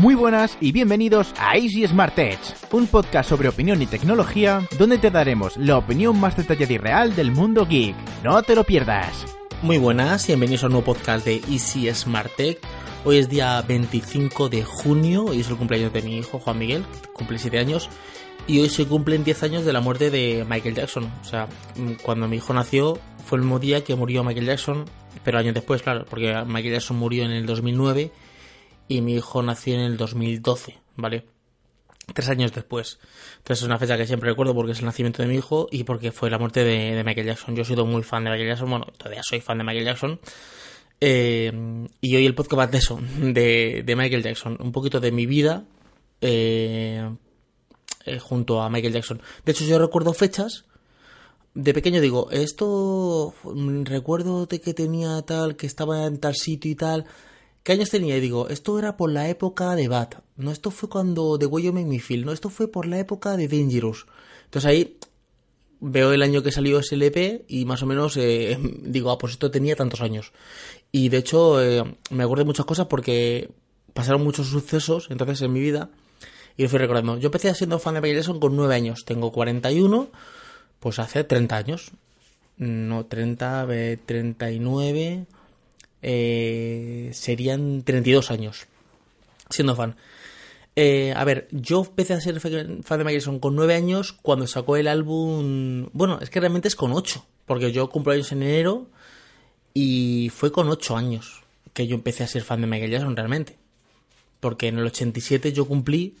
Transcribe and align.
Muy 0.00 0.14
buenas 0.14 0.56
y 0.62 0.72
bienvenidos 0.72 1.34
a 1.38 1.58
Easy 1.58 1.86
Smart 1.86 2.18
Edge, 2.18 2.54
un 2.72 2.86
podcast 2.86 3.28
sobre 3.28 3.50
opinión 3.50 3.82
y 3.82 3.86
tecnología 3.86 4.66
donde 4.78 4.96
te 4.96 5.10
daremos 5.10 5.58
la 5.58 5.76
opinión 5.76 6.18
más 6.18 6.38
detallada 6.38 6.72
y 6.72 6.78
real 6.78 7.14
del 7.14 7.32
mundo 7.32 7.66
geek. 7.66 7.94
No 8.24 8.42
te 8.42 8.54
lo 8.54 8.64
pierdas. 8.64 9.26
Muy 9.60 9.76
buenas 9.76 10.24
y 10.24 10.28
bienvenidos 10.28 10.62
a 10.62 10.68
un 10.68 10.72
nuevo 10.72 10.94
podcast 10.94 11.26
de 11.26 11.42
Easy 11.50 11.92
Smart 11.92 12.34
Tech. 12.34 12.58
Hoy 13.04 13.18
es 13.18 13.28
día 13.28 13.60
25 13.60 14.48
de 14.48 14.64
junio 14.64 15.34
y 15.34 15.40
es 15.40 15.50
el 15.50 15.56
cumpleaños 15.56 15.92
de 15.92 16.00
mi 16.00 16.16
hijo 16.16 16.38
Juan 16.38 16.58
Miguel, 16.58 16.82
cumple 17.12 17.38
7 17.38 17.58
años. 17.58 17.90
Y 18.46 18.58
hoy 18.60 18.70
se 18.70 18.86
cumplen 18.86 19.22
10 19.22 19.42
años 19.42 19.64
de 19.66 19.74
la 19.74 19.82
muerte 19.82 20.10
de 20.10 20.46
Michael 20.48 20.76
Jackson. 20.76 21.12
O 21.20 21.24
sea, 21.24 21.46
cuando 22.02 22.26
mi 22.26 22.38
hijo 22.38 22.54
nació 22.54 22.98
fue 23.26 23.36
el 23.36 23.42
mismo 23.42 23.58
día 23.58 23.84
que 23.84 23.94
murió 23.96 24.24
Michael 24.24 24.46
Jackson, 24.46 24.86
pero 25.24 25.38
años 25.38 25.52
después, 25.52 25.82
claro, 25.82 26.06
porque 26.08 26.32
Michael 26.46 26.72
Jackson 26.72 26.96
murió 26.96 27.22
en 27.22 27.32
el 27.32 27.44
2009 27.44 28.10
y 28.90 29.02
mi 29.02 29.14
hijo 29.14 29.40
nació 29.40 29.74
en 29.74 29.82
el 29.82 29.96
2012, 29.96 30.76
¿vale? 30.96 31.24
Tres 32.12 32.28
años 32.28 32.52
después. 32.52 32.98
Entonces 33.36 33.62
es 33.62 33.64
una 33.64 33.78
fecha 33.78 33.96
que 33.96 34.04
siempre 34.04 34.28
recuerdo 34.28 34.52
porque 34.52 34.72
es 34.72 34.80
el 34.80 34.86
nacimiento 34.86 35.22
de 35.22 35.28
mi 35.28 35.36
hijo 35.36 35.68
y 35.70 35.84
porque 35.84 36.10
fue 36.10 36.28
la 36.28 36.40
muerte 36.40 36.64
de, 36.64 37.00
Michael 37.04 37.28
Jackson. 37.28 37.54
Yo 37.54 37.62
he 37.62 37.64
sido 37.64 37.86
muy 37.86 38.02
fan 38.02 38.24
de 38.24 38.30
Michael 38.30 38.48
Jackson, 38.48 38.68
bueno, 38.68 38.86
todavía 38.98 39.22
soy 39.22 39.40
fan 39.40 39.58
de 39.58 39.64
Michael 39.64 39.84
Jackson. 39.84 40.20
Eh, 41.00 41.52
y 42.00 42.16
hoy 42.16 42.26
el 42.26 42.34
podcast 42.34 42.58
va 42.58 42.66
de 42.66 42.78
eso, 42.78 42.98
de, 43.20 43.94
Michael 43.96 44.24
Jackson. 44.24 44.58
Un 44.60 44.72
poquito 44.72 44.98
de 44.98 45.12
mi 45.12 45.24
vida 45.24 45.62
eh, 46.20 47.08
eh, 48.06 48.18
junto 48.18 48.60
a 48.60 48.70
Michael 48.70 48.94
Jackson. 48.94 49.22
De 49.44 49.52
hecho, 49.52 49.64
yo 49.66 49.78
recuerdo 49.78 50.12
fechas. 50.14 50.64
De 51.54 51.72
pequeño 51.72 52.00
digo, 52.00 52.28
esto 52.32 53.34
recuerdo 53.84 54.46
de 54.46 54.60
que 54.60 54.74
tenía 54.74 55.22
tal, 55.22 55.54
que 55.54 55.68
estaba 55.68 56.06
en 56.06 56.18
tal 56.18 56.34
sitio 56.34 56.72
y 56.72 56.74
tal 56.74 57.06
¿Qué 57.62 57.72
años 57.72 57.90
tenía? 57.90 58.16
Y 58.16 58.20
digo, 58.20 58.48
esto 58.48 58.78
era 58.78 58.96
por 58.96 59.10
la 59.10 59.28
época 59.28 59.74
de 59.74 59.88
Bat. 59.88 60.22
No, 60.36 60.50
esto 60.50 60.70
fue 60.70 60.88
cuando 60.88 61.38
The 61.38 61.46
Way 61.46 61.64
You 61.64 61.72
Make 61.72 61.86
Me. 61.86 62.16
No, 62.24 62.32
esto 62.32 62.48
fue 62.48 62.68
por 62.68 62.86
la 62.86 62.98
época 62.98 63.36
de 63.36 63.48
Dangerous. 63.48 64.06
Entonces 64.44 64.68
ahí 64.68 64.98
veo 65.80 66.12
el 66.12 66.22
año 66.22 66.42
que 66.42 66.52
salió 66.52 66.78
ese 66.78 66.94
LP 66.94 67.44
y 67.48 67.64
más 67.64 67.82
o 67.82 67.86
menos 67.86 68.16
eh, 68.16 68.58
digo, 68.82 69.10
ah, 69.10 69.18
pues 69.18 69.34
esto 69.34 69.50
tenía 69.50 69.76
tantos 69.76 70.00
años. 70.00 70.32
Y 70.92 71.08
de 71.10 71.18
hecho 71.18 71.62
eh, 71.62 71.84
me 72.10 72.22
acuerdo 72.22 72.44
de 72.44 72.46
muchas 72.46 72.66
cosas 72.66 72.86
porque 72.86 73.50
pasaron 73.92 74.22
muchos 74.22 74.48
sucesos 74.48 75.08
entonces 75.10 75.42
en 75.42 75.52
mi 75.52 75.60
vida 75.60 75.90
y 76.56 76.62
lo 76.62 76.68
fui 76.68 76.78
recordando. 76.78 77.18
Yo 77.18 77.26
empecé 77.26 77.54
siendo 77.54 77.78
fan 77.78 77.94
de 77.94 78.00
Michael 78.00 78.38
con 78.38 78.56
9 78.56 78.74
años. 78.74 79.04
Tengo 79.04 79.32
41, 79.32 80.10
pues 80.78 80.98
hace 80.98 81.24
30 81.24 81.56
años. 81.56 81.92
No, 82.56 83.06
30, 83.06 83.66
39 84.04 85.26
eh, 86.02 87.10
serían 87.12 87.82
32 87.82 88.30
años 88.30 88.66
siendo 89.50 89.74
fan. 89.76 89.96
Eh, 90.76 91.12
a 91.16 91.24
ver, 91.24 91.48
yo 91.50 91.80
empecé 91.80 92.14
a 92.14 92.20
ser 92.20 92.40
fan 92.40 92.98
de 92.98 93.04
Michael 93.04 93.40
con 93.40 93.56
9 93.56 93.74
años 93.74 94.12
cuando 94.12 94.46
sacó 94.46 94.76
el 94.76 94.88
álbum. 94.88 95.88
Bueno, 95.92 96.18
es 96.20 96.30
que 96.30 96.40
realmente 96.40 96.68
es 96.68 96.76
con 96.76 96.92
8, 96.92 97.24
porque 97.46 97.72
yo 97.72 97.90
cumplo 97.90 98.12
años 98.12 98.32
en 98.32 98.42
enero 98.42 98.86
y 99.74 100.30
fue 100.34 100.52
con 100.52 100.68
8 100.68 100.96
años 100.96 101.42
que 101.72 101.86
yo 101.86 101.96
empecé 101.96 102.24
a 102.24 102.28
ser 102.28 102.42
fan 102.42 102.60
de 102.60 102.66
Michael 102.66 102.92
Jackson 102.92 103.16
realmente. 103.16 103.56
Porque 104.38 104.68
en 104.68 104.78
el 104.78 104.86
87 104.86 105.52
yo 105.52 105.66
cumplí 105.66 106.16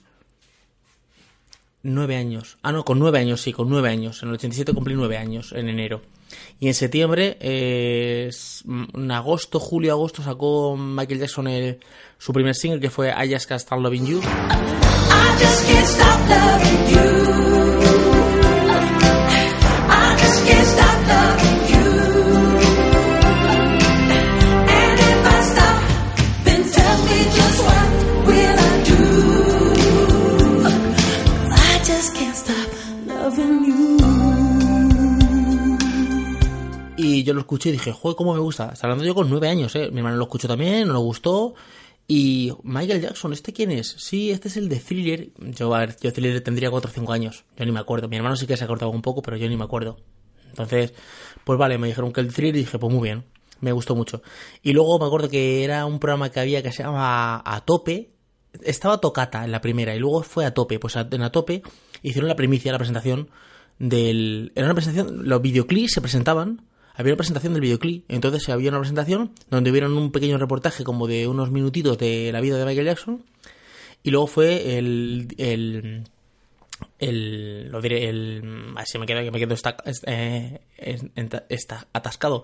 9 1.82 2.16
años. 2.16 2.58
Ah, 2.62 2.72
no, 2.72 2.84
con 2.84 2.98
9 2.98 3.18
años, 3.18 3.40
sí, 3.40 3.52
con 3.52 3.68
9 3.70 3.88
años. 3.88 4.22
En 4.22 4.28
el 4.28 4.34
87 4.34 4.74
cumplí 4.74 4.94
9 4.94 5.16
años 5.16 5.52
en 5.52 5.68
enero. 5.68 6.02
Y 6.58 6.68
en 6.68 6.74
septiembre, 6.74 7.36
eh, 7.40 8.30
en 8.94 9.10
agosto, 9.10 9.58
julio, 9.58 9.92
agosto, 9.92 10.22
sacó 10.22 10.76
Michael 10.76 11.20
Jackson 11.20 11.48
el, 11.48 11.80
su 12.18 12.32
primer 12.32 12.54
single 12.54 12.80
que 12.80 12.90
fue 12.90 13.10
I 13.10 13.32
Just 13.32 13.48
Can't 13.48 13.60
Stop 13.60 13.80
Loving 13.80 14.06
You. 14.06 14.20
Escuché 37.50 37.70
y 37.70 37.72
dije, 37.72 37.92
joder, 37.92 38.16
cómo 38.16 38.32
me 38.32 38.40
gusta. 38.40 38.70
Está 38.72 38.86
hablando 38.86 39.04
yo 39.04 39.12
con 39.12 39.28
nueve 39.28 39.48
años, 39.48 39.74
¿eh? 39.74 39.90
Mi 39.90 39.98
hermano 39.98 40.16
lo 40.16 40.24
escuchó 40.24 40.46
también, 40.46 40.86
no 40.86 40.94
le 40.94 41.00
gustó. 41.00 41.54
Y 42.06 42.52
Michael 42.62 43.00
Jackson, 43.00 43.32
¿este 43.32 43.52
quién 43.52 43.72
es? 43.72 43.88
Sí, 43.98 44.30
este 44.30 44.46
es 44.46 44.56
el 44.56 44.68
de 44.68 44.76
Thriller. 44.76 45.30
Yo, 45.36 45.74
a 45.74 45.80
ver, 45.80 45.96
yo 46.00 46.12
Thriller 46.12 46.40
tendría 46.42 46.70
4 46.70 46.88
o 46.88 46.94
5 46.94 47.12
años. 47.12 47.44
Yo 47.56 47.64
ni 47.64 47.72
me 47.72 47.80
acuerdo. 47.80 48.08
Mi 48.08 48.16
hermano 48.16 48.36
sí 48.36 48.46
que 48.46 48.56
se 48.56 48.62
ha 48.62 48.68
cortado 48.68 48.92
un 48.92 49.02
poco, 49.02 49.20
pero 49.20 49.36
yo 49.36 49.48
ni 49.48 49.56
me 49.56 49.64
acuerdo. 49.64 49.98
Entonces, 50.48 50.94
pues 51.42 51.58
vale, 51.58 51.76
me 51.76 51.88
dijeron 51.88 52.12
que 52.12 52.20
el 52.20 52.32
Thriller 52.32 52.54
y 52.54 52.60
dije, 52.60 52.78
pues 52.78 52.92
muy 52.92 53.02
bien. 53.02 53.24
Me 53.60 53.72
gustó 53.72 53.96
mucho. 53.96 54.22
Y 54.62 54.72
luego 54.72 55.00
me 55.00 55.06
acuerdo 55.06 55.28
que 55.28 55.64
era 55.64 55.86
un 55.86 55.98
programa 55.98 56.30
que 56.30 56.38
había 56.38 56.62
que 56.62 56.70
se 56.70 56.84
llama 56.84 57.42
A 57.44 57.64
Tope. 57.64 58.10
Estaba 58.62 58.98
Tocata 58.98 59.44
en 59.44 59.50
la 59.50 59.60
primera 59.60 59.94
y 59.94 59.98
luego 59.98 60.22
fue 60.22 60.46
A 60.46 60.54
Tope. 60.54 60.78
Pues 60.78 60.94
en 60.94 61.22
A 61.22 61.32
Tope 61.32 61.62
hicieron 62.02 62.28
la 62.28 62.36
primicia, 62.36 62.70
la 62.70 62.78
presentación 62.78 63.28
del... 63.80 64.52
Era 64.54 64.66
una 64.66 64.74
presentación, 64.74 65.28
los 65.28 65.42
videoclips 65.42 65.94
se 65.94 66.00
presentaban 66.00 66.69
había 66.94 67.12
una 67.12 67.18
presentación 67.18 67.52
del 67.52 67.62
videoclip. 67.62 68.04
Entonces 68.08 68.48
había 68.48 68.70
una 68.70 68.78
presentación 68.78 69.32
donde 69.50 69.70
vieron 69.70 69.96
un 69.96 70.12
pequeño 70.12 70.38
reportaje 70.38 70.84
como 70.84 71.06
de 71.06 71.26
unos 71.26 71.50
minutitos 71.50 71.98
de 71.98 72.30
la 72.32 72.40
vida 72.40 72.58
de 72.58 72.64
Michael 72.64 72.86
Jackson. 72.86 73.24
Y 74.02 74.10
luego 74.10 74.26
fue 74.26 74.78
el. 74.78 75.28
el 75.38 76.04
el, 76.98 77.68
lo 77.70 77.80
diré, 77.80 78.08
el, 78.08 78.72
así 78.76 78.98
me 78.98 79.06
quedo, 79.06 79.30
me 79.30 79.38
quedo 79.38 79.54
está, 79.54 79.76
eh, 80.06 80.60
está 81.48 81.86
atascado. 81.92 82.42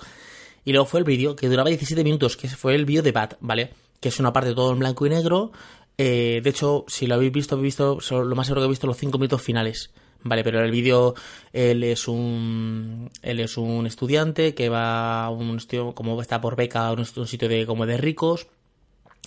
Y 0.64 0.72
luego 0.72 0.86
fue 0.86 1.00
el 1.00 1.04
vídeo 1.04 1.36
que 1.36 1.48
duraba 1.48 1.68
17 1.68 2.02
minutos, 2.02 2.36
que 2.36 2.48
fue 2.48 2.74
el 2.74 2.84
vídeo 2.84 3.02
de 3.02 3.12
Bat, 3.12 3.34
¿vale? 3.40 3.70
Que 4.00 4.08
es 4.08 4.18
una 4.18 4.32
parte 4.32 4.54
todo 4.54 4.72
en 4.72 4.78
blanco 4.78 5.06
y 5.06 5.10
negro. 5.10 5.52
Eh, 5.96 6.40
de 6.42 6.50
hecho, 6.50 6.84
si 6.88 7.06
lo 7.06 7.14
habéis 7.14 7.32
visto, 7.32 7.54
habéis 7.54 7.78
visto, 7.78 7.98
lo 8.10 8.34
más 8.34 8.46
seguro 8.46 8.62
que 8.62 8.66
he 8.66 8.70
visto 8.70 8.86
los 8.86 8.96
5 8.96 9.16
minutos 9.18 9.42
finales. 9.42 9.90
Vale, 10.22 10.42
pero 10.42 10.60
el 10.64 10.70
vídeo 10.70 11.14
él 11.52 11.84
es 11.84 12.08
un 12.08 13.10
él 13.22 13.40
es 13.40 13.56
un 13.56 13.86
estudiante 13.86 14.54
que 14.54 14.68
va 14.68 15.24
a 15.24 15.30
un 15.30 15.60
sitio 15.60 15.94
como 15.94 16.20
está 16.20 16.40
por 16.40 16.56
beca 16.56 16.88
a 16.88 16.92
un, 16.92 17.04
sitio 17.04 17.48
de 17.48 17.64
como 17.64 17.86
de 17.86 17.96
ricos 17.96 18.48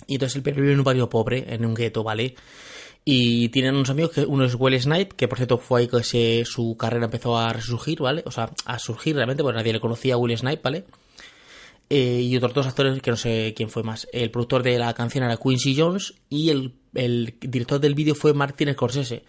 y 0.06 0.14
entonces 0.14 0.36
él 0.44 0.54
vive 0.54 0.72
en 0.72 0.78
un 0.78 0.84
barrio 0.84 1.08
pobre, 1.08 1.46
en 1.54 1.64
un 1.64 1.74
gueto, 1.74 2.02
¿vale? 2.02 2.34
Y 3.04 3.48
tienen 3.48 3.74
unos 3.74 3.90
amigos 3.90 4.12
que 4.12 4.20
uno 4.22 4.44
es 4.44 4.54
Will 4.54 4.80
Snipe, 4.80 5.16
que 5.16 5.28
por 5.28 5.38
cierto 5.38 5.58
fue 5.58 5.80
ahí 5.80 5.88
que 5.88 6.44
su 6.44 6.76
carrera 6.76 7.06
empezó 7.06 7.38
a 7.38 7.52
resurgir, 7.52 8.00
¿vale? 8.00 8.22
O 8.26 8.30
sea, 8.30 8.50
a 8.66 8.78
surgir 8.78 9.16
realmente, 9.16 9.42
porque 9.42 9.56
nadie 9.56 9.72
le 9.72 9.80
conocía 9.80 10.14
a 10.14 10.16
Will 10.18 10.36
Snipe, 10.36 10.60
¿vale? 10.62 10.84
Eh, 11.88 12.20
y 12.22 12.36
otros 12.36 12.54
dos 12.54 12.66
actores 12.66 13.00
que 13.02 13.10
no 13.10 13.16
sé 13.16 13.52
quién 13.56 13.68
fue 13.68 13.82
más. 13.82 14.06
El 14.12 14.30
productor 14.30 14.62
de 14.62 14.78
la 14.78 14.94
canción 14.94 15.24
era 15.24 15.36
Quincy 15.36 15.74
Jones 15.76 16.14
y 16.28 16.50
el, 16.50 16.74
el 16.94 17.34
director 17.40 17.80
del 17.80 17.94
vídeo 17.94 18.14
fue 18.14 18.32
Martin 18.32 18.72
Scorsese 18.72 19.24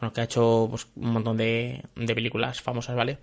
bueno, 0.00 0.12
que 0.12 0.20
ha 0.20 0.24
hecho 0.24 0.66
pues, 0.70 0.86
un 0.96 1.12
montón 1.12 1.36
de, 1.36 1.82
de 1.94 2.14
películas 2.14 2.60
famosas, 2.60 2.96
¿vale? 2.96 3.18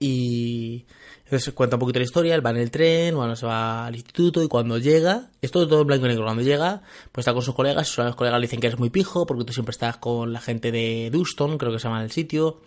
Y 0.00 0.86
entonces 1.24 1.52
cuenta 1.54 1.76
un 1.76 1.80
poquito 1.80 1.98
la 1.98 2.04
historia, 2.04 2.34
él 2.34 2.44
va 2.44 2.50
en 2.50 2.56
el 2.56 2.70
tren, 2.70 3.14
bueno, 3.14 3.36
se 3.36 3.46
va 3.46 3.86
al 3.86 3.94
instituto 3.94 4.42
y 4.42 4.48
cuando 4.48 4.78
llega, 4.78 5.30
esto 5.42 5.62
es 5.62 5.68
todo 5.68 5.82
en 5.82 5.86
blanco 5.86 6.06
y 6.06 6.08
negro, 6.08 6.24
cuando 6.24 6.42
llega, 6.42 6.82
pues 7.12 7.22
está 7.22 7.32
con 7.32 7.42
sus 7.42 7.54
colegas, 7.54 7.86
sus 7.86 8.16
colegas 8.16 8.40
le 8.40 8.46
dicen 8.46 8.60
que 8.60 8.68
eres 8.68 8.78
muy 8.78 8.90
pijo 8.90 9.26
porque 9.26 9.44
tú 9.44 9.52
siempre 9.52 9.72
estás 9.72 9.98
con 9.98 10.32
la 10.32 10.40
gente 10.40 10.72
de 10.72 11.10
Duston, 11.12 11.58
creo 11.58 11.72
que 11.72 11.78
se 11.78 11.84
llama 11.84 12.02
el 12.02 12.10
sitio, 12.10 12.60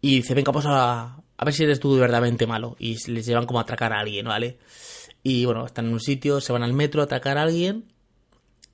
y 0.00 0.16
dice, 0.16 0.34
venga, 0.34 0.52
vamos 0.52 0.66
a, 0.66 1.16
a 1.36 1.44
ver 1.44 1.54
si 1.54 1.64
eres 1.64 1.80
tú 1.80 1.96
verdaderamente 1.96 2.46
malo, 2.46 2.76
y 2.78 2.96
les 3.10 3.24
llevan 3.24 3.46
como 3.46 3.60
a 3.60 3.62
atracar 3.62 3.92
a 3.92 4.00
alguien, 4.00 4.26
¿vale? 4.26 4.58
Y 5.22 5.44
bueno, 5.44 5.64
están 5.64 5.86
en 5.86 5.92
un 5.92 6.00
sitio, 6.00 6.40
se 6.40 6.52
van 6.52 6.62
al 6.62 6.72
metro 6.72 7.00
a 7.00 7.04
atracar 7.04 7.38
a 7.38 7.42
alguien, 7.42 7.84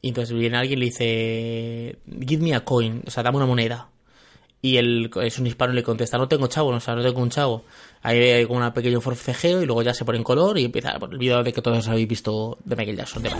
y 0.02 0.08
entonces 0.08 0.36
viene 0.36 0.56
alguien 0.56 0.78
y 0.78 0.80
le 0.80 0.86
dice, 0.86 1.96
give 2.26 2.42
me 2.42 2.54
a 2.54 2.64
coin, 2.64 3.02
o 3.06 3.10
sea, 3.10 3.22
dame 3.22 3.36
una 3.36 3.46
moneda. 3.46 3.88
Y 4.60 4.76
él 4.76 5.10
es 5.22 5.38
un 5.38 5.46
hispano 5.46 5.72
le 5.72 5.82
contesta, 5.82 6.18
no 6.18 6.28
tengo 6.28 6.48
chavo, 6.48 6.68
o 6.68 6.80
sea, 6.80 6.94
no 6.94 7.02
tengo 7.02 7.20
un 7.20 7.30
chavo. 7.30 7.64
Ahí 8.02 8.18
hay 8.18 8.46
como 8.46 8.64
un 8.64 8.72
pequeño 8.72 9.00
forcejeo 9.00 9.62
y 9.62 9.66
luego 9.66 9.82
ya 9.82 9.94
se 9.94 10.04
pone 10.04 10.18
en 10.18 10.24
color 10.24 10.58
y 10.58 10.64
empieza 10.64 10.98
el 11.10 11.18
video 11.18 11.42
de 11.42 11.52
que 11.52 11.62
todos 11.62 11.86
habéis 11.88 12.08
visto 12.08 12.58
de 12.64 12.76
Michael 12.76 12.96
Jackson. 12.96 13.22
De 13.22 13.30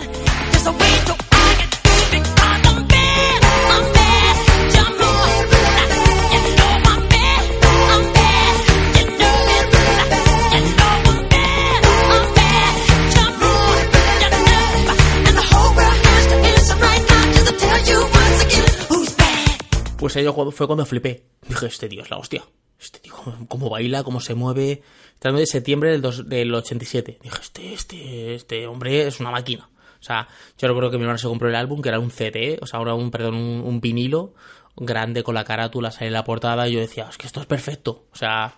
Pues 20.02 20.16
ello 20.16 20.34
fue 20.50 20.66
cuando 20.66 20.84
flipé. 20.84 21.22
Dije, 21.46 21.66
este 21.66 21.88
tío 21.88 22.02
es 22.02 22.10
la 22.10 22.16
hostia. 22.16 22.42
Este 22.76 22.98
tío, 22.98 23.14
cómo 23.46 23.70
baila, 23.70 24.02
cómo 24.02 24.18
se 24.18 24.34
mueve. 24.34 24.82
Estando 25.14 25.38
de 25.38 25.46
septiembre 25.46 25.96
del, 25.96 26.28
del 26.28 26.52
87. 26.52 27.20
Dije, 27.22 27.36
este, 27.40 27.72
este, 27.72 28.34
este 28.34 28.66
hombre 28.66 29.06
es 29.06 29.20
una 29.20 29.30
máquina. 29.30 29.70
O 29.70 30.00
O 30.00 30.02
sea, 30.02 30.26
yo 30.58 30.66
recuerdo 30.66 30.90
que 30.90 30.96
mi 30.96 31.04
hermano 31.04 31.18
se 31.18 31.28
compró 31.28 31.48
el 31.48 31.54
álbum, 31.54 31.80
que 31.80 31.88
era 31.88 32.00
un 32.00 32.10
CD, 32.10 32.58
o 32.60 32.66
sea, 32.66 32.80
ahora 32.80 32.94
un, 32.94 33.12
perdón, 33.12 33.36
un, 33.36 33.80
vinilo 33.80 34.34
grande 34.74 35.22
con 35.22 35.36
la 35.36 35.44
carátula, 35.44 35.92
sale 35.92 36.10
la 36.10 36.24
portada, 36.24 36.68
y 36.68 36.72
yo 36.72 36.80
decía, 36.80 37.06
es 37.08 37.16
que 37.16 37.28
esto 37.28 37.40
es 37.40 37.46
perfecto. 37.46 38.06
O 38.12 38.16
sea, 38.16 38.56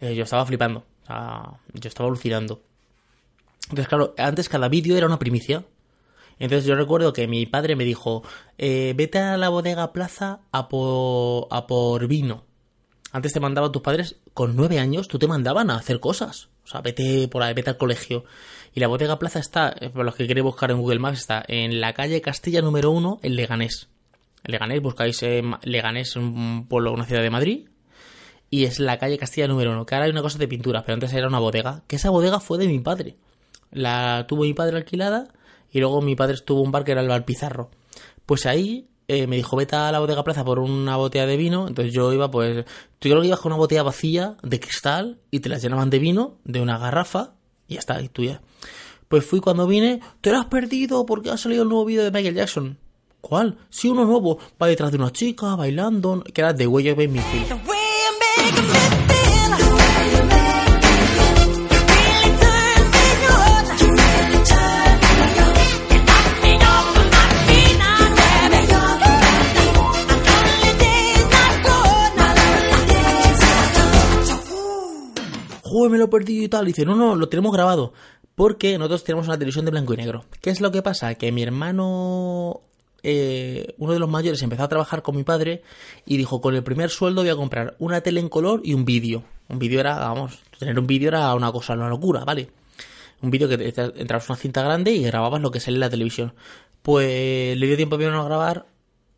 eh, 0.00 0.16
yo 0.16 0.24
estaba 0.24 0.44
flipando. 0.46 0.80
O 1.04 1.06
sea, 1.06 1.60
yo 1.74 1.86
estaba 1.86 2.08
alucinando. 2.08 2.64
Entonces, 3.66 3.86
claro, 3.86 4.16
antes 4.18 4.48
cada 4.48 4.68
vídeo 4.68 4.96
era 4.96 5.06
una 5.06 5.20
primicia. 5.20 5.64
Entonces 6.38 6.66
yo 6.66 6.74
recuerdo 6.74 7.12
que 7.12 7.26
mi 7.26 7.46
padre 7.46 7.76
me 7.76 7.84
dijo, 7.84 8.22
eh, 8.58 8.92
vete 8.96 9.18
a 9.18 9.36
la 9.36 9.48
bodega 9.48 9.92
plaza 9.92 10.40
a 10.52 10.68
por, 10.68 11.48
a 11.50 11.66
por 11.66 12.06
vino. 12.06 12.44
Antes 13.12 13.32
te 13.32 13.40
mandaban 13.40 13.72
tus 13.72 13.82
padres, 13.82 14.16
con 14.34 14.56
nueve 14.56 14.78
años, 14.78 15.08
tú 15.08 15.18
te 15.18 15.26
mandaban 15.26 15.70
a 15.70 15.76
hacer 15.76 16.00
cosas. 16.00 16.48
O 16.64 16.68
sea, 16.68 16.82
vete 16.82 17.28
por 17.28 17.42
ahí, 17.42 17.54
vete 17.54 17.70
al 17.70 17.78
colegio. 17.78 18.24
Y 18.74 18.80
la 18.80 18.88
bodega 18.88 19.18
plaza 19.18 19.38
está, 19.38 19.74
eh, 19.80 19.88
por 19.88 20.04
los 20.04 20.14
que 20.14 20.26
queréis 20.26 20.44
buscar 20.44 20.70
en 20.70 20.78
Google 20.78 20.98
Maps, 20.98 21.20
está 21.20 21.42
en 21.48 21.80
la 21.80 21.94
calle 21.94 22.20
Castilla 22.20 22.60
número 22.60 22.90
uno, 22.90 23.18
en 23.22 23.36
Leganés. 23.36 23.88
Leganés, 24.44 24.82
buscáis 24.82 25.24
Leganés, 25.62 26.16
un 26.16 26.66
pueblo, 26.68 26.92
una 26.92 27.06
ciudad 27.06 27.22
de 27.22 27.30
Madrid. 27.30 27.68
Y 28.50 28.64
es 28.64 28.78
la 28.78 28.98
calle 28.98 29.16
Castilla 29.16 29.48
número 29.48 29.72
uno, 29.72 29.86
que 29.86 29.94
ahora 29.94 30.04
hay 30.04 30.12
una 30.12 30.22
cosa 30.22 30.38
de 30.38 30.46
pintura, 30.46 30.82
pero 30.82 30.94
antes 30.94 31.12
era 31.14 31.26
una 31.26 31.38
bodega. 31.38 31.82
Que 31.86 31.96
esa 31.96 32.10
bodega 32.10 32.38
fue 32.38 32.58
de 32.58 32.68
mi 32.68 32.78
padre. 32.80 33.16
La 33.70 34.26
tuvo 34.28 34.42
mi 34.42 34.52
padre 34.52 34.76
alquilada 34.76 35.28
y 35.76 35.80
luego 35.80 36.00
mi 36.00 36.16
padre 36.16 36.36
estuvo 36.36 36.62
un 36.62 36.72
bar 36.72 36.84
que 36.84 36.92
era 36.92 37.02
el 37.02 37.08
bar 37.08 37.26
Pizarro. 37.26 37.70
Pues 38.24 38.46
ahí 38.46 38.88
eh, 39.08 39.26
me 39.26 39.36
dijo, 39.36 39.56
vete 39.56 39.76
a 39.76 39.92
la 39.92 39.98
bodega 39.98 40.24
plaza 40.24 40.42
por 40.42 40.58
una 40.58 40.96
botella 40.96 41.26
de 41.26 41.36
vino. 41.36 41.68
Entonces 41.68 41.92
yo 41.92 42.14
iba, 42.14 42.30
pues, 42.30 42.56
yo 42.56 42.64
creo 42.98 43.20
que 43.20 43.26
ibas 43.26 43.40
con 43.40 43.52
una 43.52 43.58
botella 43.58 43.82
vacía 43.82 44.38
de 44.42 44.58
cristal 44.58 45.20
y 45.30 45.40
te 45.40 45.50
la 45.50 45.58
llenaban 45.58 45.90
de 45.90 45.98
vino, 45.98 46.38
de 46.44 46.62
una 46.62 46.78
garrafa, 46.78 47.34
y 47.68 47.74
ya 47.74 47.80
está, 47.80 48.00
y 48.00 48.08
tuya. 48.08 48.40
Pues 49.08 49.26
fui 49.26 49.40
cuando 49.40 49.66
vine, 49.66 50.00
te 50.22 50.30
lo 50.30 50.38
has 50.38 50.46
perdido 50.46 51.04
porque 51.04 51.28
ha 51.28 51.36
salido 51.36 51.64
el 51.64 51.68
nuevo 51.68 51.84
vídeo 51.84 52.04
de 52.04 52.10
Michael 52.10 52.36
Jackson. 52.36 52.78
¿Cuál? 53.20 53.58
Sí, 53.68 53.90
uno 53.90 54.06
nuevo. 54.06 54.38
Va 54.60 54.68
detrás 54.68 54.92
de 54.92 54.96
una 54.96 55.12
chica, 55.12 55.56
bailando, 55.56 56.24
que 56.24 56.40
era 56.40 56.54
de 56.54 56.66
Way 56.66 56.90
of 56.92 56.96
Me 56.96 57.08
me 57.08 57.22
he 76.16 76.20
perdido 76.20 76.44
y 76.44 76.48
tal. 76.48 76.64
Y 76.64 76.68
dice, 76.68 76.84
no, 76.84 76.94
no, 76.94 77.14
lo 77.14 77.28
tenemos 77.28 77.52
grabado. 77.52 77.92
Porque 78.34 78.76
nosotros 78.78 79.04
tenemos 79.04 79.26
una 79.26 79.38
televisión 79.38 79.64
de 79.64 79.70
blanco 79.70 79.94
y 79.94 79.96
negro. 79.96 80.24
¿Qué 80.40 80.50
es 80.50 80.60
lo 80.60 80.70
que 80.70 80.82
pasa? 80.82 81.14
Que 81.14 81.32
mi 81.32 81.42
hermano, 81.42 82.60
eh, 83.02 83.74
uno 83.78 83.92
de 83.92 83.98
los 83.98 84.08
mayores, 84.08 84.42
empezó 84.42 84.64
a 84.64 84.68
trabajar 84.68 85.02
con 85.02 85.16
mi 85.16 85.24
padre 85.24 85.62
y 86.04 86.16
dijo, 86.16 86.40
con 86.40 86.54
el 86.54 86.62
primer 86.62 86.90
sueldo 86.90 87.22
voy 87.22 87.30
a 87.30 87.36
comprar 87.36 87.76
una 87.78 88.02
tele 88.02 88.20
en 88.20 88.28
color 88.28 88.60
y 88.62 88.74
un 88.74 88.84
vídeo. 88.84 89.24
Un 89.48 89.58
vídeo 89.58 89.80
era, 89.80 89.96
vamos, 89.98 90.38
tener 90.58 90.78
un 90.78 90.86
vídeo 90.86 91.08
era 91.08 91.34
una 91.34 91.50
cosa, 91.52 91.72
una 91.74 91.88
locura, 91.88 92.24
¿vale? 92.24 92.50
Un 93.22 93.30
vídeo 93.30 93.48
que 93.48 93.72
entrabas 93.96 94.28
una 94.28 94.36
cinta 94.36 94.62
grande 94.62 94.92
y 94.92 95.02
grababas 95.04 95.40
lo 95.40 95.50
que 95.50 95.60
sale 95.60 95.76
en 95.76 95.80
la 95.80 95.90
televisión. 95.90 96.34
Pues 96.82 97.56
le 97.56 97.66
dio 97.66 97.76
tiempo 97.76 97.94
a 97.94 97.98
mi 97.98 98.04
hermano 98.04 98.22
a 98.22 98.26
grabar 98.26 98.66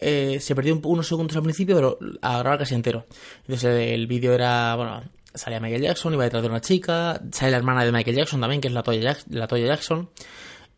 eh, 0.01 0.39
se 0.41 0.55
perdió 0.55 0.81
unos 0.85 1.09
segundos 1.09 1.37
al 1.37 1.43
principio, 1.43 1.75
pero 1.75 1.99
a 2.23 2.39
grabar 2.39 2.59
casi 2.59 2.75
entero. 2.75 3.05
Entonces 3.43 3.93
el 3.93 4.07
vídeo 4.07 4.33
era, 4.33 4.75
bueno, 4.77 5.03
salía 5.39 5.61
Michael 5.61 5.83
Jackson, 5.83 6.15
iba 6.15 6.25
detrás 6.25 6.43
de 6.43 6.49
una 6.49 6.61
chica, 6.61 7.21
sale 7.33 7.51
la 7.53 7.57
hermana 7.57 7.85
de 7.85 7.93
Michael 7.93 8.17
Jackson 8.17 8.41
también, 8.41 8.61
que 8.61 8.69
es 8.69 8.75
la 8.75 8.83
Toya, 8.83 9.17
la 9.31 9.47
Jackson, 9.47 10.11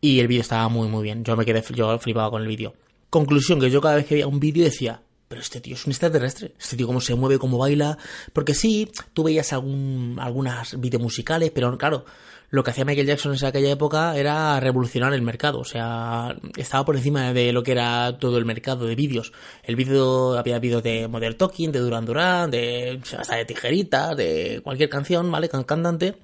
y 0.00 0.20
el 0.20 0.28
vídeo 0.28 0.42
estaba 0.42 0.68
muy 0.68 0.88
muy 0.88 1.02
bien, 1.02 1.24
yo 1.24 1.36
me 1.36 1.44
quedé, 1.44 1.62
yo 1.74 1.98
flipaba 1.98 2.30
con 2.30 2.42
el 2.42 2.48
vídeo. 2.48 2.74
Conclusión, 3.08 3.58
que 3.60 3.70
yo 3.70 3.80
cada 3.80 3.96
vez 3.96 4.06
que 4.06 4.14
veía 4.14 4.26
un 4.26 4.38
vídeo 4.38 4.64
decía, 4.64 5.02
pero 5.26 5.40
este 5.40 5.60
tío 5.60 5.74
es 5.74 5.86
un 5.86 5.92
extraterrestre, 5.92 6.54
este 6.58 6.76
tío 6.76 6.86
cómo 6.86 7.00
se 7.00 7.14
mueve, 7.14 7.38
cómo 7.38 7.58
baila, 7.58 7.98
porque 8.32 8.54
sí, 8.54 8.90
tú 9.12 9.24
veías 9.24 9.52
algún, 9.52 10.16
algunas 10.20 10.78
vídeos 10.80 11.02
musicales, 11.02 11.50
pero 11.54 11.76
claro, 11.78 12.04
lo 12.50 12.64
que 12.64 12.70
hacía 12.72 12.84
Michael 12.84 13.06
Jackson 13.06 13.34
en 13.34 13.44
aquella 13.44 13.70
época 13.70 14.16
era 14.16 14.58
revolucionar 14.58 15.14
el 15.14 15.22
mercado, 15.22 15.60
o 15.60 15.64
sea, 15.64 16.36
estaba 16.56 16.84
por 16.84 16.96
encima 16.96 17.32
de 17.32 17.52
lo 17.52 17.62
que 17.62 17.72
era 17.72 18.18
todo 18.18 18.38
el 18.38 18.44
mercado 18.44 18.86
de 18.86 18.96
vídeos. 18.96 19.32
El 19.62 19.76
vídeo, 19.76 20.36
había 20.36 20.58
vídeos 20.58 20.82
de 20.82 21.06
Modern 21.06 21.36
Talking, 21.36 21.70
de 21.70 21.78
Duran 21.78 22.04
Duran, 22.04 22.50
de, 22.50 23.00
hasta 23.16 23.36
de 23.36 23.44
Tijeritas, 23.44 24.16
de 24.16 24.60
cualquier 24.64 24.88
canción, 24.88 25.30
¿vale? 25.30 25.48
Cantante, 25.48 26.16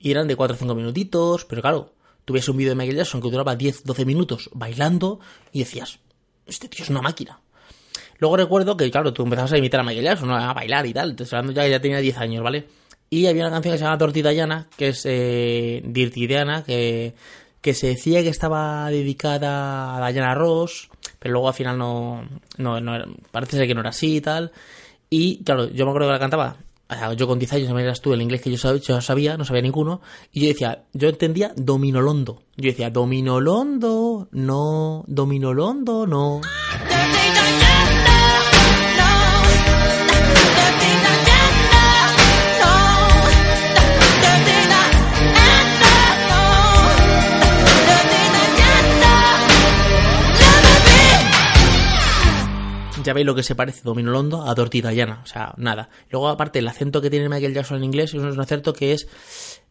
y 0.00 0.10
eran 0.10 0.26
de 0.26 0.34
4 0.34 0.56
o 0.56 0.58
5 0.58 0.74
minutitos, 0.74 1.44
pero 1.44 1.62
claro, 1.62 1.92
tuviese 2.24 2.50
un 2.50 2.56
vídeo 2.56 2.70
de 2.70 2.76
Michael 2.76 2.96
Jackson 2.96 3.22
que 3.22 3.30
duraba 3.30 3.54
10, 3.54 3.84
12 3.84 4.04
minutos 4.04 4.50
bailando 4.52 5.20
y 5.52 5.60
decías, 5.60 6.00
este 6.46 6.68
tío 6.68 6.82
es 6.82 6.90
una 6.90 7.00
máquina. 7.00 7.40
Luego 8.18 8.36
recuerdo 8.36 8.76
que, 8.76 8.90
claro, 8.90 9.12
tú 9.12 9.22
empezabas 9.22 9.52
a 9.52 9.58
imitar 9.58 9.80
a 9.80 9.84
Michael 9.84 10.04
Jackson, 10.04 10.30
a 10.32 10.52
bailar 10.52 10.84
y 10.86 10.92
tal, 10.92 11.14
te 11.14 11.24
hablando 11.24 11.52
ya 11.52 11.62
que 11.62 11.70
ya 11.70 11.80
tenía 11.80 11.98
10 12.00 12.18
años, 12.18 12.42
¿vale? 12.42 12.66
Y 13.12 13.26
había 13.26 13.42
una 13.42 13.50
canción 13.50 13.74
que 13.74 13.78
se 13.78 13.84
llama 13.84 13.98
Tortita 13.98 14.32
Llana, 14.32 14.68
que 14.76 14.88
es 14.88 15.02
eh, 15.04 15.82
Dirty 15.84 16.28
Diana, 16.28 16.62
que, 16.62 17.14
que 17.60 17.74
se 17.74 17.88
decía 17.88 18.22
que 18.22 18.28
estaba 18.28 18.88
dedicada 18.88 19.96
a 19.96 20.12
Diana 20.12 20.36
Ross, 20.36 20.88
pero 21.18 21.32
luego 21.32 21.48
al 21.48 21.54
final 21.54 21.76
no, 21.76 22.22
no, 22.56 22.80
no 22.80 22.92
parece 23.32 23.56
ser 23.56 23.66
que 23.66 23.74
no 23.74 23.80
era 23.80 23.90
así 23.90 24.16
y 24.16 24.20
tal. 24.20 24.52
Y 25.10 25.42
claro, 25.42 25.68
yo 25.70 25.84
me 25.84 25.90
acuerdo 25.90 26.06
que 26.06 26.12
la 26.12 26.18
cantaba, 26.20 26.58
yo 27.16 27.26
con 27.26 27.40
10 27.40 27.52
años 27.52 27.72
me 27.72 27.82
eras 27.82 28.00
tú 28.00 28.12
el 28.12 28.22
inglés 28.22 28.42
que 28.42 28.50
yo 28.52 28.58
sabía, 28.58 28.80
yo 28.80 29.00
sabía, 29.00 29.36
no 29.36 29.44
sabía 29.44 29.62
ninguno, 29.62 30.00
y 30.32 30.42
yo 30.42 30.48
decía, 30.48 30.84
yo 30.92 31.08
entendía 31.08 31.52
Dominolondo. 31.56 32.42
Yo 32.56 32.70
decía, 32.70 32.90
Dominolondo, 32.90 34.28
no, 34.30 35.04
Dominolondo, 35.08 36.06
no. 36.06 36.40
Ya 53.02 53.12
veis 53.12 53.26
lo 53.26 53.34
que 53.34 53.42
se 53.42 53.54
parece 53.54 53.82
Domino 53.82 54.10
Londo 54.10 54.42
a 54.42 54.54
Llana. 54.54 55.20
O 55.22 55.26
sea, 55.26 55.54
nada. 55.56 55.88
Luego, 56.10 56.28
aparte, 56.28 56.58
el 56.58 56.68
acento 56.68 57.00
que 57.00 57.10
tiene 57.10 57.28
Michael 57.28 57.54
Jackson 57.54 57.78
en 57.78 57.84
inglés 57.84 58.14
es 58.14 58.20
un 58.20 58.40
acento 58.40 58.72
que 58.72 58.92
es 58.92 59.08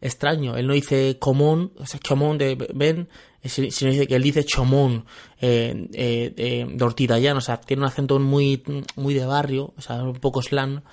extraño. 0.02 0.56
Él 0.58 0.68
no 0.68 0.74
dice 0.74 1.18
común, 1.20 1.74
o 1.78 1.86
sea, 1.86 2.00
chomón 2.00 2.38
de 2.38 2.56
Ben, 2.74 3.10
sino 3.44 3.92
dice 3.92 4.08
que 4.08 4.16
él 4.16 4.24
dice 4.24 4.44
chomón, 4.44 5.06
eh, 5.42 5.88
eh, 5.94 6.34
eh. 6.38 7.34
O 7.36 7.42
sea, 7.42 7.62
tiene 7.62 7.82
un 7.82 7.88
acento 7.88 8.20
muy, 8.20 8.63
muy 8.96 9.13
de 9.13 9.25
barrio, 9.25 9.74
o 9.77 9.82
sea, 9.82 10.03
un 10.03 10.13
poco 10.13 10.42
slang, 10.42 10.84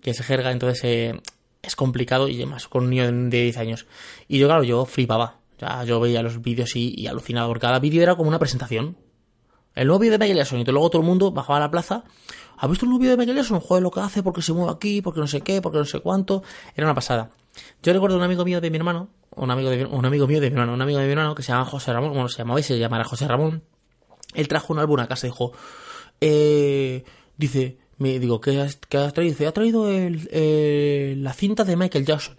que 0.00 0.14
se 0.14 0.22
jerga, 0.22 0.50
entonces 0.50 0.82
eh, 0.84 1.20
es 1.62 1.76
complicado 1.76 2.28
y 2.28 2.36
además 2.36 2.68
con 2.68 2.84
un 2.84 2.90
niño 2.90 3.10
de 3.10 3.42
10 3.42 3.56
años. 3.58 3.86
Y 4.28 4.38
yo, 4.38 4.46
claro, 4.46 4.64
yo 4.64 4.84
flipaba. 4.84 5.38
O 5.56 5.58
sea, 5.58 5.84
yo 5.84 6.00
veía 6.00 6.22
los 6.22 6.42
vídeos 6.42 6.74
y, 6.74 6.94
y 7.00 7.06
alucinaba, 7.06 7.46
porque 7.46 7.60
cada 7.60 7.78
vídeo 7.78 8.02
era 8.02 8.16
como 8.16 8.28
una 8.28 8.38
presentación. 8.38 8.96
El 9.74 9.88
nuevo 9.88 10.02
de 10.02 10.10
Michael 10.10 10.36
Jackson. 10.36 10.60
Y 10.60 10.64
luego 10.64 10.90
todo 10.90 11.02
el 11.02 11.08
mundo 11.08 11.30
bajaba 11.30 11.56
a 11.58 11.60
la 11.60 11.70
plaza. 11.70 12.04
¿Has 12.58 12.70
visto 12.70 12.84
el 12.84 12.90
nuevo 12.90 13.04
de 13.04 13.16
Michael 13.16 13.36
Jackson? 13.36 13.60
Joder, 13.60 13.82
lo 13.82 13.90
que 13.90 14.00
hace, 14.00 14.22
porque 14.22 14.42
se 14.42 14.52
mueve 14.52 14.72
aquí, 14.72 15.02
porque 15.02 15.20
no 15.20 15.26
sé 15.26 15.40
qué, 15.40 15.62
porque 15.62 15.78
no 15.78 15.84
sé 15.84 16.00
cuánto. 16.00 16.42
Era 16.74 16.86
una 16.86 16.94
pasada. 16.94 17.30
Yo 17.82 17.92
recuerdo 17.92 18.16
un 18.16 18.22
amigo 18.22 18.44
mío 18.44 18.60
de 18.60 18.70
mi 18.70 18.76
hermano, 18.76 19.08
un 19.34 19.50
amigo, 19.50 19.70
de, 19.70 19.84
un 19.84 20.04
amigo 20.04 20.26
mío 20.26 20.40
de 20.40 20.50
mi 20.50 20.54
hermano, 20.54 20.74
un 20.74 20.82
amigo 20.82 20.98
de 20.98 21.06
mi 21.06 21.12
hermano 21.12 21.34
que 21.34 21.42
se 21.42 21.52
llama 21.52 21.64
José 21.64 21.92
Ramón, 21.92 22.10
bueno, 22.10 22.28
se 22.28 22.38
llamaba 22.38 22.62
se 22.62 23.04
José 23.04 23.28
Ramón. 23.28 23.62
Él 24.34 24.48
trajo 24.48 24.72
un 24.72 24.78
álbum 24.78 25.00
a 25.00 25.08
casa 25.08 25.26
y 25.26 25.30
dijo, 25.30 25.52
eh, 26.20 27.04
dice, 27.36 27.78
me 27.98 28.18
digo, 28.18 28.40
¿qué 28.40 28.60
has, 28.60 28.78
traído? 28.78 29.32
Dice, 29.32 29.46
ha 29.46 29.52
traído 29.52 29.90
el, 29.90 31.22
la 31.22 31.32
cinta 31.32 31.64
de 31.64 31.76
Michael 31.76 32.06
Jackson. 32.06 32.36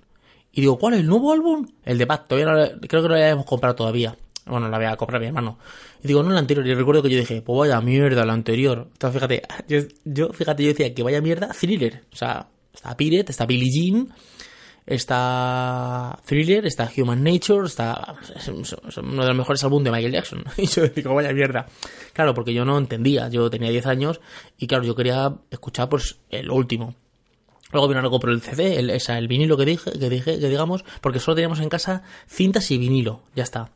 Y 0.52 0.62
digo, 0.62 0.78
¿cuál 0.78 0.96
es 0.96 1.02
el 1.02 1.08
nuevo 1.08 1.32
álbum? 1.32 1.68
El 1.84 1.98
de 1.98 2.08
Pat, 2.08 2.28
todavía 2.28 2.52
no, 2.52 2.80
creo 2.88 3.02
que 3.02 3.08
no 3.08 3.16
lo 3.16 3.16
habíamos 3.16 3.46
comprado 3.46 3.76
todavía. 3.76 4.16
Bueno, 4.46 4.68
la 4.68 4.78
voy 4.78 4.88
a 4.88 4.96
comprar 4.98 5.22
mi 5.22 5.28
hermano. 5.28 5.58
Y 6.04 6.08
digo, 6.08 6.22
no 6.22 6.32
la 6.32 6.40
anterior. 6.40 6.66
Y 6.68 6.74
recuerdo 6.74 7.02
que 7.02 7.10
yo 7.10 7.18
dije, 7.18 7.42
pues 7.42 7.58
vaya 7.60 7.80
mierda, 7.82 8.26
la 8.26 8.34
anterior. 8.34 8.88
Entonces, 8.92 9.22
fíjate, 9.22 9.42
yo, 10.06 10.30
fíjate, 10.30 10.64
yo 10.64 10.70
decía 10.70 10.94
que 10.94 11.04
vaya 11.04 11.22
mierda, 11.22 11.50
thriller. 11.60 12.04
O 12.12 12.16
sea, 12.16 12.48
está 12.74 12.96
Piret, 12.98 13.30
está 13.30 13.46
Billie 13.46 13.72
Jean, 13.72 14.14
está 14.86 16.20
Thriller, 16.26 16.66
está 16.66 16.92
Human 16.98 17.24
Nature, 17.24 17.68
está. 17.68 18.16
Es, 18.36 18.48
uno 18.48 19.22
de 19.22 19.28
los 19.28 19.38
mejores 19.38 19.64
álbumes 19.64 19.86
de 19.86 19.92
Michael 19.92 20.14
Jackson. 20.14 20.44
Y 20.58 20.66
yo 20.68 20.88
digo, 20.88 21.14
vaya 21.14 21.32
mierda. 21.34 21.68
Claro, 22.12 22.34
porque 22.34 22.54
yo 22.54 22.66
no 22.66 22.78
entendía. 22.78 23.30
Yo 23.30 23.50
tenía 23.50 23.70
10 23.70 23.86
años 23.88 24.22
y, 24.58 24.68
claro, 24.68 24.84
yo 24.84 24.96
quería 24.96 25.34
escuchar, 25.52 25.90
pues, 25.90 26.18
el 26.30 26.52
último. 26.52 26.96
Luego 27.72 27.88
vino 27.88 28.02
a 28.02 28.10
comprar 28.10 28.34
el 28.36 28.42
CD, 28.42 28.78
el, 28.78 28.92
esa, 28.92 29.18
el 29.18 29.28
vinilo 29.28 29.58
que 29.58 29.66
dije, 29.66 29.92
que 29.94 30.10
dije, 30.10 30.40
que 30.40 30.48
digamos, 30.48 30.86
porque 31.02 31.20
solo 31.20 31.34
teníamos 31.34 31.60
en 31.60 31.70
casa 31.70 32.04
cintas 32.28 32.70
y 32.70 32.78
vinilo, 32.78 33.22
ya 33.36 33.42
está. 33.42 33.72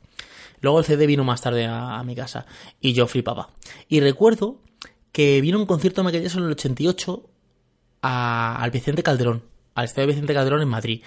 Luego 0.61 0.79
el 0.79 0.85
CD 0.85 1.05
vino 1.05 1.23
más 1.23 1.41
tarde 1.41 1.65
a, 1.65 2.01
mi 2.03 2.15
casa 2.15 2.45
y 2.79 2.93
yo 2.93 3.07
flipaba. 3.07 3.49
Y 3.87 3.99
recuerdo 3.99 4.61
que 5.11 5.41
vino 5.41 5.59
un 5.59 5.65
concierto 5.65 6.03
de 6.03 6.21
Jackson 6.21 6.43
en 6.43 6.47
el 6.47 6.53
88 6.53 7.29
al 8.01 8.71
Vicente 8.71 9.03
Calderón, 9.03 9.43
al 9.75 9.85
estadio 9.85 10.07
Vicente 10.07 10.33
Calderón 10.33 10.61
en 10.61 10.69
Madrid. 10.69 11.01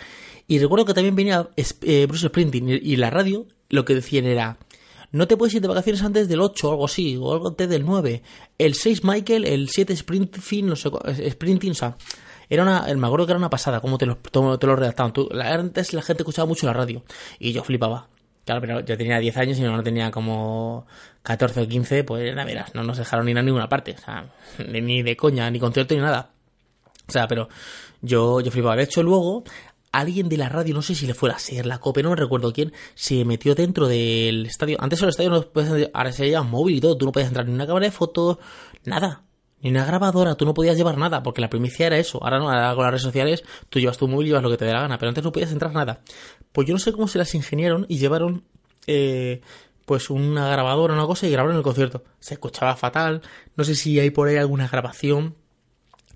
Y 0.46 0.58
recuerdo 0.58 0.84
que 0.84 0.94
también 0.94 1.14
venía 1.14 1.48
eh, 1.56 2.06
Bruce 2.06 2.28
Sprinting 2.28 2.68
y, 2.68 2.96
la 2.96 3.10
radio 3.10 3.46
lo 3.68 3.84
que 3.84 3.94
decían 3.94 4.24
era 4.26 4.58
no 5.12 5.26
te 5.26 5.36
puedes 5.36 5.54
ir 5.54 5.62
de 5.62 5.68
vacaciones 5.68 6.02
antes 6.02 6.28
del 6.28 6.40
8 6.40 6.68
o 6.68 6.70
algo 6.72 6.84
así, 6.84 7.16
o 7.16 7.32
algo 7.32 7.48
antes 7.48 7.68
del 7.68 7.84
9. 7.84 8.22
El 8.58 8.74
6 8.74 9.04
Michael, 9.04 9.44
el 9.44 9.68
7 9.68 9.96
Sprinting, 9.96 10.66
no 10.66 10.76
sé, 10.76 10.90
Sprinting, 11.30 11.72
o 11.72 11.74
sea, 11.74 11.96
era 12.48 12.62
una, 12.62 12.86
me 12.96 13.06
acuerdo 13.06 13.26
que 13.26 13.32
era 13.32 13.38
una 13.38 13.50
pasada, 13.50 13.80
como 13.80 13.98
te 13.98 14.06
lo, 14.06 14.16
te 14.18 14.66
lo 14.66 14.76
redactaban. 14.76 15.12
Antes 15.40 15.92
la 15.92 16.02
gente 16.02 16.22
escuchaba 16.22 16.46
mucho 16.46 16.66
la 16.66 16.72
radio, 16.72 17.04
y 17.38 17.52
yo 17.52 17.64
flipaba. 17.64 18.08
Claro, 18.50 18.62
pero 18.62 18.80
yo 18.80 18.96
tenía 18.96 19.20
10 19.20 19.36
años 19.36 19.58
y 19.60 19.62
no 19.62 19.80
tenía 19.80 20.10
como 20.10 20.84
14 21.22 21.60
o 21.60 21.68
15, 21.68 22.02
pues 22.02 22.34
la 22.34 22.44
verás, 22.44 22.74
no 22.74 22.82
nos 22.82 22.98
dejaron 22.98 23.28
ir 23.28 23.38
a 23.38 23.42
ninguna 23.42 23.68
parte, 23.68 23.94
o 23.96 23.98
sea, 23.98 24.28
ni 24.68 25.04
de 25.04 25.16
coña, 25.16 25.48
ni 25.52 25.60
concierto 25.60 25.94
ni 25.94 26.00
nada. 26.00 26.32
O 27.06 27.12
sea, 27.12 27.28
pero 27.28 27.48
yo, 28.02 28.40
yo 28.40 28.50
flipaba. 28.50 28.74
De 28.74 28.82
hecho, 28.82 29.04
luego 29.04 29.44
alguien 29.92 30.28
de 30.28 30.36
la 30.36 30.48
radio, 30.48 30.74
no 30.74 30.82
sé 30.82 30.96
si 30.96 31.06
le 31.06 31.14
fue 31.14 31.30
a 31.30 31.38
ser 31.38 31.64
la 31.64 31.78
COPE, 31.78 32.02
no 32.02 32.10
me 32.10 32.16
recuerdo 32.16 32.52
quién, 32.52 32.72
se 32.96 33.24
metió 33.24 33.54
dentro 33.54 33.86
del 33.86 34.46
estadio. 34.46 34.78
Antes 34.80 35.00
el 35.00 35.10
estadio 35.10 35.30
no 35.30 35.42
puedes 35.42 35.88
ahora 35.94 36.10
se 36.10 36.26
lleva 36.26 36.42
móvil 36.42 36.78
y 36.78 36.80
todo, 36.80 36.96
tú 36.96 37.06
no 37.06 37.12
podías 37.12 37.28
entrar 37.28 37.46
ni 37.46 37.54
una 37.54 37.68
cámara 37.68 37.86
de 37.86 37.92
fotos, 37.92 38.38
nada. 38.84 39.22
Ni 39.62 39.70
una 39.70 39.84
grabadora, 39.84 40.34
tú 40.34 40.44
no 40.44 40.54
podías 40.54 40.76
llevar 40.76 40.98
nada, 40.98 41.22
porque 41.22 41.40
la 41.40 41.50
primicia 41.50 41.86
era 41.86 41.98
eso. 41.98 42.18
Ahora 42.20 42.40
no, 42.40 42.50
ahora 42.50 42.74
con 42.74 42.82
las 42.82 42.90
redes 42.90 43.02
sociales, 43.02 43.44
tú 43.68 43.78
llevas 43.78 43.96
tu 43.96 44.08
móvil 44.08 44.26
y 44.26 44.30
llevas 44.30 44.42
lo 44.42 44.50
que 44.50 44.56
te 44.56 44.64
dé 44.64 44.72
la 44.72 44.80
gana, 44.80 44.98
pero 44.98 45.10
antes 45.10 45.22
no 45.22 45.30
podías 45.30 45.52
entrar 45.52 45.72
nada. 45.72 46.00
Pues 46.52 46.66
yo 46.66 46.74
no 46.74 46.80
sé 46.80 46.92
cómo 46.92 47.08
se 47.08 47.18
las 47.18 47.34
ingeniaron 47.34 47.86
y 47.88 47.98
llevaron, 47.98 48.44
eh, 48.86 49.40
pues 49.86 50.10
una 50.10 50.48
grabadora, 50.48 50.94
una 50.94 51.06
cosa, 51.06 51.26
y 51.26 51.30
grabaron 51.30 51.56
el 51.56 51.62
concierto. 51.62 52.04
Se 52.18 52.34
escuchaba 52.34 52.76
fatal, 52.76 53.22
no 53.56 53.64
sé 53.64 53.74
si 53.74 53.98
hay 54.00 54.10
por 54.10 54.28
ahí 54.28 54.36
alguna 54.36 54.68
grabación, 54.68 55.36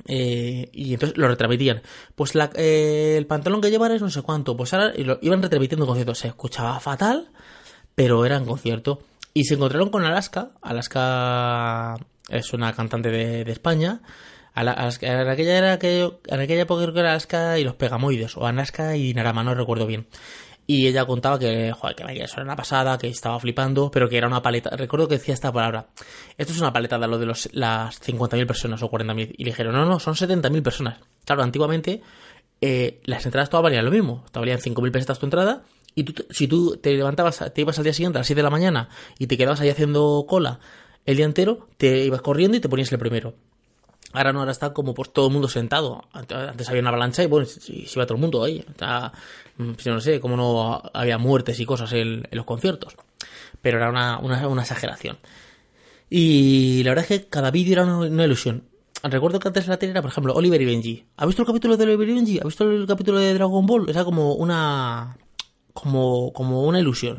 eh, 0.07 0.69
y 0.73 0.95
entonces 0.95 1.17
lo 1.17 1.29
retransmitían. 1.29 1.83
Pues 2.15 2.35
la, 2.35 2.51
eh, 2.55 3.15
el 3.17 3.27
pantalón 3.27 3.61
que 3.61 3.71
llevan 3.71 3.93
es 3.93 4.03
no 4.03 4.11
sé 4.11 4.23
cuánto. 4.23 4.57
Pues 4.57 4.75
ahora 4.75 4.93
lo 4.97 5.19
iban 5.23 5.43
retransmitiendo 5.43 5.87
conciertos. 5.87 6.19
Se 6.19 6.29
escuchaba 6.29 6.79
fatal, 6.81 7.31
pero 7.95 8.25
era 8.25 8.37
en 8.37 8.45
concierto. 8.45 9.01
Y 9.33 9.45
se 9.45 9.55
encontraron 9.55 9.91
con 9.91 10.05
Alaska. 10.05 10.53
Alaska 10.63 11.97
es 12.29 12.53
una 12.53 12.73
cantante 12.73 13.11
de, 13.11 13.51
España. 13.51 14.01
Alaska, 14.55 15.07
en, 15.07 15.29
aquella 15.29 15.59
era 15.59 15.79
que, 15.79 16.11
en 16.27 16.41
aquella 16.41 16.63
época 16.63 16.85
era 16.85 17.11
Alaska 17.11 17.59
y 17.59 17.65
los 17.65 17.75
Pegamoides. 17.75 18.37
O 18.37 18.47
Alaska 18.47 18.97
y 18.97 19.13
Narama, 19.13 19.43
no 19.43 19.55
recuerdo 19.55 19.87
bien. 19.87 20.07
Y 20.67 20.87
ella 20.87 21.05
contaba 21.05 21.39
que, 21.39 21.73
joder, 21.73 21.95
que 21.95 22.23
eso 22.23 22.37
era 22.37 22.45
una 22.45 22.57
pasada, 22.57 22.97
que 22.97 23.09
estaba 23.09 23.39
flipando, 23.39 23.91
pero 23.91 24.09
que 24.09 24.17
era 24.17 24.27
una 24.27 24.41
paleta. 24.41 24.71
Recuerdo 24.71 25.09
que 25.09 25.19
decía 25.19 25.35
esta 25.35 25.53
palabra. 25.53 25.89
Esto 26.39 26.53
es 26.53 26.61
una 26.61 26.73
paleta 26.73 26.99
de 26.99 27.07
lo 27.07 27.19
de 27.19 27.27
los, 27.27 27.51
las 27.53 28.01
50.000 28.01 28.47
personas 28.47 28.83
o 28.83 28.91
40.000. 28.91 29.35
Y 29.37 29.45
le 29.45 29.51
dijeron, 29.51 29.75
no, 29.75 29.85
no, 29.85 29.99
son 29.99 30.15
70.000 30.15 30.63
personas. 30.63 30.99
Claro, 31.27 31.43
antiguamente 31.43 32.01
eh, 32.61 33.01
las 33.05 33.27
entradas 33.27 33.51
todas 33.51 33.65
valían 33.65 33.85
lo 33.85 33.91
mismo. 33.91 34.25
Te 34.33 34.39
valían 34.39 34.59
5.000 34.59 34.91
pesetas 34.91 35.19
tu 35.19 35.27
entrada. 35.27 35.65
Y 35.95 36.05
tú, 36.05 36.25
si 36.31 36.49
tú 36.49 36.79
te 36.79 36.95
levantabas, 36.95 37.45
te 37.53 37.61
ibas 37.61 37.77
al 37.79 37.85
día 37.85 37.93
siguiente 37.93 38.19
a 38.19 38.21
las 38.21 38.27
7 38.27 38.39
de 38.39 38.43
la 38.43 38.51
mañana 38.51 38.89
y 39.19 39.27
te 39.27 39.37
quedabas 39.37 39.61
ahí 39.61 39.69
haciendo 39.69 40.25
cola 40.27 40.61
el 41.05 41.17
día 41.17 41.27
entero, 41.27 41.69
te 41.77 42.05
ibas 42.05 42.23
corriendo 42.23 42.57
y 42.57 42.61
te 42.61 42.69
ponías 42.69 42.91
el 42.91 42.99
primero. 42.99 43.35
Ahora 44.15 44.33
no, 44.33 44.39
ahora 44.39 44.53
está 44.53 44.73
como 44.73 44.95
por 44.95 45.09
todo 45.09 45.27
el 45.27 45.33
mundo 45.33 45.49
sentado. 45.49 46.05
Antes 46.13 46.69
había 46.69 46.81
una 46.81 46.91
avalancha 46.91 47.25
y 47.25 47.27
bueno, 47.27 47.47
si, 47.47 47.85
iba 47.93 48.07
todo 48.07 48.15
el 48.15 48.21
mundo 48.21 48.45
ahí. 48.45 48.65
Está, 48.67 49.13
mm, 49.59 49.73
yo 49.73 49.93
no 49.93 50.01
sé, 50.01 50.21
como 50.21 50.37
no 50.37 50.83
había 50.95 51.19
muertes 51.19 51.59
y 51.59 51.67
cosas 51.67 51.93
en, 51.95 52.23
los 52.31 52.45
conciertos. 52.45 52.95
Pero 53.61 53.79
era 53.79 53.91
una, 53.91 54.19
una, 54.19 54.63
exageración. 54.63 55.19
Y 56.09 56.85
la 56.85 56.93
verdad 56.93 57.07
es 57.11 57.21
que 57.21 57.29
cada 57.29 57.51
vídeo 57.51 57.73
era 57.73 57.85
una, 57.85 58.25
ilusión. 58.25 58.63
Recuerdo 59.03 59.41
que 59.41 59.49
antes 59.49 59.67
la 59.67 59.79
tele 59.79 59.91
era, 59.91 60.01
por 60.01 60.13
ejemplo, 60.13 60.33
Oliver 60.33 60.63
y 60.63 60.65
Benji. 60.65 61.07
¿Ha 61.17 61.27
visto 61.27 61.43
el 61.43 61.47
capítulo 61.47 61.77
de 61.77 61.83
Oliver 61.83 62.09
y 62.09 62.15
Benji? 62.15 62.39
¿Ha 62.39 62.45
visto 62.45 62.71
el 62.71 62.87
capítulo 62.87 63.19
de 63.19 63.35
Dragon 63.35 63.67
Ball? 63.67 63.91
Era 63.91 64.05
como 64.05 64.35
una. 64.35 65.17
como, 65.73 66.33
como 66.33 66.63
una 66.63 66.79
ilusión. 66.79 67.19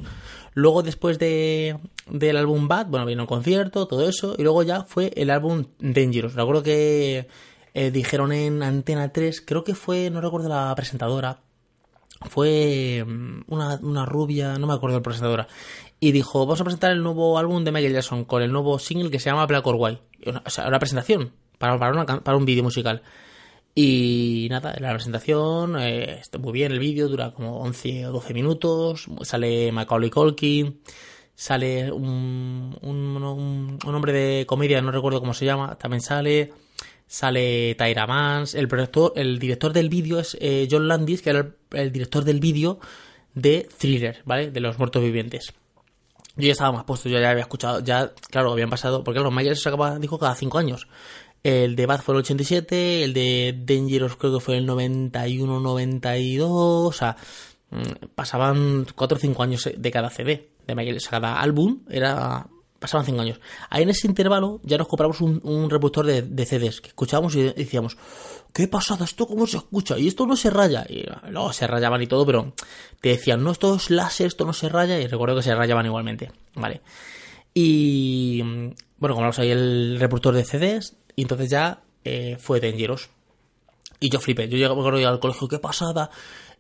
Luego, 0.56 0.84
después 0.84 1.20
de, 1.20 1.78
del 2.10 2.38
álbum 2.38 2.70
Bad, 2.70 2.88
bueno, 2.88 3.06
vino 3.06 3.24
un 3.24 3.28
concierto, 3.28 3.88
todo 3.88 4.08
eso, 4.08 4.36
y 4.38 4.44
luego 4.44 4.64
ya 4.64 4.84
fue 4.84 5.12
el 5.18 5.30
álbum 5.30 5.66
Dangerous. 5.80 6.34
Recuerdo 6.34 6.64
que 6.64 7.28
eh, 7.74 7.92
dijeron 7.92 8.32
en 8.32 8.64
Antena 8.64 9.12
3, 9.12 9.42
creo 9.42 9.66
que 9.66 9.76
fue, 9.76 10.10
no 10.10 10.22
recuerdo 10.22 10.48
la 10.48 10.74
presentadora, 10.74 11.42
fue 12.22 13.04
mm, 13.06 13.42
una, 13.48 13.80
una 13.82 14.06
rubia, 14.06 14.58
no 14.58 14.66
me 14.66 14.74
acuerdo 14.74 14.96
la 14.96 15.04
presentadora, 15.04 15.48
y 16.00 16.14
dijo, 16.14 16.46
vamos 16.46 16.62
a 16.62 16.64
presentar 16.64 16.94
el 16.94 17.04
nuevo 17.04 17.38
álbum 17.38 17.66
de 17.66 17.74
Michael 17.74 17.94
Jackson 17.94 18.24
con 18.24 18.42
el 18.42 18.54
nuevo 18.54 18.80
single 18.80 19.12
que 19.12 19.20
se 19.20 19.30
llama 19.30 19.46
Black 19.48 19.68
or 19.68 19.76
White. 19.78 20.02
O 20.46 20.50
sea, 20.50 20.70
una 20.70 20.80
presentación 20.80 21.34
para, 21.58 21.78
para, 21.78 22.22
para 22.22 22.38
un 22.38 22.46
vídeo 22.46 22.64
musical. 22.64 23.02
Y 23.78 24.48
nada, 24.50 24.74
la 24.80 24.94
presentación 24.94 25.78
eh, 25.78 26.20
está 26.22 26.38
muy 26.38 26.54
bien, 26.54 26.72
el 26.72 26.80
vídeo 26.80 27.10
dura 27.10 27.32
como 27.32 27.60
11 27.60 28.08
o 28.08 28.14
12 28.14 28.34
minutos, 28.34 29.08
sale 29.24 29.70
Macaulay 29.74 30.10
Culkin, 30.10 30.80
sale 31.36 31.92
un, 31.92 32.78
un, 32.82 33.78
hombre 33.84 34.14
de 34.14 34.46
comedia, 34.46 34.82
no 34.82 34.92
recuerdo 34.92 35.20
cómo 35.20 35.34
se 35.34 35.44
llama, 35.44 35.78
también 35.78 36.00
sale, 36.00 36.54
sale 37.06 37.76
Tyra 37.76 38.08
Mans, 38.08 38.56
el, 38.56 38.70
director, 38.70 39.12
el 39.18 39.40
director 39.40 39.74
del 39.74 39.90
vídeo 39.90 40.22
es 40.22 40.38
eh, 40.40 40.70
John 40.72 40.88
Landis, 40.88 41.22
que 41.22 41.32
era 41.32 41.46
el, 41.72 41.92
director 41.92 42.24
del 42.24 42.40
vídeo 42.40 42.80
de 43.34 43.68
Thriller, 43.78 44.22
¿vale? 44.24 44.52
De 44.52 44.62
los 44.62 44.80
muertos 44.80 45.04
vivientes. 45.04 45.54
Yo 46.38 46.48
ya 46.48 46.54
estaba 46.54 46.72
más 46.72 46.86
puesto, 46.86 47.10
yo 47.10 47.20
ya 47.20 47.30
había 47.30 47.44
escuchado, 47.44 47.82
ya, 47.82 48.14
claro, 48.30 48.54
habían 48.54 48.70
pasado, 48.70 49.04
porque 49.04 49.20
los 49.20 49.34
Mayers 49.34 49.62
se 49.62 49.68
acaba, 49.68 50.00
dijo, 50.00 50.18
cada 50.18 50.36
5 50.36 50.58
años. 50.58 50.88
El 51.46 51.76
de 51.76 51.86
Bad 51.86 52.02
fue 52.02 52.16
el 52.16 52.22
87, 52.22 53.04
el 53.04 53.14
de 53.14 53.56
Dangerous 53.68 54.16
creo 54.16 54.34
que 54.34 54.40
fue 54.40 54.58
el 54.58 54.68
91-92, 54.68 56.42
o 56.42 56.92
sea, 56.92 57.18
mm, 57.70 58.08
pasaban 58.16 58.88
4 58.96 59.16
o 59.16 59.20
5 59.20 59.44
años 59.44 59.70
de 59.78 59.92
cada 59.92 60.10
CD, 60.10 60.50
de 60.66 61.00
cada 61.08 61.40
álbum 61.40 61.82
era 61.88 62.48
pasaban 62.80 63.06
5 63.06 63.22
años. 63.22 63.40
Ahí 63.70 63.84
en 63.84 63.90
ese 63.90 64.08
intervalo 64.08 64.60
ya 64.64 64.80
nos 64.80 64.88
compramos 64.88 65.22
un, 65.22 65.70
reproductor 65.70 66.08
de, 66.08 66.46
CDs 66.48 66.82
que 66.82 66.88
escuchábamos 66.88 67.36
y 67.36 67.44
decíamos, 67.44 67.96
¿qué 68.52 68.68
pasada? 68.68 69.06
¿Esto 69.06 69.28
cómo 69.28 69.46
se 69.46 69.58
escucha? 69.58 70.00
Y 70.00 70.08
esto 70.08 70.26
no 70.26 70.36
se 70.36 70.50
raya. 70.50 70.84
Y 70.90 71.06
luego 71.30 71.54
se 71.54 71.68
rayaban 71.68 72.02
y 72.02 72.08
todo, 72.08 72.26
pero 72.26 72.54
te 73.02 73.10
decían, 73.10 73.44
no, 73.44 73.52
esto 73.52 73.76
es 73.76 73.92
láser, 73.92 74.26
esto 74.26 74.46
no 74.46 74.54
se 74.54 74.68
raya. 74.68 75.00
Y 75.00 75.06
recuerdo 75.06 75.36
que 75.36 75.44
se 75.44 75.54
rayaban 75.54 75.86
igualmente. 75.86 76.32
Vale. 76.56 76.82
Y 77.54 78.42
bueno, 78.42 79.14
compramos 79.14 79.38
ahí 79.38 79.52
el 79.52 79.98
reproductor 80.00 80.34
de 80.34 80.44
CDs, 80.44 80.96
y 81.16 81.22
entonces 81.22 81.50
ya 81.50 81.82
eh, 82.04 82.38
fue 82.40 82.60
Dangerous. 82.60 83.10
Y 84.00 84.10
yo 84.10 84.20
flipé. 84.20 84.48
Yo 84.48 84.58
llegué 84.58 85.06
al 85.06 85.20
colegio, 85.20 85.48
qué 85.48 85.60
pasada. 85.60 86.10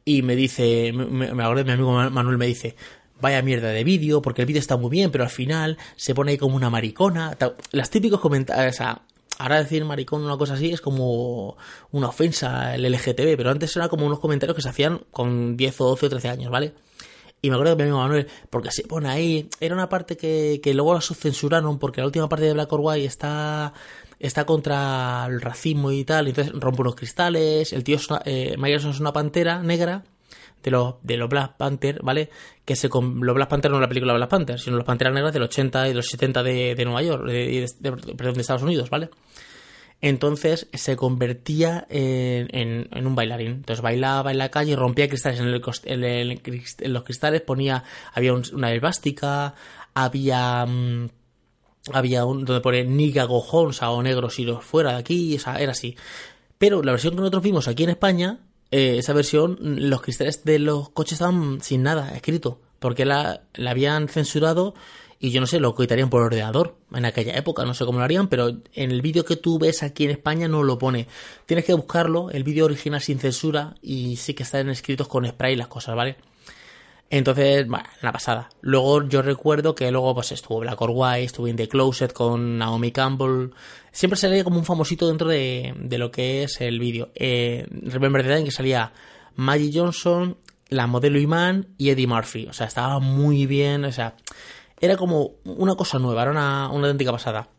Y 0.03 0.21
me 0.21 0.35
dice, 0.35 0.91
me, 0.93 1.33
me 1.33 1.55
de 1.55 1.63
mi 1.63 1.71
amigo 1.71 1.91
Manuel, 1.91 2.37
me 2.37 2.45
dice, 2.47 2.75
vaya 3.19 3.41
mierda 3.41 3.69
de 3.69 3.83
vídeo, 3.83 4.21
porque 4.21 4.41
el 4.41 4.45
vídeo 4.45 4.59
está 4.59 4.77
muy 4.77 4.89
bien, 4.89 5.11
pero 5.11 5.23
al 5.23 5.29
final 5.29 5.77
se 5.95 6.13
pone 6.13 6.31
ahí 6.31 6.37
como 6.37 6.55
una 6.55 6.69
maricona. 6.69 7.37
Las 7.71 7.89
típicos 7.89 8.19
comentarios, 8.19 8.79
ahora 9.37 9.57
decir 9.57 9.83
maricón 9.83 10.23
una 10.23 10.37
cosa 10.37 10.53
así 10.53 10.71
es 10.71 10.81
como 10.81 11.57
una 11.91 12.09
ofensa 12.09 12.71
al 12.71 12.83
LGTB, 12.83 13.35
pero 13.35 13.49
antes 13.49 13.75
era 13.75 13.89
como 13.89 14.05
unos 14.05 14.19
comentarios 14.19 14.55
que 14.55 14.61
se 14.61 14.69
hacían 14.69 15.01
con 15.11 15.57
10 15.57 15.81
o 15.81 15.89
12 15.89 16.05
o 16.05 16.09
13 16.09 16.29
años, 16.29 16.51
¿vale? 16.51 16.73
Y 17.41 17.49
me 17.49 17.55
acuerdo 17.55 17.75
de 17.75 17.77
mi 17.77 17.83
amigo 17.83 17.99
Manuel, 17.99 18.27
porque 18.49 18.71
se 18.71 18.83
pone 18.83 19.09
ahí, 19.09 19.49
era 19.59 19.75
una 19.75 19.89
parte 19.89 20.17
que, 20.17 20.59
que 20.63 20.73
luego 20.73 20.93
la 20.93 21.01
censuraron 21.01 21.77
porque 21.77 22.01
la 22.01 22.07
última 22.07 22.29
parte 22.29 22.45
de 22.45 22.53
Black 22.53 22.71
or 22.73 22.79
White 22.81 23.05
está 23.05 23.73
está 24.19 24.45
contra 24.45 25.25
el 25.27 25.41
racismo 25.41 25.91
y 25.91 26.03
tal, 26.03 26.27
entonces 26.27 26.53
rompe 26.53 26.81
unos 26.81 26.95
cristales, 26.95 27.73
el 27.73 27.83
tío 27.83 27.97
es 27.97 28.09
una, 28.09 28.21
eh, 28.25 28.55
es 28.65 28.99
una 28.99 29.13
pantera 29.13 29.61
negra 29.61 30.03
de 30.63 30.71
los, 30.71 30.95
de 31.03 31.17
los 31.17 31.29
Black 31.29 31.57
Panther, 31.57 31.99
¿vale? 32.01 32.29
Que 32.65 32.75
se 32.75 32.89
los 32.89 33.35
Black 33.35 33.47
Panther 33.47 33.69
no 33.69 33.77
es 33.77 33.81
la 33.81 33.87
película 33.87 34.13
Black 34.13 34.29
Panther, 34.29 34.59
sino 34.59 34.77
los 34.77 34.85
Panteras 34.85 35.13
Negras 35.13 35.33
del 35.33 35.43
80 35.43 35.85
y 35.85 35.89
de 35.89 35.95
los 35.95 36.07
70 36.07 36.43
de, 36.43 36.75
de 36.75 36.85
Nueva 36.85 37.03
York, 37.03 37.25
de, 37.25 37.67
perdón, 38.17 38.33
de 38.33 38.41
Estados 38.41 38.63
Unidos, 38.63 38.89
¿vale? 38.89 39.09
Entonces 40.01 40.67
se 40.73 40.95
convertía 40.95 41.85
en, 41.89 42.87
en, 42.91 43.07
un 43.07 43.15
bailarín. 43.15 43.51
Entonces 43.51 43.81
bailaba 43.81 44.31
en 44.31 44.37
la 44.37 44.49
calle, 44.49 44.75
rompía 44.75 45.07
cristales 45.07 45.39
en, 45.39 45.47
el, 45.47 46.41
en, 46.43 46.93
los 46.93 47.03
cristales, 47.03 47.41
ponía, 47.41 47.83
había 48.13 48.33
una 48.33 48.71
elástica, 48.71 49.55
había... 49.93 50.65
Mm, 50.65 51.09
había 51.93 52.25
un 52.25 52.45
donde 52.45 52.61
pone 52.61 52.83
Niga 52.83 53.25
Gojonsa 53.25 53.91
o 53.91 54.01
negros 54.01 54.39
los 54.39 54.63
fuera 54.63 54.93
de 54.93 54.97
aquí, 54.97 55.35
esa 55.35 55.59
era 55.59 55.71
así. 55.71 55.95
Pero 56.57 56.81
la 56.83 56.91
versión 56.91 57.13
que 57.13 57.19
nosotros 57.19 57.43
vimos 57.43 57.67
aquí 57.67 57.83
en 57.83 57.89
España, 57.91 58.39
eh, 58.71 58.97
esa 58.97 59.13
versión, 59.13 59.57
los 59.61 60.01
cristales 60.01 60.43
de 60.43 60.59
los 60.59 60.89
coches 60.89 61.13
estaban 61.13 61.61
sin 61.61 61.83
nada 61.83 62.15
escrito, 62.15 62.59
porque 62.79 63.05
la, 63.05 63.41
la 63.53 63.71
habían 63.71 64.07
censurado 64.07 64.73
y 65.19 65.31
yo 65.31 65.41
no 65.41 65.47
sé, 65.47 65.59
lo 65.59 65.75
quitarían 65.75 66.09
por 66.09 66.21
ordenador 66.21 66.75
en 66.93 67.05
aquella 67.05 67.35
época, 67.35 67.65
no 67.65 67.73
sé 67.73 67.85
cómo 67.85 67.99
lo 67.99 68.05
harían, 68.05 68.27
pero 68.27 68.49
en 68.49 68.91
el 68.91 69.01
vídeo 69.01 69.25
que 69.25 69.37
tú 69.37 69.57
ves 69.57 69.81
aquí 69.81 70.05
en 70.05 70.11
España 70.11 70.47
no 70.47 70.63
lo 70.63 70.77
pone. 70.77 71.07
Tienes 71.45 71.65
que 71.65 71.73
buscarlo, 71.73 72.29
el 72.31 72.43
vídeo 72.43 72.65
original 72.65 73.01
sin 73.01 73.19
censura 73.19 73.75
y 73.81 74.17
sí 74.17 74.33
que 74.33 74.43
están 74.43 74.69
escritos 74.69 75.07
con 75.07 75.25
spray 75.25 75.55
las 75.55 75.67
cosas, 75.67 75.95
¿vale? 75.95 76.17
Entonces, 77.09 77.67
bueno, 77.67 77.85
la 78.01 78.11
pasada. 78.11 78.49
Luego 78.61 79.07
yo 79.07 79.21
recuerdo 79.21 79.75
que 79.75 79.91
luego 79.91 80.13
pues 80.15 80.31
estuvo 80.31 80.59
Black 80.59 80.81
or 80.81 80.91
White, 80.93 81.23
estuvo 81.23 81.47
in 81.47 81.55
The 81.55 81.67
Closet 81.67 82.13
con 82.13 82.57
Naomi 82.57 82.91
Campbell. 82.91 83.51
Siempre 83.91 84.17
salía 84.17 84.43
como 84.43 84.57
un 84.57 84.65
famosito 84.65 85.07
dentro 85.07 85.29
de, 85.29 85.73
de 85.77 85.97
lo 85.97 86.11
que 86.11 86.43
es 86.43 86.59
el 86.61 86.79
vídeo. 86.79 87.11
Eh, 87.15 87.67
Remember 87.69 88.23
the 88.23 88.29
Time 88.29 88.43
que 88.43 88.51
salía 88.51 88.91
Maggie 89.35 89.71
Johnson, 89.73 90.37
la 90.69 90.87
modelo 90.87 91.19
Iman 91.19 91.67
y 91.77 91.89
Eddie 91.89 92.07
Murphy. 92.07 92.47
O 92.47 92.53
sea, 92.53 92.67
estaba 92.67 92.99
muy 92.99 93.45
bien, 93.45 93.85
o 93.85 93.91
sea, 93.91 94.15
era 94.79 94.97
como 94.97 95.35
una 95.45 95.75
cosa 95.75 95.99
nueva, 95.99 96.23
era 96.23 96.31
una, 96.31 96.69
una 96.69 96.87
auténtica 96.87 97.11
pasada 97.11 97.49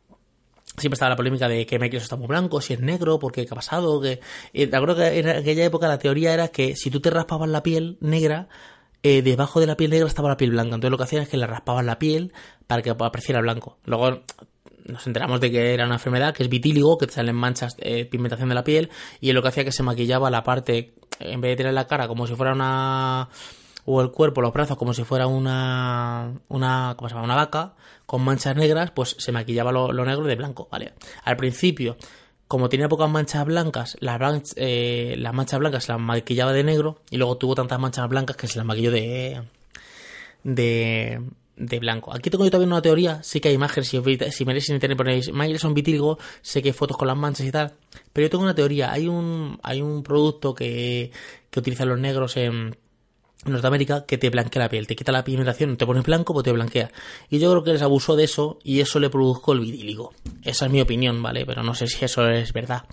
siempre 0.79 0.97
estaba 0.97 1.11
la 1.11 1.17
polémica 1.17 1.49
de 1.49 1.67
que 1.67 1.79
Michael 1.79 2.03
está 2.03 2.17
muy 2.17 2.27
blanco, 2.27 2.61
si 2.61 2.75
es 2.75 2.81
negro, 2.81 3.19
porque 3.19 3.47
qué 3.47 3.53
ha 3.53 3.55
pasado, 3.55 4.01
que 4.01 4.21
eh, 4.53 4.67
te 4.67 4.77
acuerdo 4.77 4.97
que 4.97 5.19
en 5.19 5.29
aquella 5.29 5.65
época 5.65 5.89
la 5.89 5.99
teoría 5.99 6.35
era 6.35 6.49
que 6.49 6.77
si 6.77 6.91
tú 6.91 7.01
te 7.01 7.11
raspabas 7.11 7.49
la 7.49 7.63
piel 7.63 7.97
negra, 8.01 8.49
eh, 9.07 9.23
debajo 9.23 9.61
de 9.61 9.67
la 9.67 9.77
piel 9.77 9.91
negra 9.91 10.07
estaba 10.07 10.29
la 10.29 10.37
piel 10.37 10.51
blanca. 10.51 10.75
Entonces 10.75 10.91
lo 10.91 10.97
que 10.97 11.05
hacían 11.05 11.23
es 11.23 11.29
que 11.29 11.37
le 11.37 11.47
raspaban 11.47 11.87
la 11.87 11.99
piel 11.99 12.33
para 12.67 12.83
que 12.83 12.91
apareciera 12.91 13.41
blanco. 13.41 13.79
Luego 13.85 14.23
nos 14.87 15.07
enteramos 15.07 15.41
de 15.41 15.51
que 15.51 15.75
era 15.75 15.85
una 15.85 15.95
enfermedad 15.95 16.35
que 16.35 16.43
es 16.43 16.49
vitíligo, 16.49 16.99
que 16.99 17.07
te 17.07 17.13
salen 17.13 17.37
manchas, 17.37 17.77
de 17.77 18.05
pigmentación 18.07 18.49
de 18.49 18.55
la 18.55 18.65
piel, 18.65 18.91
y 19.21 19.29
es 19.29 19.35
lo 19.35 19.43
que 19.43 19.49
hacía 19.49 19.65
que 19.65 19.73
se 19.73 19.83
maquillaba 19.83 20.31
la 20.31 20.43
parte, 20.43 20.95
en 21.19 21.41
vez 21.41 21.53
de 21.53 21.57
tener 21.57 21.75
la 21.75 21.87
cara 21.87 22.09
como 22.09 22.27
si 22.27 22.35
fuera 22.35 22.53
una 22.53 23.29
o 23.85 24.01
el 24.01 24.11
cuerpo, 24.11 24.43
los 24.43 24.53
brazos 24.53 24.77
como 24.77 24.93
si 24.93 25.05
fuera 25.05 25.29
una 25.29 26.33
una 26.49 26.95
¿cómo 26.97 27.09
se 27.09 27.15
llama? 27.15 27.25
una 27.25 27.37
vaca 27.37 27.75
con 28.05 28.23
manchas 28.23 28.57
negras, 28.57 28.91
pues 28.91 29.17
se 29.19 29.33
maquillaba 29.33 29.73
lo, 29.73 29.93
negro 30.05 30.25
de 30.25 30.37
blanco, 30.37 30.69
¿vale? 30.71 30.95
Al 31.25 31.37
principio 31.37 31.97
como 32.49 32.69
tenía 32.69 32.89
pocas 32.89 33.11
manchas 33.11 33.45
blancas, 33.45 33.97
las, 34.01 34.55
eh, 34.57 35.17
las 35.19 35.35
manchas 35.35 35.59
blancas 35.59 35.85
se 35.85 35.93
las 35.93 36.01
maquillaba 36.01 36.53
de 36.53 36.65
negro 36.65 37.01
y 37.11 37.17
luego 37.17 37.37
tuvo 37.37 37.55
tantas 37.55 37.79
manchas 37.81 38.09
blancas 38.09 38.37
que 38.37 38.47
se 38.47 38.59
las 38.59 38.67
maquilló 38.67 38.91
de, 38.91 39.43
de, 40.45 41.21
de 41.57 41.79
blanco. 41.79 42.15
Aquí 42.15 42.31
tengo 42.31 42.45
yo 42.45 42.51
también 42.51 42.73
una 42.73 42.83
teoría, 42.83 43.23
sí 43.23 43.41
que 43.41 43.49
hay 43.49 43.55
imágenes, 43.55 43.89
si, 43.89 44.01
si 44.31 44.45
meréis 44.45 44.69
en 44.69 44.77
internet 44.77 44.97
ponéis 44.97 45.61
son 45.61 45.75
vitíligo, 45.75 46.19
sé 46.41 46.63
que 46.63 46.69
hay 46.69 46.73
fotos 46.73 46.97
con 46.97 47.09
las 47.09 47.17
manchas 47.17 47.47
y 47.47 47.51
tal, 47.51 47.75
pero 48.13 48.27
yo 48.27 48.31
tengo 48.31 48.45
una 48.45 48.55
teoría, 48.55 48.93
hay 48.93 49.09
un, 49.09 49.59
hay 49.63 49.81
un 49.83 50.03
producto 50.05 50.55
que, 50.55 51.11
que 51.51 51.61
utilizan 51.61 51.89
los 51.89 51.99
negros 51.99 52.37
en, 52.37 52.77
Norteamérica 53.49 54.07
que 54.07 54.19
te 54.19 54.31
blanquea 54.31 54.63
la 54.63 54.69
piel, 54.69 54.87
te 54.87 54.97
quita 54.97 55.13
la 55.13 55.25
pigmentación, 55.25 55.77
te 55.77 55.87
pones 55.87 56.05
blanco, 56.05 56.33
pues 56.33 56.45
te 56.45 56.53
blanquea. 56.53 56.91
Y 57.31 57.39
yo 57.39 57.51
creo 57.51 57.65
que 57.65 57.73
les 57.73 57.83
abusó 57.83 58.17
de 58.17 58.25
eso 58.25 58.59
y 58.63 58.81
eso 58.81 59.01
le 59.01 59.11
produjo 59.11 59.53
el 59.53 59.61
vitíligo. 59.61 60.13
Esa 60.43 60.67
es 60.67 60.73
mi 60.73 60.81
opinión, 60.81 61.23
¿vale? 61.23 61.47
Pero 61.47 61.63
no 61.63 61.75
sé 61.75 61.87
si 61.87 62.05
eso 62.05 62.29
es 62.29 62.53
verdad. 62.53 62.85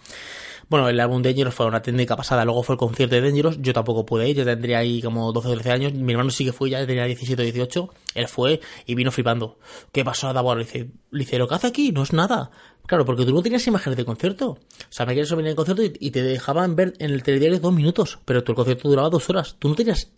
Bueno, 0.69 0.87
el 0.89 0.99
álbum 0.99 1.21
Dangerous 1.21 1.53
fue 1.53 1.65
una 1.65 1.81
técnica 1.81 2.15
pasada, 2.15 2.45
luego 2.45 2.63
fue 2.63 2.75
el 2.75 2.79
concierto 2.79 3.15
de 3.15 3.21
Dangerous, 3.21 3.57
yo 3.61 3.73
tampoco 3.73 4.05
pude 4.05 4.29
ir, 4.29 4.37
yo 4.37 4.45
tendría 4.45 4.79
ahí 4.79 5.01
como 5.01 5.31
12 5.31 5.47
o 5.49 5.53
13 5.53 5.71
años, 5.71 5.93
mi 5.93 6.13
hermano 6.13 6.29
sí 6.29 6.45
que 6.45 6.53
fue, 6.53 6.69
ya 6.69 6.85
tenía 6.87 7.05
17 7.05 7.41
o 7.41 7.45
18, 7.45 7.89
él 8.15 8.27
fue 8.27 8.61
y 8.85 8.95
vino 8.95 9.11
flipando. 9.11 9.59
¿Qué 9.91 10.03
pasó 10.05 10.29
a 10.29 10.33
Davor? 10.33 10.57
Le 10.57 10.93
dice, 11.11 11.37
lo 11.37 11.47
que 11.47 11.55
hace 11.55 11.67
aquí 11.67 11.91
no 11.91 12.03
es 12.03 12.13
nada. 12.13 12.49
Claro, 12.85 13.05
porque 13.05 13.25
tú 13.25 13.33
no 13.33 13.41
tenías 13.41 13.65
imágenes 13.67 13.97
de 13.97 14.05
concierto. 14.05 14.49
O 14.49 14.57
sea, 14.89 15.05
me 15.05 15.13
quieres 15.13 15.31
venir 15.31 15.51
el 15.51 15.55
concierto 15.55 15.83
y, 15.83 16.11
te 16.11 16.21
dejaban 16.21 16.75
ver 16.75 16.93
en 16.99 17.11
el 17.11 17.23
telediario 17.23 17.59
dos 17.59 17.73
minutos, 17.73 18.19
pero 18.25 18.43
tu 18.43 18.53
concierto 18.55 18.89
duraba 18.89 19.09
dos 19.09 19.29
horas. 19.29 19.55
Tú 19.57 19.69
no 19.69 19.75
tenías 19.75 20.11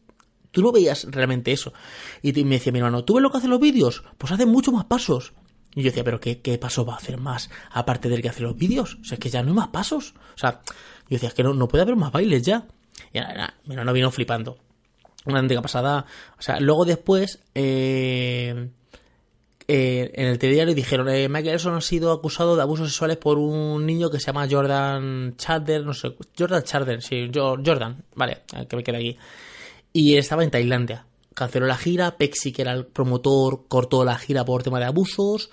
Tú 0.55 0.61
no 0.61 0.71
veías 0.71 1.05
realmente 1.11 1.51
eso. 1.51 1.73
Y 2.21 2.31
me 2.45 2.55
decía 2.55 2.71
mi 2.71 2.79
hermano, 2.79 3.03
¿tú 3.03 3.15
ves 3.15 3.21
lo 3.21 3.29
que 3.29 3.39
hacen 3.39 3.49
los 3.49 3.59
vídeos? 3.59 4.05
Pues 4.17 4.31
hacen 4.31 4.47
mucho 4.47 4.71
más 4.71 4.85
pasos. 4.85 5.33
Y 5.75 5.81
yo 5.81 5.89
decía, 5.89 6.05
¿pero 6.05 6.21
qué, 6.21 6.39
qué 6.39 6.57
paso 6.57 6.85
va 6.85 6.93
a 6.93 6.95
hacer 6.95 7.17
más? 7.17 7.49
Aparte 7.71 8.07
del 8.07 8.21
que 8.21 8.29
hace 8.29 8.41
los 8.41 8.55
vídeos. 8.55 8.97
O 9.01 9.03
sea, 9.03 9.15
es 9.15 9.19
que 9.19 9.29
ya 9.29 9.43
no 9.43 9.49
hay 9.49 9.53
más 9.53 9.67
pasos. 9.67 10.13
O 10.33 10.37
sea, 10.37 10.61
yo 11.09 11.09
decía, 11.09 11.27
es 11.27 11.35
que 11.35 11.43
no, 11.43 11.53
no 11.53 11.67
puede 11.67 11.81
haber 11.81 11.97
más 11.97 12.13
bailes 12.13 12.41
ya. 12.43 12.67
Y 13.11 13.19
nada, 13.19 13.55
mi 13.65 13.73
hermano 13.73 13.91
vino 13.91 14.09
flipando. 14.11 14.57
Una 15.25 15.39
antigua 15.39 15.61
pasada. 15.61 16.05
O 16.39 16.41
sea, 16.41 16.61
luego 16.61 16.85
después, 16.85 17.43
eh, 17.53 18.69
eh, 19.67 20.11
en 20.13 20.27
el 20.27 20.39
telediario 20.39 20.73
dijeron, 20.73 21.09
eh, 21.09 21.27
Michael 21.27 21.55
Elson 21.55 21.75
ha 21.75 21.81
sido 21.81 22.13
acusado 22.13 22.55
de 22.55 22.61
abusos 22.61 22.87
sexuales 22.87 23.17
por 23.17 23.39
un 23.39 23.85
niño 23.85 24.09
que 24.09 24.21
se 24.21 24.27
llama 24.27 24.47
Jordan 24.49 25.35
Charder, 25.35 25.83
no 25.83 25.93
sé, 25.93 26.15
Jordan 26.39 26.63
Charder, 26.63 27.01
sí, 27.01 27.29
Jordan, 27.33 28.05
vale, 28.15 28.43
que 28.69 28.75
me 28.77 28.83
queda 28.83 28.99
aquí 28.99 29.17
y 29.95 30.17
estaba 30.17 30.43
en 30.43 30.51
Tailandia. 30.51 31.05
Canceló 31.33 31.67
la 31.67 31.77
gira, 31.77 32.17
Pexi, 32.17 32.51
que 32.51 32.63
era 32.63 32.73
el 32.73 32.85
promotor, 32.85 33.65
cortó 33.69 34.03
la 34.03 34.17
gira 34.17 34.43
por 34.43 34.61
tema 34.61 34.77
de 34.77 34.85
abusos 34.85 35.49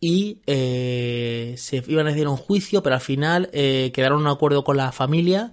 y 0.00 0.38
eh, 0.48 1.54
se 1.56 1.84
iban 1.86 2.08
a 2.08 2.10
hacer 2.10 2.26
un 2.26 2.36
juicio, 2.36 2.82
pero 2.82 2.96
al 2.96 3.00
final 3.00 3.48
eh, 3.52 3.92
quedaron 3.94 4.22
un 4.22 4.26
acuerdo 4.26 4.64
con 4.64 4.76
la 4.76 4.90
familia 4.90 5.52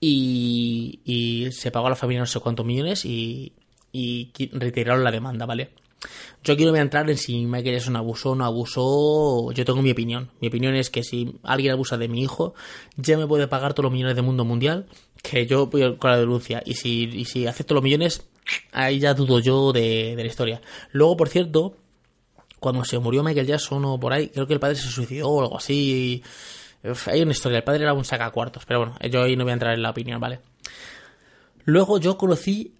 y, 0.00 1.50
se 1.52 1.70
pagó 1.70 1.88
a 1.88 1.90
la 1.90 1.96
familia 1.96 2.20
no 2.20 2.26
sé 2.26 2.40
cuántos 2.40 2.64
millones 2.64 3.04
y, 3.04 3.52
y 3.92 4.30
retiraron 4.54 5.04
la 5.04 5.10
demanda, 5.10 5.44
¿vale? 5.44 5.68
Yo 6.44 6.54
a 6.54 6.80
entrar 6.80 7.10
en 7.10 7.18
si 7.18 7.44
Michael 7.44 7.74
es 7.74 7.88
un 7.88 7.96
abuso 7.96 8.30
o 8.30 8.34
no 8.34 8.44
abusó. 8.44 9.50
Yo 9.52 9.64
tengo 9.64 9.82
mi 9.82 9.90
opinión. 9.90 10.30
Mi 10.40 10.48
opinión 10.48 10.74
es 10.74 10.88
que 10.90 11.02
si 11.02 11.38
alguien 11.42 11.72
abusa 11.72 11.98
de 11.98 12.08
mi 12.08 12.22
hijo, 12.22 12.54
ya 12.96 13.18
me 13.18 13.26
puede 13.26 13.48
pagar 13.48 13.74
todos 13.74 13.84
los 13.84 13.92
millones 13.92 14.14
del 14.14 14.24
mundo 14.24 14.44
mundial, 14.44 14.86
que 15.22 15.46
yo 15.46 15.66
voy 15.66 15.96
con 15.96 16.10
la 16.10 16.18
denuncia. 16.18 16.62
Y 16.64 16.74
si, 16.74 17.04
y 17.04 17.24
si 17.24 17.46
acepto 17.46 17.74
los 17.74 17.82
millones, 17.82 18.26
ahí 18.72 18.98
ya 18.98 19.14
dudo 19.14 19.40
yo 19.40 19.72
de, 19.72 20.14
la 20.16 20.26
historia. 20.26 20.60
Luego, 20.92 21.16
por 21.16 21.28
cierto, 21.28 21.76
cuando 22.60 22.84
se 22.84 22.98
murió 22.98 23.22
Michael 23.22 23.46
Jackson 23.46 23.84
o 23.84 24.00
por 24.00 24.12
ahí, 24.12 24.28
creo 24.28 24.46
que 24.46 24.54
el 24.54 24.60
padre 24.60 24.76
se 24.76 24.88
suicidó 24.88 25.28
o 25.28 25.42
algo 25.42 25.56
así. 25.56 26.22
hay 27.06 27.22
una 27.22 27.32
historia, 27.32 27.58
el 27.58 27.64
padre 27.64 27.82
era 27.82 27.92
un 27.92 28.04
sacacuartos, 28.04 28.64
pero 28.66 28.80
bueno, 28.80 28.96
yo 29.10 29.22
ahí 29.22 29.36
no 29.36 29.44
voy 29.44 29.50
a 29.50 29.54
entrar 29.54 29.74
en 29.74 29.82
la 29.82 29.90
opinión, 29.90 30.20
¿vale? 30.20 30.40
Luego 31.64 31.98
yo 31.98 32.16
conocí 32.16 32.74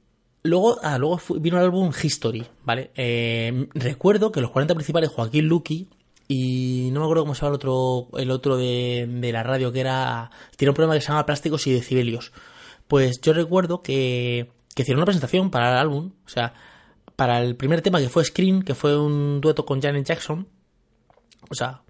Luego, 0.44 0.78
ah, 0.82 0.98
luego 0.98 1.20
vino 1.40 1.58
el 1.58 1.64
álbum 1.64 1.90
History, 1.90 2.46
¿vale? 2.64 2.90
Eh, 2.94 3.68
recuerdo 3.74 4.30
que 4.30 4.40
los 4.40 4.50
40 4.50 4.74
principales, 4.74 5.10
Joaquín 5.10 5.46
Luqui, 5.46 5.88
y 6.28 6.90
no 6.92 7.00
me 7.00 7.06
acuerdo 7.06 7.22
cómo 7.22 7.34
se 7.34 7.40
llama 7.40 7.52
el 7.52 7.54
otro, 7.54 8.08
el 8.18 8.30
otro 8.30 8.56
de, 8.58 9.30
la 9.32 9.42
radio, 9.42 9.72
que 9.72 9.80
era. 9.80 10.30
Tiene 10.56 10.70
un 10.70 10.74
programa 10.74 10.94
que 10.94 11.00
se 11.00 11.08
llama 11.08 11.24
Plásticos 11.24 11.66
y 11.66 11.72
Decibelios. 11.72 12.32
Pues 12.86 13.20
yo 13.22 13.32
recuerdo 13.32 13.82
que, 13.82 14.52
que 14.74 14.82
hicieron 14.82 14.98
una 14.98 15.06
presentación 15.06 15.50
para 15.50 15.72
el 15.72 15.78
álbum, 15.78 16.12
o 16.26 16.28
sea, 16.28 16.52
para 17.16 17.42
el 17.42 17.56
primer 17.56 17.80
tema 17.80 17.98
que 17.98 18.10
fue 18.10 18.24
Screen, 18.24 18.62
que 18.62 18.74
fue 18.74 18.98
un 18.98 19.40
dueto 19.40 19.64
con 19.64 19.80
Janet 19.80 20.06
Jackson. 20.06 20.46
O 21.50 21.54
sea, 21.54 21.82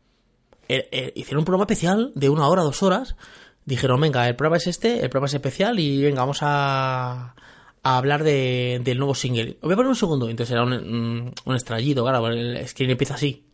eh, 0.69 0.89
eh, 0.93 1.13
hicieron 1.17 1.41
un 1.41 1.45
programa 1.45 1.65
especial 1.65 2.13
de 2.15 2.29
una 2.29 2.47
hora, 2.47 2.63
dos 2.63 2.83
horas. 2.85 3.17
Dijeron, 3.65 4.01
venga, 4.01 4.29
el 4.29 4.37
programa 4.37 4.57
es 4.59 4.69
este, 4.69 5.01
el 5.01 5.11
programa 5.11 5.27
es 5.27 5.35
especial 5.35 5.81
y 5.81 6.03
venga, 6.03 6.21
vamos 6.21 6.39
a 6.43 7.35
a 7.83 7.97
hablar 7.97 8.25
de, 8.25 8.81
del 8.83 8.99
nuevo 8.99 9.15
single. 9.15 9.57
Os 9.61 9.63
voy 9.63 9.73
a 9.73 9.77
poner 9.77 9.89
un 9.89 9.97
segundo, 9.97 10.29
entonces 10.29 10.53
era 10.53 10.65
un, 10.65 10.73
un, 10.73 11.35
un 11.45 11.57
claro, 11.59 12.29
el 12.29 12.67
screen 12.67 12.91
empieza 12.91 13.15
así. 13.15 13.48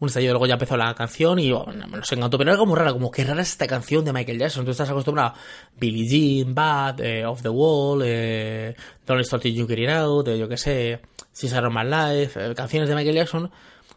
Un 0.00 0.08
estallido. 0.08 0.32
Luego 0.32 0.46
ya 0.46 0.54
empezó 0.54 0.76
la 0.76 0.94
canción 0.94 1.38
y 1.38 1.50
me 1.50 1.96
nos 1.96 2.12
encantó. 2.12 2.38
Pero 2.38 2.50
era 2.50 2.58
como 2.58 2.74
rara, 2.74 2.92
como 2.92 3.10
que 3.10 3.24
rara 3.24 3.42
es 3.42 3.50
esta 3.50 3.66
canción 3.66 4.04
de 4.04 4.12
Michael 4.12 4.38
Jackson. 4.38 4.64
Tú 4.64 4.70
estás 4.70 4.90
acostumbrado 4.90 5.34
Billie 5.78 6.06
Jean, 6.08 6.54
Bad, 6.54 7.00
eh, 7.00 7.26
Off 7.26 7.42
the 7.42 7.48
Wall, 7.48 8.02
eh, 8.04 8.74
Don't 9.06 9.24
Start 9.24 9.44
You 9.44 9.66
Get 9.66 9.78
It 9.78 9.88
Out, 9.90 10.28
eh, 10.28 10.38
yo 10.38 10.48
qué 10.48 10.56
sé, 10.56 11.00
Cesar 11.32 11.70
My 11.70 11.84
Life, 11.84 12.54
canciones 12.54 12.88
de 12.88 12.94
Michael 12.94 13.16
Jackson 13.16 13.50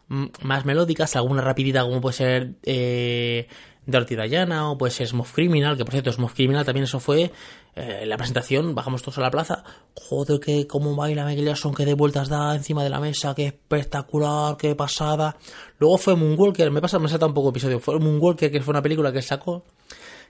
mm, 0.08 0.26
más 0.42 0.64
melódicas, 0.64 1.16
alguna 1.16 1.42
rapidita 1.42 1.82
como 1.82 2.00
puede 2.00 2.14
ser 2.14 2.54
eh, 2.62 3.48
Dirty 3.86 4.16
Diana 4.16 4.70
o 4.70 4.78
puede 4.78 4.92
ser 4.92 5.08
Smooth 5.08 5.32
Criminal, 5.32 5.76
que 5.76 5.84
por 5.84 5.92
cierto 5.92 6.12
Smooth 6.12 6.32
Criminal 6.32 6.64
también 6.64 6.84
eso 6.84 7.00
fue 7.00 7.32
eh, 7.74 8.04
la 8.06 8.16
presentación, 8.16 8.74
bajamos 8.74 9.02
todos 9.02 9.18
a 9.18 9.22
la 9.22 9.30
plaza, 9.30 9.64
joder 9.94 10.40
que 10.40 10.66
cómo 10.66 10.94
baila 10.94 11.24
Michael 11.24 11.46
Jackson, 11.46 11.74
que 11.74 11.86
de 11.86 11.94
vueltas 11.94 12.28
da 12.28 12.54
encima 12.54 12.84
de 12.84 12.90
la 12.90 13.00
mesa, 13.00 13.34
qué 13.34 13.46
espectacular, 13.46 14.56
qué 14.56 14.74
pasada. 14.74 15.36
Luego 15.78 15.96
fue 15.98 16.14
Moonwalker, 16.14 16.70
me 16.70 16.80
pasa, 16.80 16.98
me 16.98 17.08
salta 17.08 17.26
un 17.26 17.34
poco 17.34 17.48
episodio, 17.48 17.80
fue 17.80 17.98
Moonwalker 17.98 18.50
que 18.50 18.60
fue 18.60 18.72
una 18.72 18.82
película 18.82 19.12
que 19.12 19.22
sacó, 19.22 19.64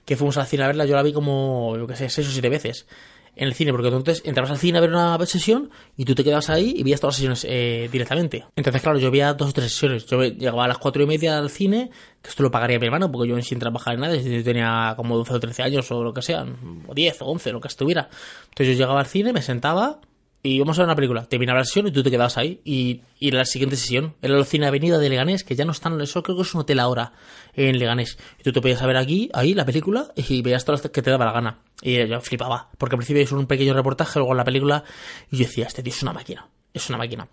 que 0.05 0.16
fuimos 0.16 0.37
al 0.37 0.46
cine 0.46 0.64
a 0.64 0.68
verla, 0.68 0.85
yo 0.85 0.94
la 0.94 1.02
vi 1.02 1.12
como, 1.12 1.76
yo 1.76 1.87
que 1.87 1.96
sé, 1.96 2.09
seis 2.09 2.28
o 2.28 2.31
siete 2.31 2.48
veces 2.48 2.87
en 3.35 3.49
el 3.49 3.55
cine, 3.55 3.73
porque 3.73 3.88
entonces 3.88 4.23
entrabas 4.25 4.51
al 4.51 4.59
cine 4.59 4.79
a 4.79 4.81
ver 4.81 4.90
una 4.90 5.18
sesión 5.27 5.71
y 5.97 6.05
tú 6.05 6.14
te 6.14 6.23
quedabas 6.23 6.51
ahí 6.51 6.75
y 6.77 6.83
veías 6.83 7.01
todas 7.01 7.14
las 7.14 7.16
sesiones 7.16 7.47
eh, 7.49 7.88
directamente. 7.90 8.45
Entonces, 8.57 8.83
claro, 8.83 8.99
yo 8.99 9.11
veía 9.11 9.33
dos 9.33 9.51
o 9.51 9.53
tres 9.53 9.73
sesiones. 9.73 10.07
Yo 10.07 10.23
llegaba 10.23 10.64
a 10.64 10.68
las 10.68 10.79
cuatro 10.79 11.03
y 11.03 11.07
media 11.07 11.38
al 11.38 11.49
cine, 11.49 11.90
que 12.21 12.29
esto 12.29 12.42
lo 12.42 12.51
pagaría 12.51 12.79
mi 12.79 12.87
hermano, 12.87 13.11
porque 13.11 13.31
yo 13.31 13.40
sin 13.40 13.59
trabajar 13.59 13.95
en 13.95 14.01
nada, 14.01 14.16
yo 14.16 14.45
tenía 14.45 14.95
como 14.97 15.16
12 15.16 15.35
o 15.35 15.40
13 15.40 15.62
años 15.62 15.90
o 15.90 16.05
lo 16.05 16.12
que 16.12 16.23
sea, 16.23 16.45
o 16.87 16.95
10 16.95 17.23
o 17.23 17.27
11, 17.27 17.53
lo 17.53 17.61
que 17.61 17.68
estuviera. 17.68 18.09
Entonces 18.51 18.68
yo 18.68 18.73
llegaba 18.83 19.01
al 19.01 19.07
cine, 19.07 19.33
me 19.33 19.42
sentaba, 19.42 20.01
y 20.44 20.59
vamos 20.59 20.76
a 20.76 20.83
ver 20.83 20.88
una 20.88 20.96
película. 20.96 21.24
Terminaba 21.26 21.61
la 21.61 21.64
sesión 21.64 21.87
y 21.87 21.92
tú 21.92 22.02
te 22.02 22.11
quedabas 22.11 22.37
ahí. 22.37 22.61
Y, 22.64 23.02
y 23.20 23.31
la 23.31 23.44
siguiente 23.44 23.76
sesión 23.76 24.16
era 24.22 24.37
la 24.37 24.44
cine 24.44 24.66
Avenida 24.66 24.98
de 24.98 25.09
Leganés, 25.09 25.44
que 25.44 25.55
ya 25.55 25.64
no 25.64 25.70
están. 25.70 26.00
Eso 26.00 26.22
creo 26.24 26.37
que 26.37 26.42
es 26.42 26.52
un 26.55 26.62
hotel 26.62 26.81
ahora 26.81 27.12
en 27.55 27.78
Leganés. 27.78 28.18
Y 28.40 28.42
tú 28.42 28.52
te 28.52 28.61
podías 28.61 28.85
ver 28.85 28.96
aquí, 28.96 29.31
ahí, 29.35 29.55
la 29.55 29.64
película, 29.64 30.09
y 30.16 30.42
veías 30.42 30.64
todas 30.64 30.83
las 30.83 30.90
que 30.90 31.00
te 31.00 31.11
daba 31.11 31.26
la 31.26 31.33
gana. 31.33 31.59
Y 31.81 32.09
yo 32.09 32.20
flipaba. 32.20 32.70
Porque 32.76 32.96
al 32.96 32.98
principio 32.98 33.22
hizo 33.22 33.38
un 33.38 33.46
pequeño 33.46 33.72
reportaje, 33.72 34.18
luego 34.18 34.33
en 34.33 34.38
la 34.38 34.44
película, 34.44 34.83
y 35.31 35.37
yo 35.37 35.44
decía, 35.44 35.66
este 35.66 35.81
tío 35.81 35.92
es 35.92 36.02
una 36.02 36.12
máquina. 36.12 36.48
Es 36.74 36.88
una 36.88 36.98
máquina. 36.98 37.28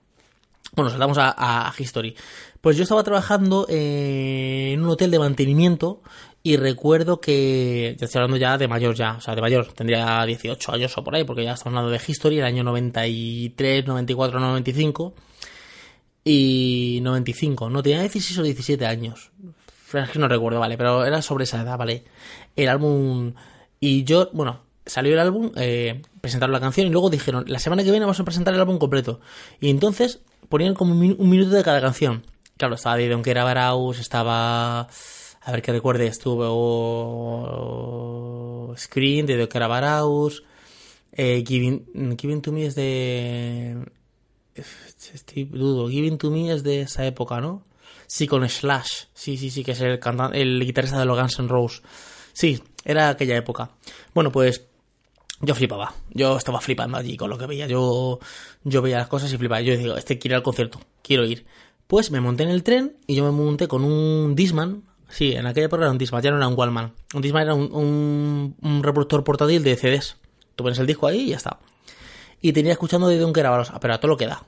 Bueno, 0.75 0.91
saltamos 0.91 1.17
a, 1.19 1.73
History. 1.77 2.15
Pues 2.61 2.77
yo 2.77 2.83
estaba 2.83 3.03
trabajando 3.03 3.65
en 3.69 4.83
un 4.83 4.89
hotel 4.89 5.09
de 5.09 5.17
mantenimiento 5.17 6.01
y 6.41 6.57
recuerdo 6.57 7.19
que, 7.19 7.95
ya 7.99 8.05
estoy 8.05 8.19
hablando 8.19 8.37
ya 8.37 8.57
de 8.57 8.67
mayor 8.67 8.95
ya, 8.95 9.15
o 9.17 9.21
sea, 9.21 9.35
de 9.35 9.41
mayor, 9.41 9.73
tendría 9.73 10.25
18 10.25 10.73
años 10.73 10.97
o 10.97 11.03
por 11.03 11.15
ahí, 11.15 11.23
porque 11.23 11.43
ya 11.43 11.53
estamos 11.53 11.77
hablando 11.77 11.91
de 11.91 12.01
History, 12.05 12.39
el 12.39 12.45
año 12.45 12.63
93, 12.63 13.85
94, 13.85 14.39
95 14.39 15.13
y 16.23 16.99
95, 17.01 17.69
no, 17.69 17.83
tenía 17.83 18.01
16 18.01 18.39
o 18.39 18.43
17 18.43 18.85
años. 18.85 19.31
Es 19.93 20.09
que 20.09 20.19
no 20.19 20.27
recuerdo, 20.27 20.59
vale, 20.59 20.77
pero 20.77 21.03
era 21.03 21.21
sobre 21.21 21.43
esa 21.45 21.61
edad, 21.61 21.77
vale. 21.77 22.03
El 22.55 22.69
álbum, 22.69 23.33
y 23.79 24.03
yo, 24.03 24.29
bueno, 24.33 24.61
salió 24.85 25.13
el 25.13 25.19
álbum, 25.19 25.51
eh, 25.55 26.01
presentaron 26.21 26.53
la 26.53 26.59
canción 26.59 26.87
y 26.87 26.89
luego 26.89 27.09
dijeron, 27.09 27.45
la 27.47 27.59
semana 27.59 27.83
que 27.83 27.91
viene 27.91 28.05
vamos 28.05 28.19
a 28.19 28.23
presentar 28.23 28.53
el 28.53 28.59
álbum 28.59 28.77
completo. 28.77 29.19
Y 29.59 29.69
entonces 29.69 30.21
ponían 30.47 30.73
como 30.73 30.93
un, 30.93 31.29
minuto 31.29 31.51
de 31.51 31.63
cada 31.63 31.81
canción. 31.81 32.23
Claro, 32.57 32.75
estaba 32.75 32.97
de 32.97 33.09
Don 33.09 33.23
Era 33.25 33.43
Baraus, 33.43 33.99
estaba... 33.99 34.87
A 35.49 35.51
ver 35.51 35.61
que 35.63 35.71
recuerde, 35.71 36.05
estuvo 36.05 36.45
Screen 38.77 39.25
de 39.25 39.35
Don 39.35 39.49
Era 39.51 39.65
Baraus, 39.67 40.43
eh, 41.11 41.43
Giving, 41.43 42.15
Giving 42.19 42.43
to 42.43 42.51
Me 42.51 42.67
es 42.67 42.75
de... 42.75 43.83
Estoy 44.53 45.45
dudo, 45.45 45.89
Giving 45.89 46.19
to 46.19 46.29
Me 46.29 46.53
es 46.53 46.61
de 46.61 46.81
esa 46.81 47.03
época, 47.07 47.41
¿no? 47.41 47.65
Sí, 48.05 48.27
con 48.27 48.47
Slash. 48.47 49.05
Sí, 49.15 49.37
sí, 49.37 49.49
sí, 49.49 49.63
que 49.63 49.71
es 49.71 49.81
el, 49.81 49.97
cantante, 49.97 50.39
el 50.39 50.63
guitarrista 50.63 50.99
de 50.99 51.05
los 51.05 51.17
Guns 51.17 51.39
N' 51.39 51.47
Roses. 51.47 51.81
Sí, 52.31 52.61
era 52.85 53.09
aquella 53.09 53.35
época. 53.35 53.71
Bueno, 54.13 54.31
pues 54.31 54.67
yo 55.41 55.55
flipaba. 55.55 55.95
Yo 56.11 56.37
estaba 56.37 56.61
flipando 56.61 56.95
allí 56.99 57.17
con 57.17 57.31
lo 57.31 57.39
que 57.39 57.47
veía. 57.47 57.65
Yo, 57.65 58.19
yo 58.63 58.83
veía 58.83 58.99
las 58.99 59.07
cosas 59.07 59.33
y 59.33 59.37
flipaba. 59.39 59.61
Yo 59.61 59.75
digo, 59.75 59.97
este 59.97 60.19
quiero 60.19 60.33
ir 60.33 60.37
al 60.37 60.43
concierto, 60.43 60.79
quiero 61.01 61.25
ir. 61.25 61.47
Pues 61.87 62.11
me 62.11 62.21
monté 62.21 62.43
en 62.43 62.49
el 62.49 62.61
tren 62.61 62.97
y 63.07 63.15
yo 63.15 63.23
me 63.23 63.31
monté 63.31 63.67
con 63.67 63.83
un 63.83 64.35
Disman. 64.35 64.83
Sí, 65.09 65.33
en 65.33 65.47
aquella 65.47 65.65
época 65.65 65.83
era 65.83 65.91
un 65.91 65.97
Disman, 65.97 66.21
ya 66.21 66.31
no 66.31 66.37
era 66.37 66.47
un 66.47 66.57
Wallman. 66.57 66.93
Un 67.13 67.21
Disman 67.21 67.43
era 67.43 67.55
un, 67.55 67.73
un, 67.73 68.55
un 68.61 68.83
reproductor 68.83 69.23
portátil 69.23 69.63
de 69.63 69.75
CDs. 69.75 70.17
Tú 70.55 70.63
pones 70.63 70.79
el 70.79 70.87
disco 70.87 71.07
ahí 71.07 71.21
y 71.21 71.29
ya 71.29 71.37
está. 71.37 71.59
Y 72.41 72.53
tenía 72.53 72.71
escuchando 72.71 73.07
de 73.07 73.17
Don 73.17 73.33
Carabaros, 73.33 73.71
pero 73.81 73.93
a 73.93 73.99
todo 73.99 74.09
lo 74.09 74.17
que 74.17 74.27
da. 74.27 74.43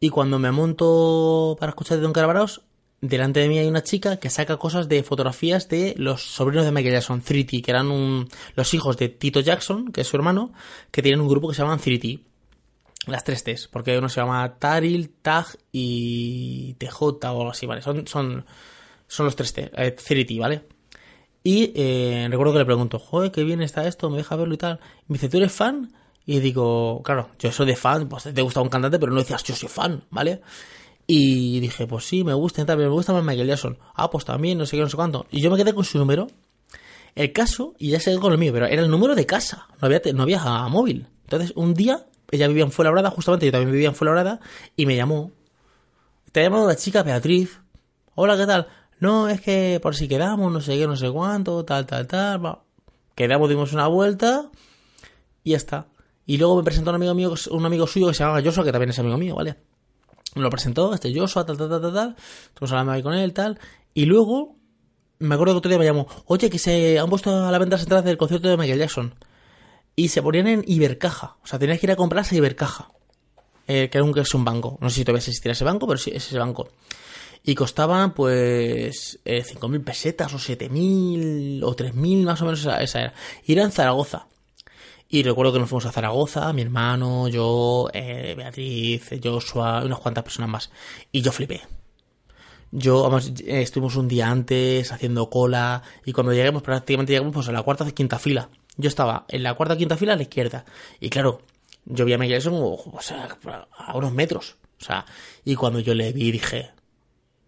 Y 0.00 0.08
cuando 0.10 0.38
me 0.38 0.50
monto 0.50 1.56
para 1.60 1.70
escuchar 1.70 1.98
de 1.98 2.02
Don 2.02 2.12
Carabaros, 2.12 2.62
delante 3.00 3.40
de 3.40 3.48
mí 3.48 3.58
hay 3.58 3.66
una 3.66 3.82
chica 3.82 4.18
que 4.18 4.30
saca 4.30 4.56
cosas 4.56 4.88
de 4.88 5.02
fotografías 5.02 5.68
de 5.68 5.94
los 5.96 6.22
sobrinos 6.22 6.64
de 6.64 6.72
Michael 6.72 6.94
Jackson, 6.94 7.22
3T, 7.22 7.62
que 7.62 7.70
eran 7.70 7.90
un, 7.90 8.28
los 8.54 8.74
hijos 8.74 8.96
de 8.96 9.08
Tito 9.08 9.40
Jackson, 9.40 9.92
que 9.92 10.02
es 10.02 10.06
su 10.06 10.16
hermano, 10.16 10.52
que 10.90 11.02
tienen 11.02 11.20
un 11.20 11.28
grupo 11.28 11.48
que 11.48 11.54
se 11.54 11.62
llaman 11.62 11.78
3T. 11.78 12.22
Las 13.06 13.22
tres 13.22 13.44
T's, 13.44 13.68
porque 13.68 13.96
uno 13.96 14.08
se 14.08 14.20
llama 14.20 14.58
Taril, 14.58 15.10
Tag 15.22 15.46
y 15.70 16.74
TJ 16.74 17.00
o 17.02 17.16
algo 17.22 17.50
así, 17.50 17.64
¿vale? 17.64 17.80
Son, 17.80 18.04
son, 18.08 18.44
son 19.06 19.26
los 19.26 19.36
tres 19.36 19.52
T, 19.52 19.70
eh, 19.74 19.96
3T, 19.96 20.40
¿vale? 20.40 20.62
Y 21.42 21.72
eh, 21.76 22.26
recuerdo 22.28 22.54
que 22.54 22.58
le 22.58 22.64
pregunto, 22.64 22.98
joder, 22.98 23.30
qué 23.30 23.44
bien 23.44 23.62
está 23.62 23.86
esto, 23.86 24.10
me 24.10 24.16
deja 24.16 24.34
verlo 24.34 24.54
y 24.54 24.58
tal. 24.58 24.80
Y 25.08 25.12
me 25.12 25.14
dice, 25.14 25.28
¿tú 25.28 25.36
eres 25.36 25.52
fan? 25.52 25.92
Y 26.24 26.40
digo, 26.40 27.02
claro, 27.04 27.30
yo 27.38 27.52
soy 27.52 27.66
de 27.66 27.76
fan, 27.76 28.08
pues 28.08 28.24
te 28.24 28.42
gusta 28.42 28.60
un 28.60 28.68
cantante, 28.68 28.98
pero 28.98 29.12
no 29.12 29.20
decías, 29.20 29.44
yo 29.44 29.54
soy 29.54 29.68
fan, 29.68 30.02
¿vale? 30.10 30.40
Y 31.06 31.60
dije, 31.60 31.86
pues 31.86 32.04
sí, 32.04 32.24
me 32.24 32.34
gusta, 32.34 32.64
me 32.76 32.88
gusta 32.88 33.12
más 33.12 33.22
Michael 33.22 33.46
Jackson. 33.46 33.78
Ah, 33.94 34.10
pues 34.10 34.24
también, 34.24 34.58
no 34.58 34.66
sé 34.66 34.76
qué, 34.76 34.82
no 34.82 34.88
sé 34.88 34.96
cuánto. 34.96 35.26
Y 35.30 35.40
yo 35.40 35.50
me 35.52 35.56
quedé 35.56 35.72
con 35.72 35.84
su 35.84 35.98
número. 35.98 36.26
El 37.14 37.32
caso, 37.32 37.74
y 37.78 37.90
ya 37.90 38.00
quedó 38.00 38.20
con 38.20 38.32
el 38.32 38.38
mío, 38.38 38.52
pero 38.52 38.66
era 38.66 38.82
el 38.82 38.90
número 38.90 39.14
de 39.14 39.24
casa, 39.24 39.68
no 39.80 39.86
había, 39.86 40.02
no 40.12 40.24
había 40.24 40.42
móvil. 40.68 41.06
Entonces, 41.22 41.52
un 41.54 41.74
día, 41.74 42.06
ella 42.30 42.48
vivía 42.48 42.64
en 42.64 42.72
Fuenlabrada, 42.72 43.10
justamente 43.10 43.46
yo 43.46 43.52
también 43.52 43.70
vivía 43.70 43.88
en 43.88 43.94
Fuenlabrada, 43.94 44.40
y 44.76 44.84
me 44.84 44.96
llamó. 44.96 45.30
Te 46.32 46.40
ha 46.40 46.42
llamado 46.42 46.66
la 46.66 46.76
chica 46.76 47.04
Beatriz. 47.04 47.60
Hola, 48.16 48.36
¿qué 48.36 48.46
tal? 48.46 48.66
No, 48.98 49.28
es 49.28 49.40
que 49.40 49.78
por 49.82 49.94
si 49.94 50.08
quedamos, 50.08 50.50
no 50.52 50.60
sé 50.60 50.76
qué, 50.78 50.86
no 50.86 50.96
sé 50.96 51.10
cuánto, 51.10 51.64
tal, 51.64 51.86
tal, 51.86 52.06
tal. 52.06 52.58
Quedamos, 53.14 53.48
dimos 53.48 53.72
una 53.72 53.86
vuelta, 53.86 54.50
y 55.44 55.50
ya 55.50 55.56
está. 55.56 55.86
Y 56.26 56.38
luego 56.38 56.56
me 56.56 56.62
presentó 56.64 56.90
un 56.90 56.96
amigo 56.96 57.14
mío, 57.14 57.34
un 57.50 57.66
amigo 57.66 57.86
suyo 57.86 58.08
que 58.08 58.14
se 58.14 58.24
llama 58.24 58.42
Joshua, 58.42 58.64
que 58.64 58.72
también 58.72 58.90
es 58.90 58.98
amigo 58.98 59.16
mío, 59.16 59.36
¿vale? 59.36 59.56
Me 60.34 60.42
lo 60.42 60.50
presentó, 60.50 60.92
este 60.92 61.14
Joshua, 61.18 61.46
tal, 61.46 61.56
tal, 61.56 61.68
tal, 61.68 61.80
tal, 61.80 61.94
tal. 61.94 62.16
Hablando 62.60 62.92
ahí 62.92 63.02
con 63.02 63.14
él, 63.14 63.32
tal. 63.32 63.58
Y 63.94 64.06
luego, 64.06 64.56
me 65.18 65.34
acuerdo 65.34 65.54
que 65.54 65.58
otro 65.58 65.68
día 65.68 65.78
me 65.78 65.84
llamó, 65.84 66.06
oye, 66.26 66.50
que 66.50 66.58
se 66.58 66.98
han 66.98 67.08
puesto 67.08 67.46
a 67.46 67.50
la 67.50 67.58
venta 67.58 67.76
las 67.76 67.82
entradas 67.82 68.04
del 68.04 68.18
concierto 68.18 68.48
de 68.48 68.56
Michael 68.56 68.80
Jackson. 68.80 69.14
Y 69.94 70.08
se 70.08 70.20
ponían 70.20 70.46
en 70.48 70.64
Ibercaja. 70.66 71.36
O 71.42 71.46
sea, 71.46 71.58
tenías 71.58 71.80
que 71.80 71.86
ir 71.86 71.92
a 71.92 71.96
comprarse 71.96 72.36
Ibercaja. 72.36 72.90
Eh, 73.66 73.88
que, 73.90 73.98
era 73.98 74.22
es 74.22 74.34
un 74.34 74.44
banco. 74.44 74.78
No 74.80 74.90
sé 74.90 74.96
si 74.96 75.04
todavía 75.04 75.18
existirá 75.18 75.52
ese 75.52 75.64
banco, 75.64 75.86
pero 75.86 75.98
sí, 75.98 76.10
es 76.12 76.26
ese 76.26 76.38
banco. 76.38 76.68
Y 77.48 77.54
costaban, 77.54 78.12
pues, 78.12 79.20
eh, 79.24 79.44
5.000 79.44 79.84
pesetas 79.84 80.34
o 80.34 80.38
7.000 80.38 81.62
o 81.62 81.76
3.000 81.76 82.24
más 82.24 82.42
o 82.42 82.44
menos 82.44 82.60
esa, 82.60 82.82
esa 82.82 83.00
era. 83.00 83.14
Y 83.46 83.52
era 83.52 83.62
en 83.62 83.70
Zaragoza. 83.70 84.26
Y 85.08 85.22
recuerdo 85.22 85.52
que 85.52 85.60
nos 85.60 85.68
fuimos 85.68 85.86
a 85.86 85.92
Zaragoza, 85.92 86.52
mi 86.52 86.62
hermano, 86.62 87.28
yo, 87.28 87.88
eh, 87.92 88.34
Beatriz, 88.36 89.10
Joshua, 89.22 89.84
unas 89.84 90.00
cuantas 90.00 90.24
personas 90.24 90.50
más. 90.50 90.70
Y 91.12 91.22
yo 91.22 91.30
flipé. 91.30 91.62
Yo, 92.72 93.04
vamos, 93.04 93.28
eh, 93.28 93.62
estuvimos 93.62 93.94
un 93.94 94.08
día 94.08 94.28
antes 94.28 94.90
haciendo 94.90 95.30
cola 95.30 95.82
y 96.04 96.12
cuando 96.12 96.32
lleguemos, 96.32 96.62
prácticamente 96.62 97.12
llegamos 97.12 97.32
pues 97.32 97.48
a 97.48 97.52
la 97.52 97.62
cuarta 97.62 97.84
o 97.84 97.94
quinta 97.94 98.18
fila. 98.18 98.48
Yo 98.76 98.88
estaba 98.88 99.24
en 99.28 99.44
la 99.44 99.54
cuarta 99.54 99.74
o 99.74 99.76
quinta 99.76 99.96
fila 99.96 100.14
a 100.14 100.16
la 100.16 100.22
izquierda. 100.22 100.64
Y 100.98 101.10
claro, 101.10 101.42
yo 101.84 102.04
vi 102.04 102.12
a 102.12 102.18
Michael 102.18 102.42
Jackson 102.42 102.54
a 103.78 103.96
unos 103.96 104.12
metros. 104.12 104.56
O 104.80 104.84
sea, 104.84 105.06
y 105.44 105.54
cuando 105.54 105.78
yo 105.78 105.94
le 105.94 106.12
vi 106.12 106.32
dije, 106.32 106.72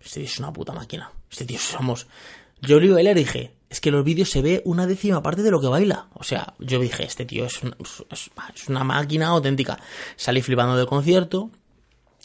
este 0.01 0.21
tío 0.21 0.29
es 0.29 0.39
una 0.39 0.53
puta 0.53 0.73
máquina. 0.73 1.11
Este 1.31 1.45
tío 1.45 1.59
somos... 1.59 2.07
Yo 2.61 2.81
le 2.81 2.93
bailar 2.93 3.17
y 3.17 3.21
dije, 3.21 3.55
es 3.71 3.81
que 3.81 3.91
en 3.91 3.97
los 3.97 4.05
vídeos 4.05 4.31
se 4.31 4.43
ve 4.43 4.63
una 4.65 4.87
décima 4.87 5.23
parte 5.23 5.43
de 5.43 5.51
lo 5.51 5.61
que 5.61 5.69
baila. 5.69 6.09
O 6.15 6.25
sea, 6.25 6.55
yo 6.59 6.81
dije, 6.81 7.05
este 7.05 7.25
tío 7.25 7.47
es 7.47 7.61
una, 8.69 8.85
máquina 8.85 9.29
auténtica. 9.29 9.79
Salí 10.17 10.43
flipando 10.43 10.77
del 10.77 10.87
concierto. 10.87 11.51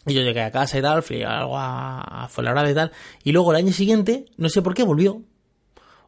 Y 0.06 0.14
yo 0.14 0.22
llegué 0.22 0.42
a 0.42 0.52
casa 0.52 0.78
y 0.78 0.82
tal, 0.82 1.02
fui 1.02 1.24
algo 1.24 1.58
a, 1.58 2.24
a 2.24 2.28
Fuenlabrada 2.28 2.70
y 2.70 2.74
tal. 2.74 2.92
Y 3.24 3.32
luego 3.32 3.52
el 3.52 3.58
año 3.58 3.72
siguiente, 3.72 4.26
no 4.38 4.50
sé 4.50 4.62
por 4.62 4.74
qué, 4.74 4.84
volvió. 4.84 5.22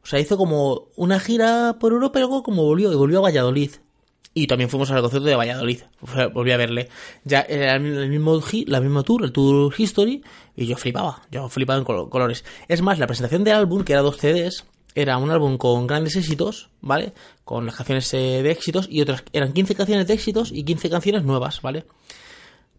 O 0.04 0.08
sea, 0.08 0.19
hizo 0.19 0.38
como 0.38 0.89
una 0.95 1.19
gira 1.19 1.78
por 1.80 1.93
Europa 1.93 2.19
y 2.19 2.21
luego 2.23 2.43
como 2.43 2.63
volvió. 2.63 2.91
Y 2.91 2.95
volvió 2.95 3.19
a 3.19 3.23
Valladolid. 3.23 3.71
Y 4.38 4.48
también 4.48 4.69
fuimos 4.69 4.91
al 4.91 5.02
concierto 5.02 5.30
de 5.30 5.36
Valladolid. 5.36 5.80
Volví 6.34 6.52
a 6.52 6.58
verle. 6.58 6.89
Ya 7.24 7.39
era 7.41 7.78
el 7.78 8.10
mismo, 8.10 8.41
la 8.67 8.82
misma 8.82 9.02
tour, 9.02 9.24
el 9.24 9.32
Tour 9.32 9.74
History. 9.76 10.21
Y 10.58 10.65
yo 10.65 10.76
flipaba. 10.76 11.21
Yo 11.32 11.48
flipaba 11.48 11.80
en 11.80 11.86
colores. 11.86 12.43
Es 12.67 12.82
más, 12.82 13.00
la 13.00 13.08
presentación 13.08 13.45
del 13.45 13.56
álbum, 13.56 13.86
que 13.86 13.93
era 13.93 14.02
dos 14.02 14.17
CDs, 14.17 14.65
era 14.93 15.17
un 15.17 15.32
álbum 15.32 15.58
con 15.58 15.88
grandes 15.88 16.17
éxitos, 16.17 16.69
¿vale? 16.82 17.13
Con 17.45 17.65
las 17.65 17.76
canciones 17.76 18.13
eh, 18.13 18.43
de 18.43 18.52
éxitos 18.52 18.88
y 18.91 19.02
otras 19.02 19.24
eran 19.32 19.54
15 19.54 19.74
canciones 19.74 20.06
de 20.06 20.13
éxitos 20.13 20.52
y 20.52 20.63
15 20.63 20.89
canciones 20.89 21.24
nuevas, 21.24 21.62
¿vale? 21.62 21.86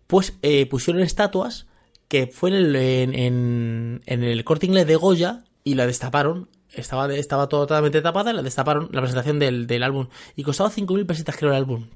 Pues 0.06 0.34
eh, 0.42 0.66
pusieron 0.66 1.02
estatuas 1.02 1.66
que 2.08 2.26
fue 2.26 2.50
en 2.50 2.56
el, 2.56 2.76
en, 2.76 3.14
en, 3.14 4.02
en 4.04 4.24
el 4.24 4.44
corte 4.44 4.66
inglés 4.66 4.86
de 4.86 4.96
Goya 4.96 5.44
y 5.66 5.74
la 5.74 5.84
destaparon. 5.84 6.48
Estaba, 6.72 7.12
estaba 7.12 7.48
totalmente 7.48 8.00
tapada, 8.00 8.32
la 8.32 8.42
destaparon, 8.42 8.88
la 8.92 9.00
presentación 9.00 9.40
del, 9.40 9.66
del 9.66 9.82
álbum. 9.82 10.06
Y 10.36 10.44
costaba 10.44 10.70
5.000 10.70 11.06
pesetas, 11.06 11.36
creo, 11.36 11.50
el 11.50 11.56
álbum. 11.56 11.88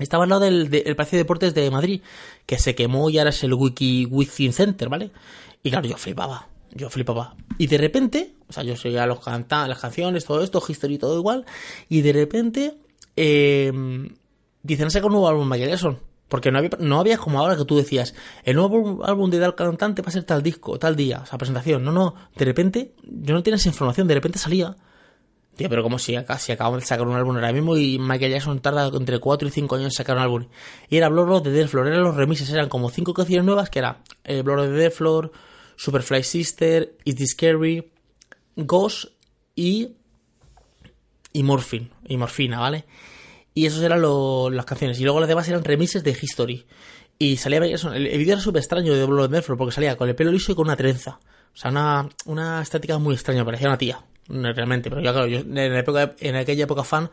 Estaba 0.00 0.24
al 0.24 0.30
lado 0.30 0.40
del, 0.40 0.68
Palacio 0.96 1.16
de 1.16 1.22
Deportes 1.22 1.54
de 1.54 1.70
Madrid, 1.70 2.02
que 2.44 2.58
se 2.58 2.74
quemó 2.74 3.08
y 3.08 3.18
ahora 3.18 3.30
es 3.30 3.44
el 3.44 3.54
Wiki 3.54 4.06
Wiki 4.06 4.50
Center, 4.50 4.88
¿vale? 4.88 5.12
Y 5.62 5.70
claro, 5.70 5.88
yo 5.88 5.96
flipaba 5.96 6.48
yo 6.74 6.90
flipaba. 6.90 7.34
Y 7.56 7.66
de 7.66 7.78
repente, 7.78 8.34
o 8.46 8.52
sea, 8.52 8.62
yo 8.62 8.76
seguía 8.76 9.06
los 9.06 9.20
canta 9.20 9.66
las 9.66 9.78
canciones, 9.78 10.24
todo 10.24 10.42
esto, 10.42 10.62
history, 10.66 10.98
todo 10.98 11.18
igual. 11.18 11.46
Y 11.88 12.02
de 12.02 12.12
repente, 12.12 12.74
eh, 13.16 13.72
dicen, 14.62 14.90
saca 14.90 15.06
un 15.06 15.12
nuevo 15.12 15.28
álbum 15.28 15.48
Michael 15.48 15.70
Jackson. 15.70 15.98
Porque 16.28 16.50
no 16.50 16.58
había, 16.58 16.70
no 16.78 17.00
había 17.00 17.16
como 17.16 17.40
ahora 17.40 17.56
que 17.56 17.64
tú 17.64 17.76
decías, 17.76 18.14
el 18.44 18.56
nuevo 18.56 19.04
álbum 19.04 19.30
de 19.30 19.40
tal 19.40 19.54
cantante 19.54 20.02
va 20.02 20.08
a 20.08 20.12
ser 20.12 20.24
tal 20.24 20.42
disco, 20.42 20.78
tal 20.78 20.94
día, 20.94 21.20
o 21.22 21.26
sea, 21.26 21.38
presentación. 21.38 21.82
No, 21.82 21.92
no, 21.92 22.14
de 22.36 22.44
repente, 22.44 22.94
yo 23.02 23.34
no 23.34 23.42
tenía 23.42 23.56
esa 23.56 23.68
información, 23.68 24.06
de 24.06 24.14
repente 24.14 24.38
salía. 24.38 24.76
Tío, 25.56 25.68
pero 25.68 25.82
como 25.82 25.98
si 25.98 26.14
si 26.38 26.52
acaban 26.52 26.78
de 26.78 26.86
sacar 26.86 27.08
un 27.08 27.16
álbum 27.16 27.34
ahora 27.34 27.52
mismo 27.52 27.76
y 27.76 27.98
Michael 27.98 28.30
Jackson 28.30 28.60
tarda 28.60 28.86
entre 28.94 29.18
4 29.18 29.48
y 29.48 29.50
5 29.50 29.74
años 29.74 29.86
en 29.86 29.90
sacar 29.90 30.16
un 30.16 30.22
álbum. 30.22 30.46
Y 30.88 30.98
era 30.98 31.08
Blood 31.08 31.42
de 31.42 31.50
Death 31.50 31.68
Floor, 31.70 31.88
eran 31.88 32.04
los 32.04 32.14
remises, 32.14 32.48
eran 32.50 32.68
como 32.68 32.90
5 32.90 33.12
canciones 33.12 33.44
nuevas 33.44 33.68
que 33.68 33.80
era 33.80 34.02
eh, 34.22 34.44
de 34.44 34.68
Death 34.70 34.92
Floor, 34.92 35.32
Superfly 35.74 36.22
Sister, 36.22 36.96
Is 37.04 37.16
This 37.16 37.30
Scary, 37.30 37.90
Ghost 38.54 39.06
y. 39.56 39.96
y 41.32 41.42
Morphine, 41.42 41.90
y 42.06 42.16
Morfina, 42.16 42.60
¿vale? 42.60 42.84
Y 43.58 43.66
esos 43.66 43.82
eran 43.82 44.00
las 44.54 44.64
canciones. 44.64 45.00
Y 45.00 45.02
luego 45.02 45.18
las 45.18 45.28
demás 45.28 45.48
eran 45.48 45.64
remises 45.64 46.04
de 46.04 46.12
History. 46.12 46.64
Y 47.18 47.38
salía. 47.38 47.58
El, 47.58 48.06
el 48.06 48.18
vídeo 48.18 48.34
era 48.34 48.40
súper 48.40 48.60
extraño 48.60 48.94
de 48.94 49.04
Blood 49.04 49.30
Merfro 49.30 49.56
porque 49.56 49.74
salía 49.74 49.96
con 49.96 50.08
el 50.08 50.14
pelo 50.14 50.30
liso 50.30 50.52
y 50.52 50.54
con 50.54 50.68
una 50.68 50.76
trenza. 50.76 51.18
O 51.52 51.56
sea, 51.56 51.72
una, 51.72 52.08
una 52.26 52.62
estética 52.62 52.98
muy 52.98 53.14
extraña, 53.14 53.44
parecía 53.44 53.66
una 53.66 53.76
tía. 53.76 54.00
Realmente, 54.28 54.90
pero 54.90 55.02
ya 55.02 55.10
claro, 55.10 55.26
yo 55.26 55.40
en, 55.40 55.58
época, 55.58 56.14
en 56.20 56.36
aquella 56.36 56.64
época 56.64 56.84
fan, 56.84 57.10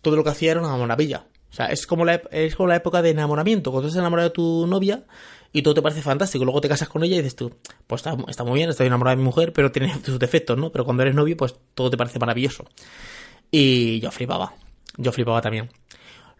todo 0.00 0.14
lo 0.14 0.22
que 0.22 0.30
hacía 0.30 0.52
era 0.52 0.60
una 0.60 0.76
maravilla. 0.76 1.26
O 1.50 1.52
sea, 1.52 1.66
es 1.66 1.84
como 1.84 2.04
la, 2.04 2.22
es 2.30 2.54
como 2.54 2.68
la 2.68 2.76
época 2.76 3.02
de 3.02 3.10
enamoramiento. 3.10 3.72
Cuando 3.72 3.88
estás 3.88 3.98
enamorado 3.98 4.28
de 4.28 4.34
tu 4.34 4.68
novia 4.68 5.02
y 5.52 5.62
todo 5.62 5.74
te 5.74 5.82
parece 5.82 6.00
fantástico. 6.00 6.44
Luego 6.44 6.60
te 6.60 6.68
casas 6.68 6.88
con 6.88 7.02
ella 7.02 7.16
y 7.16 7.22
dices 7.22 7.34
tú, 7.34 7.56
pues 7.88 8.06
está, 8.06 8.16
está 8.28 8.44
muy 8.44 8.54
bien, 8.54 8.70
estoy 8.70 8.86
enamorado 8.86 9.16
de 9.16 9.20
mi 9.20 9.24
mujer, 9.24 9.52
pero 9.52 9.72
tiene 9.72 10.00
sus 10.04 10.20
defectos, 10.20 10.56
¿no? 10.56 10.70
Pero 10.70 10.84
cuando 10.84 11.02
eres 11.02 11.16
novio, 11.16 11.36
pues 11.36 11.56
todo 11.74 11.90
te 11.90 11.96
parece 11.96 12.20
maravilloso. 12.20 12.66
Y 13.50 13.98
yo 13.98 14.12
flipaba. 14.12 14.54
Yo 14.98 15.12
flipaba 15.12 15.40
también. 15.40 15.70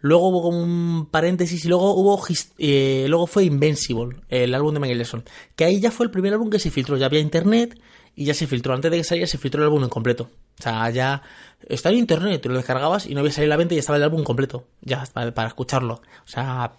Luego 0.01 0.29
hubo 0.29 0.43
como 0.43 0.59
un 0.59 1.07
paréntesis 1.07 1.65
y 1.65 1.67
luego 1.67 1.93
hubo 1.93 2.21
eh, 2.57 3.05
luego 3.09 3.27
fue 3.27 3.43
Invincible, 3.43 4.17
el 4.29 4.53
álbum 4.53 4.73
de 4.73 4.79
Michael 4.79 4.99
Jackson. 4.99 5.23
Que 5.55 5.65
ahí 5.65 5.79
ya 5.79 5.91
fue 5.91 6.05
el 6.05 6.11
primer 6.11 6.33
álbum 6.33 6.49
que 6.49 6.59
se 6.59 6.71
filtró. 6.71 6.95
Ya 6.97 7.07
había 7.07 7.19
internet 7.19 7.77
y 8.15 8.25
ya 8.25 8.33
se 8.33 8.47
filtró. 8.47 8.73
Antes 8.73 8.91
de 8.91 8.97
que 8.97 9.03
saliera 9.03 9.27
se 9.27 9.37
filtró 9.37 9.61
el 9.61 9.67
álbum 9.67 9.83
en 9.83 9.89
completo. 9.89 10.29
O 10.59 10.61
sea, 10.61 10.89
ya 10.89 11.21
estaba 11.67 11.93
en 11.93 11.99
internet, 11.99 12.45
lo 12.45 12.55
descargabas 12.55 13.07
y 13.07 13.13
no 13.13 13.21
había 13.21 13.31
salido 13.31 13.49
la 13.49 13.57
venta 13.57 13.73
y 13.73 13.77
ya 13.77 13.81
estaba 13.81 13.97
el 13.97 14.03
álbum 14.03 14.23
completo. 14.23 14.65
Ya, 14.81 15.05
para, 15.11 15.33
para 15.33 15.47
escucharlo. 15.49 15.95
O 15.95 16.27
sea, 16.27 16.73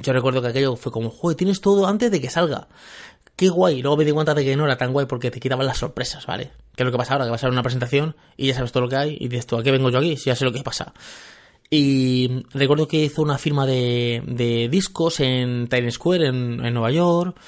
yo 0.00 0.12
recuerdo 0.12 0.40
que 0.40 0.48
aquello 0.48 0.76
fue 0.76 0.92
como, 0.92 1.10
joder, 1.10 1.36
tienes 1.36 1.60
todo 1.60 1.86
antes 1.86 2.10
de 2.10 2.20
que 2.20 2.30
salga. 2.30 2.68
Qué 3.38 3.50
guay. 3.50 3.82
Luego 3.82 3.96
me 3.96 4.04
di 4.04 4.10
cuenta 4.10 4.34
de 4.34 4.44
que 4.44 4.56
no 4.56 4.64
era 4.64 4.76
tan 4.76 4.92
guay 4.92 5.06
porque 5.06 5.30
te 5.30 5.38
quitaban 5.38 5.64
las 5.64 5.78
sorpresas, 5.78 6.26
¿vale? 6.26 6.50
Que 6.74 6.82
es 6.82 6.84
lo 6.84 6.90
que 6.90 6.98
pasa 6.98 7.12
ahora, 7.12 7.24
que 7.24 7.30
vas 7.30 7.44
a 7.44 7.46
ver 7.46 7.52
una 7.52 7.62
presentación 7.62 8.16
y 8.36 8.48
ya 8.48 8.54
sabes 8.56 8.72
todo 8.72 8.82
lo 8.82 8.88
que 8.88 8.96
hay 8.96 9.16
y 9.20 9.28
dices 9.28 9.46
tú, 9.46 9.56
¿a 9.56 9.62
qué 9.62 9.70
vengo 9.70 9.90
yo 9.90 9.98
aquí? 9.98 10.16
Si 10.16 10.24
ya 10.24 10.34
sé 10.34 10.44
lo 10.44 10.50
que 10.50 10.64
pasa. 10.64 10.92
Y 11.70 12.42
recuerdo 12.52 12.88
que 12.88 13.04
hizo 13.04 13.22
una 13.22 13.38
firma 13.38 13.64
de, 13.64 14.24
de 14.26 14.68
discos 14.68 15.20
en 15.20 15.68
Times 15.68 15.94
Square, 15.94 16.26
en, 16.26 16.66
en, 16.66 16.74
Nueva 16.74 16.90
York. 16.90 17.38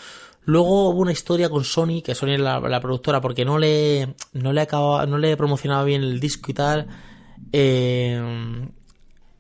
Luego 0.44 0.90
hubo 0.90 1.00
una 1.00 1.11
historia 1.11 1.48
con 1.48 1.64
Sony, 1.64 2.03
que 2.05 2.14
Sony 2.14 2.35
es 2.35 2.40
la, 2.40 2.81
productora, 2.81 3.20
porque 3.20 3.44
no 3.44 3.59
le, 3.59 4.14
no 4.33 4.53
le 4.53 4.61
acababa, 4.61 5.07
no 5.07 5.18
le 5.18 5.37
promocionaba 5.37 5.83
bien 5.83 6.05
el 6.05 6.20
disco 6.20 6.53
y 6.53 6.55
tal. 6.55 6.87
Eh, 7.53 8.22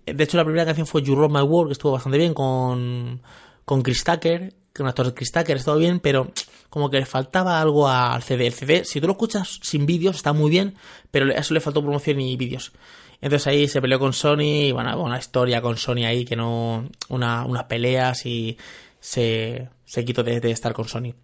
de 0.04 0.24
hecho, 0.24 0.36
la 0.36 0.44
primera 0.44 0.64
canción 0.64 0.88
fue 0.88 1.00
You 1.02 1.14
Rock 1.14 1.30
My 1.30 1.42
World, 1.42 1.68
que 1.68 1.74
estuvo 1.74 1.92
bastante 1.92 2.18
bien 2.18 2.34
con, 2.34 3.22
con 3.64 3.82
Chris 3.82 4.02
Tucker, 4.02 4.52
que 4.72 4.82
un 4.82 4.88
actor 4.88 5.06
de 5.06 5.14
Chris 5.14 5.32
Tucker, 5.32 5.56
estuvo 5.56 5.76
bien, 5.76 6.00
pero 6.00 6.30
como 6.68 6.90
que 6.90 6.98
le 6.98 7.06
faltaba 7.06 7.60
algo 7.60 7.88
al 7.88 8.22
CD. 8.22 8.46
El 8.46 8.52
CD, 8.52 8.84
si 8.84 9.00
tú 9.00 9.06
lo 9.06 9.14
escuchas 9.14 9.58
sin 9.62 9.86
vídeos, 9.86 10.16
está 10.16 10.32
muy 10.32 10.50
bien, 10.50 10.76
pero 11.10 11.26
a 11.26 11.38
eso 11.38 11.54
le 11.54 11.60
faltó 11.60 11.82
promoción 11.82 12.20
y 12.20 12.36
vídeos. 12.36 12.72
Entonces 13.20 13.46
ahí 13.48 13.68
se 13.68 13.80
peleó 13.80 13.98
con 13.98 14.12
Sony, 14.12 14.68
y 14.68 14.72
bueno, 14.72 15.02
una 15.02 15.18
historia 15.18 15.60
con 15.60 15.76
Sony 15.76 16.04
ahí, 16.06 16.24
que 16.24 16.36
no. 16.36 16.88
Una, 17.08 17.44
unas 17.44 17.64
peleas 17.64 18.24
y 18.24 18.56
se, 18.98 19.68
se 19.84 20.04
quitó 20.04 20.22
de, 20.22 20.40
de 20.40 20.50
estar 20.50 20.72
con 20.72 20.88
Sony. 20.88 21.14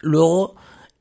Luego. 0.00 0.56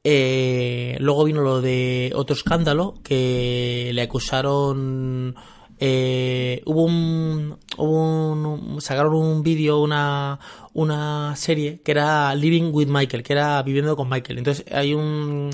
Eh, 0.09 0.95
luego 1.01 1.25
vino 1.25 1.41
lo 1.41 1.59
de 1.59 2.13
otro 2.15 2.33
escándalo 2.33 2.93
que 3.03 3.91
le 3.93 4.01
acusaron 4.01 5.35
eh, 5.79 6.61
hubo 6.65 6.83
un, 6.83 7.57
hubo 7.77 8.31
un 8.31 8.81
sacaron 8.81 9.15
un 9.15 9.43
vídeo 9.43 9.79
una 9.79 10.39
una 10.73 11.35
serie 11.35 11.81
que 11.83 11.91
era 11.91 12.33
Living 12.35 12.71
with 12.73 12.87
Michael 12.87 13.23
que 13.23 13.33
era 13.33 13.61
viviendo 13.63 13.95
con 13.95 14.09
Michael 14.09 14.39
entonces 14.39 14.65
hay 14.71 14.93
un 14.93 15.51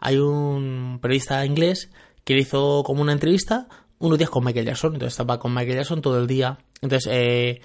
hay 0.00 0.18
un 0.18 0.98
periodista 1.00 1.44
inglés 1.46 1.90
que 2.24 2.34
le 2.34 2.40
hizo 2.40 2.82
como 2.84 3.02
una 3.02 3.12
entrevista 3.12 3.68
unos 3.98 4.18
días 4.18 4.30
con 4.30 4.44
Michael 4.44 4.66
Jackson 4.66 4.94
entonces 4.94 5.14
estaba 5.14 5.38
con 5.38 5.54
Michael 5.54 5.78
Jackson 5.78 6.02
todo 6.02 6.18
el 6.20 6.26
día 6.26 6.58
entonces 6.80 7.10
eh, 7.12 7.60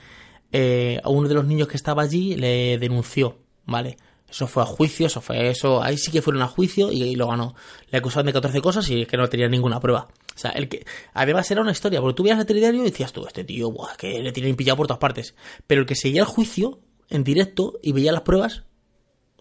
eh, 0.52 1.02
a 1.04 1.10
uno 1.10 1.28
de 1.28 1.36
los 1.36 1.46
niños 1.46 1.68
que 1.68 1.78
estaba 1.78 2.04
allí 2.04 2.36
le 2.36 2.78
denunció 2.78 3.38
vale 3.66 3.98
eso 4.30 4.46
fue 4.46 4.62
a 4.64 4.66
juicio, 4.66 5.08
eso 5.08 5.22
fue 5.22 5.50
eso, 5.50 5.82
ahí 5.82 5.98
sí 5.98 6.12
que 6.12 6.22
fueron 6.22 6.42
a 6.42 6.48
juicio 6.48 6.92
y, 6.92 7.16
lo 7.16 7.28
ganó. 7.28 7.56
Le 7.90 7.98
acusaban 7.98 8.26
de 8.26 8.34
14 8.34 8.62
cosas 8.62 8.90
y 8.90 9.04
es 9.04 9.08
que 9.08 9.16
no 9.16 9.30
tenía 9.30 9.48
ninguna 9.48 9.80
prueba. 9.80 10.08
O 10.38 10.40
sea, 10.40 10.52
el 10.52 10.70
que. 10.70 10.86
Además 11.16 11.50
era 11.50 11.62
una 11.62 11.72
historia, 11.72 12.00
porque 12.00 12.16
tú 12.16 12.22
veías 12.22 12.40
el 12.40 12.46
telediario 12.46 12.82
y 12.82 12.86
decías 12.86 13.12
tú, 13.12 13.26
este 13.26 13.44
tío, 13.44 13.72
buah, 13.72 13.96
que 13.98 14.22
le 14.22 14.32
tienen 14.32 14.56
pillado 14.56 14.78
por 14.78 14.86
todas 14.86 15.00
partes. 15.00 15.34
Pero 15.66 15.82
el 15.82 15.88
que 15.88 15.96
seguía 15.96 16.22
el 16.22 16.28
juicio 16.28 16.80
en 17.10 17.24
directo 17.24 17.80
y 17.82 17.92
veía 17.92 18.12
las 18.12 18.22
pruebas. 18.22 18.64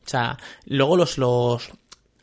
O 0.06 0.08
sea, 0.08 0.38
luego 0.64 0.96
los, 0.96 1.18
los 1.18 1.70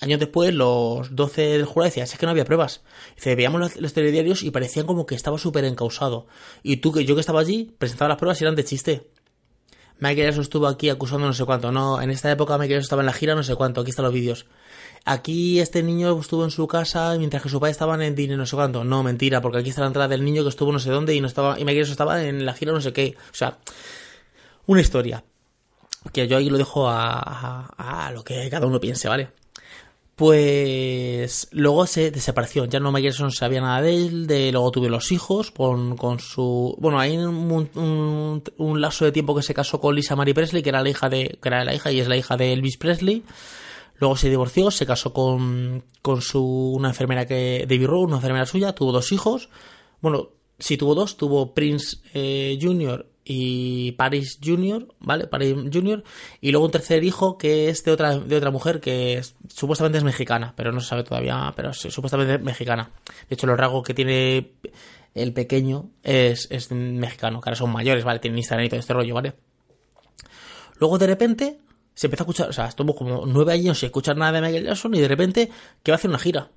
años 0.01 0.19
después, 0.19 0.55
los 0.55 1.15
12 1.15 1.41
del 1.41 1.65
jurado 1.65 1.89
decían, 1.89 2.05
es 2.05 2.17
que 2.17 2.25
no 2.25 2.31
había 2.31 2.45
pruebas. 2.45 2.81
Dice, 3.15 3.36
veíamos 3.36 3.79
los, 3.79 3.93
telediarios 3.93 4.41
y 4.41 4.49
parecían 4.49 4.88
como 4.88 5.05
que 5.05 5.13
estaba 5.13 5.38
súper 5.38 5.65
encausado. 5.65 6.25
Y 6.63 6.77
tú, 6.77 6.91
que 6.91 7.05
yo 7.05 7.13
que 7.13 7.21
estaba 7.21 7.41
allí, 7.41 7.75
presentaba 7.77 8.09
las 8.09 8.17
pruebas 8.17 8.41
y 8.41 8.43
eran 8.43 8.55
de 8.55 8.63
chiste. 8.63 9.12
Michael 9.99 10.29
Jackson 10.29 10.41
estuvo 10.41 10.67
aquí 10.67 10.89
acusando 10.89 11.27
no 11.27 11.33
sé 11.33 11.45
cuánto. 11.45 11.71
No, 11.71 12.01
en 12.01 12.09
esta 12.09 12.31
época 12.31 12.57
Michael 12.57 12.71
Jackson 12.71 12.86
estaba 12.86 13.01
en 13.03 13.05
la 13.05 13.13
gira 13.13 13.36
no 13.36 13.43
sé 13.43 13.55
cuánto. 13.55 13.81
Aquí 13.81 13.91
están 13.91 14.05
los 14.05 14.13
vídeos. 14.13 14.47
Aquí 15.05 15.59
este 15.59 15.83
niño 15.83 16.17
estuvo 16.17 16.45
en 16.45 16.51
su 16.51 16.65
casa 16.65 17.15
mientras 17.17 17.43
que 17.43 17.49
su 17.49 17.59
padre 17.59 17.71
estaba 17.71 18.03
en 18.05 18.15
dinero 18.15 18.37
no 18.37 18.45
sé 18.45 18.55
cuánto. 18.55 18.83
No, 18.85 19.03
mentira, 19.03 19.41
porque 19.41 19.57
aquí 19.57 19.69
está 19.69 19.81
la 19.81 19.87
entrada 19.87 20.07
del 20.07 20.23
niño 20.23 20.43
que 20.43 20.49
estuvo 20.49 20.71
no 20.71 20.79
sé 20.79 20.91
dónde 20.91 21.13
y 21.13 21.19
no 21.19 21.27
estaba 21.27 21.59
y 21.59 21.65
Jackson 21.65 21.91
estaba 21.91 22.23
en 22.23 22.45
la 22.45 22.53
gira 22.53 22.71
no 22.71 22.79
sé 22.79 22.93
qué. 22.93 23.15
O 23.31 23.35
sea, 23.35 23.57
una 24.65 24.81
historia. 24.81 25.23
Que 26.11 26.27
yo 26.27 26.37
ahí 26.37 26.49
lo 26.49 26.57
dejo 26.57 26.87
a, 26.89 27.65
a, 27.77 28.11
lo 28.11 28.23
que 28.23 28.49
cada 28.49 28.67
uno 28.67 28.79
piense, 28.79 29.07
¿vale? 29.07 29.29
Pues 30.15 31.47
luego 31.51 31.87
se 31.87 32.11
desapareció, 32.11 32.65
ya 32.65 32.79
no 32.79 32.91
Michelson 32.91 33.31
sabía 33.31 33.61
nada 33.61 33.81
de 33.81 33.95
él, 33.95 34.27
de 34.27 34.51
luego 34.51 34.69
tuve 34.69 34.89
los 34.89 35.11
hijos 35.11 35.49
con, 35.49 35.97
con 35.97 36.19
su... 36.19 36.75
Bueno, 36.79 36.99
hay 36.99 37.17
un, 37.17 37.69
un, 37.73 38.43
un, 38.57 38.81
lazo 38.81 39.05
de 39.05 39.11
tiempo 39.11 39.35
que 39.35 39.41
se 39.41 39.53
casó 39.55 39.79
con 39.79 39.95
Lisa 39.95 40.15
Marie 40.15 40.35
Presley, 40.35 40.61
que 40.61 40.69
era 40.69 40.83
la 40.83 40.89
hija 40.89 41.09
de... 41.09 41.39
que 41.41 41.49
era 41.49 41.65
la 41.65 41.73
hija 41.73 41.91
y 41.91 41.99
es 41.99 42.07
la 42.07 42.17
hija 42.17 42.37
de 42.37 42.53
Elvis 42.53 42.77
Presley. 42.77 43.23
Luego 44.03 44.17
se 44.17 44.29
divorció, 44.29 44.69
se 44.69 44.85
casó 44.85 45.13
con, 45.13 45.85
con 46.01 46.21
su, 46.21 46.73
una 46.75 46.89
enfermera 46.89 47.25
que, 47.25 47.65
David 47.65 47.85
Rowe, 47.85 48.03
una 48.03 48.17
enfermera 48.17 48.45
suya, 48.45 48.75
tuvo 48.75 48.91
dos 48.91 49.13
hijos. 49.13 49.47
Bueno, 50.01 50.31
sí 50.59 50.75
tuvo 50.75 50.93
dos, 50.93 51.15
tuvo 51.15 51.53
Prince 51.53 51.99
eh, 52.13 52.59
Jr. 52.61 53.07
y 53.23 53.93
Paris 53.93 54.39
Jr., 54.43 54.89
¿vale? 54.99 55.27
Paris 55.27 55.55
Jr. 55.71 56.03
Y 56.41 56.51
luego 56.51 56.65
un 56.65 56.71
tercer 56.73 57.01
hijo 57.05 57.37
que 57.37 57.69
es 57.69 57.85
de 57.85 57.91
otra, 57.91 58.19
de 58.19 58.35
otra 58.35 58.51
mujer 58.51 58.81
que 58.81 59.19
es, 59.19 59.37
supuestamente 59.47 59.99
es 59.99 60.03
mexicana, 60.03 60.51
pero 60.57 60.73
no 60.73 60.81
se 60.81 60.89
sabe 60.89 61.05
todavía, 61.05 61.53
pero 61.55 61.69
es, 61.69 61.77
supuestamente 61.77 62.33
es 62.33 62.41
mexicana. 62.41 62.91
De 63.29 63.35
hecho, 63.35 63.47
los 63.47 63.57
rasgos 63.57 63.83
que 63.87 63.93
tiene 63.93 64.51
el 65.15 65.31
pequeño 65.31 65.91
es, 66.03 66.49
es 66.51 66.69
mexicano, 66.73 67.39
que 67.39 67.47
ahora 67.47 67.55
son 67.55 67.71
mayores, 67.71 68.03
¿vale? 68.03 68.19
Tienen 68.19 68.39
Instagram 68.39 68.65
y 68.65 68.69
todo 68.69 68.81
este 68.81 68.93
rollo, 68.93 69.15
¿vale? 69.15 69.33
Luego 70.77 70.97
de 70.97 71.07
repente 71.07 71.59
se 71.93 72.08
empezó 72.08 72.23
a 72.23 72.25
escuchar, 72.25 72.49
o 72.49 72.53
sea, 72.53 72.67
estuvo 72.67 72.95
como 72.95 73.25
nueve 73.25 73.53
años 73.53 73.79
sin 73.79 73.88
escuchar 73.88 74.17
nada 74.17 74.34
de 74.34 74.41
Michael 74.41 74.65
Jackson 74.65 74.93
y 74.95 74.99
de 74.99 75.08
repente 75.08 75.51
que 75.84 75.91
va 75.91 75.95
a 75.95 75.97
hacer 75.97 76.10
una 76.10 76.19
gira. 76.19 76.49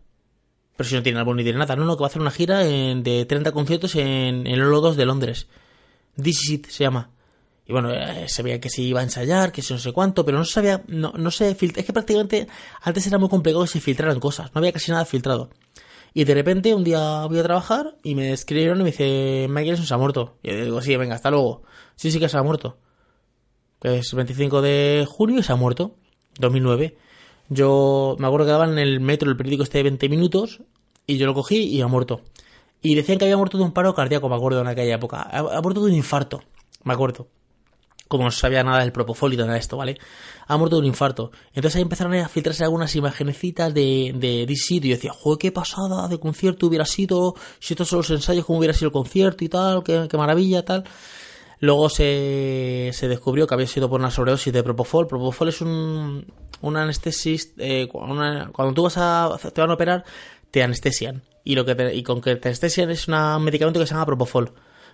Pero 0.76 0.88
si 0.88 0.94
no 0.94 1.02
tiene 1.02 1.18
álbum 1.18 1.36
ni 1.36 1.42
tiene 1.42 1.58
nada, 1.58 1.76
no, 1.76 1.84
no, 1.84 1.96
que 1.96 2.02
va 2.02 2.06
a 2.06 2.10
hacer 2.10 2.20
una 2.20 2.30
gira 2.30 2.58
de 2.60 3.26
30 3.28 3.52
conciertos 3.52 3.94
en, 3.96 4.46
en 4.46 4.46
el 4.46 4.62
Olo 4.62 4.80
2 4.80 4.96
de 4.96 5.06
Londres. 5.06 5.46
This 6.20 6.44
is 6.44 6.50
it 6.50 6.66
se 6.66 6.84
llama. 6.84 7.10
Y 7.66 7.72
bueno, 7.72 7.92
eh, 7.92 8.26
se 8.28 8.42
veía 8.42 8.60
que 8.60 8.70
se 8.70 8.82
iba 8.82 9.00
a 9.00 9.02
ensayar, 9.02 9.52
que 9.52 9.60
se 9.60 9.74
no 9.74 9.80
sé 9.80 9.92
cuánto, 9.92 10.24
pero 10.24 10.38
no 10.38 10.44
se 10.44 10.52
sabía, 10.52 10.82
no, 10.86 11.12
no 11.16 11.30
se 11.30 11.54
filtra, 11.54 11.80
es 11.80 11.86
que 11.86 11.92
prácticamente 11.92 12.46
antes 12.80 13.06
era 13.06 13.18
muy 13.18 13.28
complicado 13.28 13.64
que 13.64 13.70
se 13.70 13.80
filtraran 13.80 14.20
cosas, 14.20 14.54
no 14.54 14.60
había 14.60 14.72
casi 14.72 14.92
nada 14.92 15.04
filtrado. 15.04 15.50
Y 16.14 16.24
de 16.24 16.34
repente 16.34 16.74
un 16.74 16.84
día 16.84 17.26
voy 17.26 17.38
a 17.40 17.42
trabajar 17.42 17.96
y 18.02 18.14
me 18.14 18.32
escribieron 18.32 18.80
y 18.80 18.84
me 18.84 18.90
dice, 18.90 19.46
Michael 19.48 19.66
Jackson 19.70 19.86
se 19.86 19.94
ha 19.94 19.98
muerto. 19.98 20.38
Y 20.42 20.50
yo 20.50 20.64
digo, 20.64 20.80
sí, 20.80 20.96
venga, 20.96 21.16
hasta 21.16 21.30
luego. 21.30 21.64
Sí, 21.96 22.10
sí 22.10 22.20
que 22.20 22.28
se 22.28 22.38
ha 22.38 22.42
muerto 22.42 22.78
que 23.80 23.98
es 23.98 24.12
25 24.14 24.62
de 24.62 25.06
junio 25.08 25.40
y 25.40 25.42
se 25.42 25.52
ha 25.52 25.56
muerto, 25.56 25.96
2009. 26.38 26.96
Yo 27.48 28.16
me 28.18 28.26
acuerdo 28.26 28.46
que 28.46 28.52
daban 28.52 28.72
en 28.72 28.78
el 28.78 29.00
metro 29.00 29.30
el 29.30 29.36
periódico 29.36 29.62
este 29.62 29.78
de 29.78 29.84
20 29.84 30.08
minutos 30.08 30.62
y 31.06 31.16
yo 31.16 31.26
lo 31.26 31.34
cogí 31.34 31.58
y 31.58 31.80
ha 31.80 31.86
muerto. 31.86 32.22
Y 32.82 32.94
decían 32.94 33.18
que 33.18 33.24
había 33.24 33.36
muerto 33.36 33.58
de 33.58 33.64
un 33.64 33.72
paro 33.72 33.94
cardíaco, 33.94 34.28
me 34.28 34.36
acuerdo, 34.36 34.60
en 34.60 34.66
aquella 34.68 34.94
época. 34.94 35.22
Ha, 35.22 35.60
muerto 35.60 35.80
de 35.80 35.90
un 35.90 35.96
infarto, 35.96 36.42
me 36.84 36.92
acuerdo. 36.92 37.28
Como 38.08 38.22
no 38.22 38.30
sabía 38.30 38.62
nada 38.62 38.80
del 38.80 38.92
propofol 38.92 39.34
y 39.34 39.36
nada 39.36 39.54
de 39.54 39.58
esto, 39.58 39.76
¿vale? 39.76 39.98
Ha 40.46 40.56
muerto 40.56 40.76
de 40.76 40.82
un 40.82 40.86
infarto. 40.86 41.32
Entonces 41.48 41.76
ahí 41.76 41.82
empezaron 41.82 42.14
a 42.14 42.28
filtrarse 42.28 42.62
algunas 42.62 42.94
imagenecitas 42.94 43.74
de, 43.74 44.12
de 44.14 44.46
DC 44.46 44.74
y 44.74 44.80
yo 44.80 44.94
decía, 44.94 45.12
joder, 45.12 45.38
qué 45.38 45.50
pasada 45.50 46.06
de 46.06 46.20
concierto 46.20 46.68
hubiera 46.68 46.84
sido, 46.84 47.34
si 47.58 47.74
estos 47.74 47.88
son 47.88 47.98
los 47.98 48.10
ensayos, 48.10 48.44
cómo 48.44 48.60
hubiera 48.60 48.74
sido 48.74 48.88
el 48.88 48.92
concierto 48.92 49.44
y 49.44 49.48
tal, 49.48 49.82
qué, 49.82 50.06
qué 50.08 50.16
maravilla, 50.16 50.64
tal. 50.64 50.84
Luego 51.58 51.88
se, 51.88 52.90
se, 52.92 53.08
descubrió 53.08 53.46
que 53.46 53.54
había 53.54 53.66
sido 53.66 53.88
por 53.88 54.00
una 54.00 54.10
sobredosis 54.10 54.52
de 54.52 54.62
Propofol. 54.62 55.06
Propofol 55.06 55.48
es 55.48 55.60
un, 55.60 56.26
un 56.60 56.76
anestesis. 56.76 57.54
Eh, 57.58 57.88
cuando 57.88 58.74
tú 58.74 58.82
vas 58.82 58.96
a, 58.98 59.38
te 59.52 59.60
van 59.60 59.70
a 59.70 59.74
operar, 59.74 60.04
te 60.50 60.62
anestesian. 60.62 61.22
Y, 61.44 61.54
lo 61.54 61.64
que 61.64 61.74
te, 61.74 61.94
y 61.94 62.02
con 62.02 62.20
que 62.20 62.36
te 62.36 62.48
anestesian 62.48 62.90
es 62.90 63.08
un 63.08 63.42
medicamento 63.42 63.80
que 63.80 63.86
se 63.86 63.94
llama 63.94 64.06
Propofol. 64.06 64.52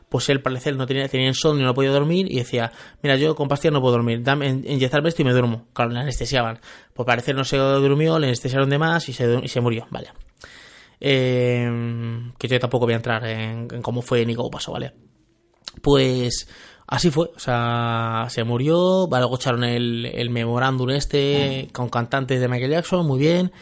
Pues 0.09 0.29
él, 0.29 0.43
parecer, 0.43 0.77
no 0.77 0.87
tenía, 0.87 1.09
tenía 1.09 1.29
insomnio, 1.29 1.65
no 1.65 1.75
podía 1.75 1.91
dormir 1.91 2.31
y 2.31 2.37
decía: 2.37 2.71
Mira, 3.03 3.17
yo 3.17 3.35
con 3.35 3.49
pastillas 3.49 3.73
no 3.73 3.81
puedo 3.81 3.93
dormir, 3.95 4.23
dame, 4.23 4.49
inyectarme 4.49 5.09
esto 5.09 5.23
y 5.23 5.25
me 5.25 5.33
duermo. 5.33 5.67
Claro, 5.73 5.91
le 5.91 6.01
anestesiaban. 6.01 6.61
Pues 6.93 7.07
parecer 7.07 7.35
no 7.35 7.45
se 7.45 7.57
durmió, 7.57 8.19
le 8.19 8.27
anestesiaron 8.27 8.69
de 8.69 8.79
más 8.79 9.09
y 9.09 9.15
se, 9.15 9.41
y 9.43 9.49
se 9.49 9.61
murió. 9.61 9.87
Vale. 9.91 10.11
Eh, 11.01 12.31
que 12.39 12.47
yo 12.47 12.61
tampoco 12.61 12.85
voy 12.85 12.93
a 12.93 12.97
entrar 12.97 13.27
en, 13.27 13.69
en 13.73 13.83
cómo 13.83 14.03
fue 14.03 14.25
ni 14.27 14.35
cómo 14.35 14.51
pasó, 14.51 14.73
¿vale? 14.73 14.93
Pues 15.83 16.49
así 16.87 17.11
fue, 17.11 17.31
o 17.35 17.39
sea, 17.39 18.27
se 18.31 18.45
murió, 18.45 19.09
luego 19.11 19.37
echaron 19.37 19.65
el, 19.65 20.07
el 20.07 20.31
memorándum 20.31 20.91
este 20.91 21.69
con 21.73 21.89
cantantes 21.89 22.41
de 22.41 22.49
Michael 22.49 22.71
Jackson, 22.71 23.07
muy 23.07 23.19
bien. 23.19 23.53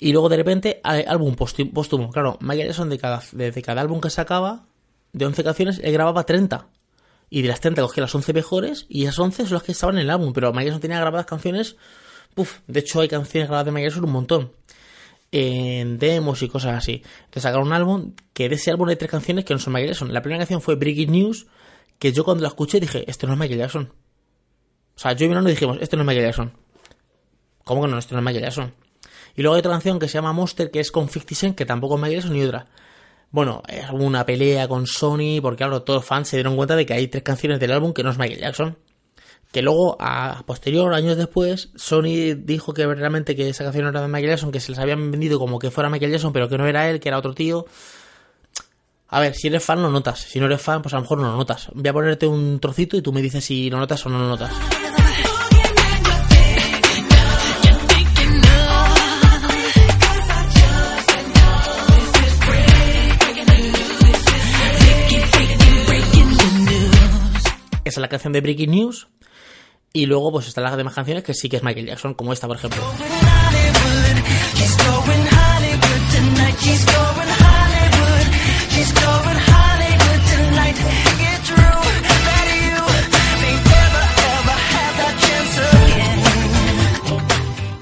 Y 0.00 0.12
luego 0.12 0.28
de 0.28 0.36
repente, 0.36 0.80
álbum 0.82 1.34
póstumo. 1.34 2.10
Claro, 2.10 2.38
Michael 2.40 2.68
Jackson 2.68 2.88
de 2.88 2.98
cada, 2.98 3.22
de, 3.32 3.50
de 3.50 3.62
cada 3.62 3.80
álbum 3.80 4.00
que 4.00 4.10
sacaba, 4.10 4.64
de 5.12 5.26
11 5.26 5.44
canciones, 5.44 5.80
él 5.82 5.92
grababa 5.92 6.24
30. 6.24 6.68
Y 7.30 7.42
de 7.42 7.48
las 7.48 7.60
30 7.60 7.82
cogía 7.82 8.02
las 8.02 8.14
11 8.14 8.32
mejores 8.32 8.86
y 8.88 9.02
esas 9.04 9.18
11 9.18 9.44
son 9.44 9.54
las 9.54 9.62
que 9.62 9.72
estaban 9.72 9.96
en 9.96 10.02
el 10.02 10.10
álbum. 10.10 10.32
Pero 10.32 10.50
Michael 10.52 10.66
Jackson 10.68 10.80
tenía 10.80 11.00
grabadas 11.00 11.26
canciones. 11.26 11.76
Puf, 12.34 12.60
de 12.66 12.80
hecho 12.80 13.00
hay 13.00 13.08
canciones 13.08 13.48
grabadas 13.48 13.66
de 13.66 13.72
Michael 13.72 13.90
Jackson 13.90 14.04
un 14.04 14.12
montón. 14.12 14.52
En 15.30 15.98
demos 15.98 16.42
y 16.42 16.48
cosas 16.48 16.76
así. 16.76 17.02
Entonces 17.24 17.42
sacaron 17.42 17.66
un 17.66 17.72
álbum 17.74 18.14
que 18.32 18.48
de 18.48 18.54
ese 18.54 18.70
álbum 18.70 18.88
hay 18.88 18.96
tres 18.96 19.10
canciones 19.10 19.44
que 19.44 19.52
no 19.54 19.60
son 19.60 19.72
Michael 19.72 19.90
Jackson. 19.90 20.12
La 20.12 20.22
primera 20.22 20.38
canción 20.38 20.62
fue 20.62 20.76
Breaking 20.76 21.12
News, 21.12 21.46
que 21.98 22.12
yo 22.12 22.24
cuando 22.24 22.42
la 22.42 22.48
escuché 22.48 22.80
dije, 22.80 23.04
esto 23.10 23.26
no 23.26 23.34
es 23.34 23.38
Michael 23.38 23.58
Jackson. 23.60 23.92
O 24.96 24.98
sea, 24.98 25.12
yo 25.12 25.26
y 25.26 25.28
mi 25.28 25.34
hermano 25.34 25.50
dijimos, 25.50 25.78
esto 25.80 25.96
no 25.96 26.02
es 26.02 26.06
Michael 26.06 26.26
Jackson. 26.26 26.52
¿Cómo 27.64 27.82
que 27.82 27.88
no? 27.88 27.98
Esto 27.98 28.14
no 28.14 28.20
es 28.20 28.24
Michael 28.24 28.44
Jackson. 28.44 28.74
Y 29.36 29.42
luego 29.42 29.54
hay 29.54 29.60
otra 29.60 29.72
canción 29.72 29.98
que 29.98 30.08
se 30.08 30.14
llama 30.14 30.32
Monster, 30.32 30.70
que 30.70 30.80
es 30.80 30.90
con 30.90 31.08
50 31.08 31.34
Cent, 31.34 31.56
que 31.56 31.66
tampoco 31.66 31.94
es 31.96 32.00
Michael 32.00 32.20
Jackson 32.20 32.36
ni 32.36 32.42
otra. 32.42 32.66
Bueno, 33.30 33.62
es 33.68 33.90
una 33.90 34.24
pelea 34.24 34.66
con 34.66 34.86
Sony, 34.86 35.40
porque 35.42 35.58
claro, 35.58 35.82
todos 35.82 35.98
los 35.98 36.04
fans 36.04 36.28
se 36.28 36.36
dieron 36.38 36.56
cuenta 36.56 36.74
de 36.76 36.86
que 36.86 36.94
hay 36.94 37.08
tres 37.08 37.22
canciones 37.22 37.60
del 37.60 37.72
álbum 37.72 37.92
que 37.92 38.02
no 38.02 38.10
es 38.10 38.18
Michael 38.18 38.40
Jackson. 38.40 38.78
Que 39.52 39.62
luego, 39.62 39.96
a 39.98 40.42
posterior, 40.46 40.92
años 40.92 41.16
después, 41.16 41.70
Sony 41.74 42.34
dijo 42.36 42.74
que 42.74 42.86
realmente 42.86 43.34
que 43.34 43.48
esa 43.48 43.64
canción 43.64 43.86
era 43.86 44.02
de 44.02 44.08
Michael 44.08 44.30
Jackson, 44.30 44.52
que 44.52 44.60
se 44.60 44.72
les 44.72 44.78
habían 44.78 45.10
vendido 45.10 45.38
como 45.38 45.58
que 45.58 45.70
fuera 45.70 45.88
Michael 45.88 46.12
Jackson, 46.12 46.32
pero 46.32 46.48
que 46.48 46.58
no 46.58 46.66
era 46.66 46.90
él, 46.90 47.00
que 47.00 47.08
era 47.08 47.18
otro 47.18 47.34
tío. 47.34 47.64
A 49.08 49.20
ver, 49.20 49.34
si 49.34 49.48
eres 49.48 49.64
fan 49.64 49.80
lo 49.80 49.90
notas, 49.90 50.20
si 50.20 50.38
no 50.38 50.44
eres 50.46 50.60
fan, 50.60 50.82
pues 50.82 50.92
a 50.92 50.98
lo 50.98 51.02
mejor 51.02 51.18
no 51.18 51.30
lo 51.30 51.36
notas. 51.38 51.68
Voy 51.72 51.88
a 51.88 51.92
ponerte 51.94 52.26
un 52.26 52.60
trocito 52.60 52.94
y 52.98 53.02
tú 53.02 53.10
me 53.10 53.22
dices 53.22 53.42
si 53.42 53.70
lo 53.70 53.78
notas 53.78 54.04
o 54.04 54.10
no 54.10 54.18
lo 54.18 54.28
notas. 54.28 54.52
Esa 67.82 68.00
es 68.00 68.02
la 68.02 68.08
canción 68.08 68.34
de 68.34 68.42
Breaking 68.42 68.70
News. 68.70 69.08
Y 69.92 70.06
luego, 70.06 70.30
pues 70.30 70.48
están 70.48 70.64
las 70.64 70.76
demás 70.76 70.94
canciones 70.94 71.24
que 71.24 71.34
sí 71.34 71.48
que 71.48 71.56
es 71.56 71.62
Michael 71.62 71.86
Jackson, 71.86 72.14
como 72.14 72.32
esta, 72.32 72.46
por 72.46 72.56
ejemplo. 72.56 72.82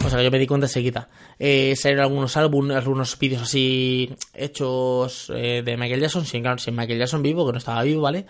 O 0.04 0.08
sea 0.08 0.22
yo 0.22 0.30
me 0.30 0.38
di 0.38 0.46
cuenta 0.46 0.66
enseguida. 0.66 1.08
Eh, 1.38 1.74
salieron 1.74 2.04
algunos 2.04 2.36
álbumes, 2.36 2.76
algunos 2.76 3.18
vídeos 3.18 3.42
así 3.42 4.14
hechos 4.32 5.32
eh, 5.34 5.62
de 5.64 5.76
Michael 5.76 6.00
Jackson, 6.00 6.24
sin, 6.24 6.42
claro, 6.42 6.58
sin 6.58 6.76
Michael 6.76 7.00
Jackson 7.00 7.22
vivo, 7.22 7.44
que 7.44 7.52
no 7.52 7.58
estaba 7.58 7.82
vivo, 7.82 8.02
¿vale? 8.02 8.24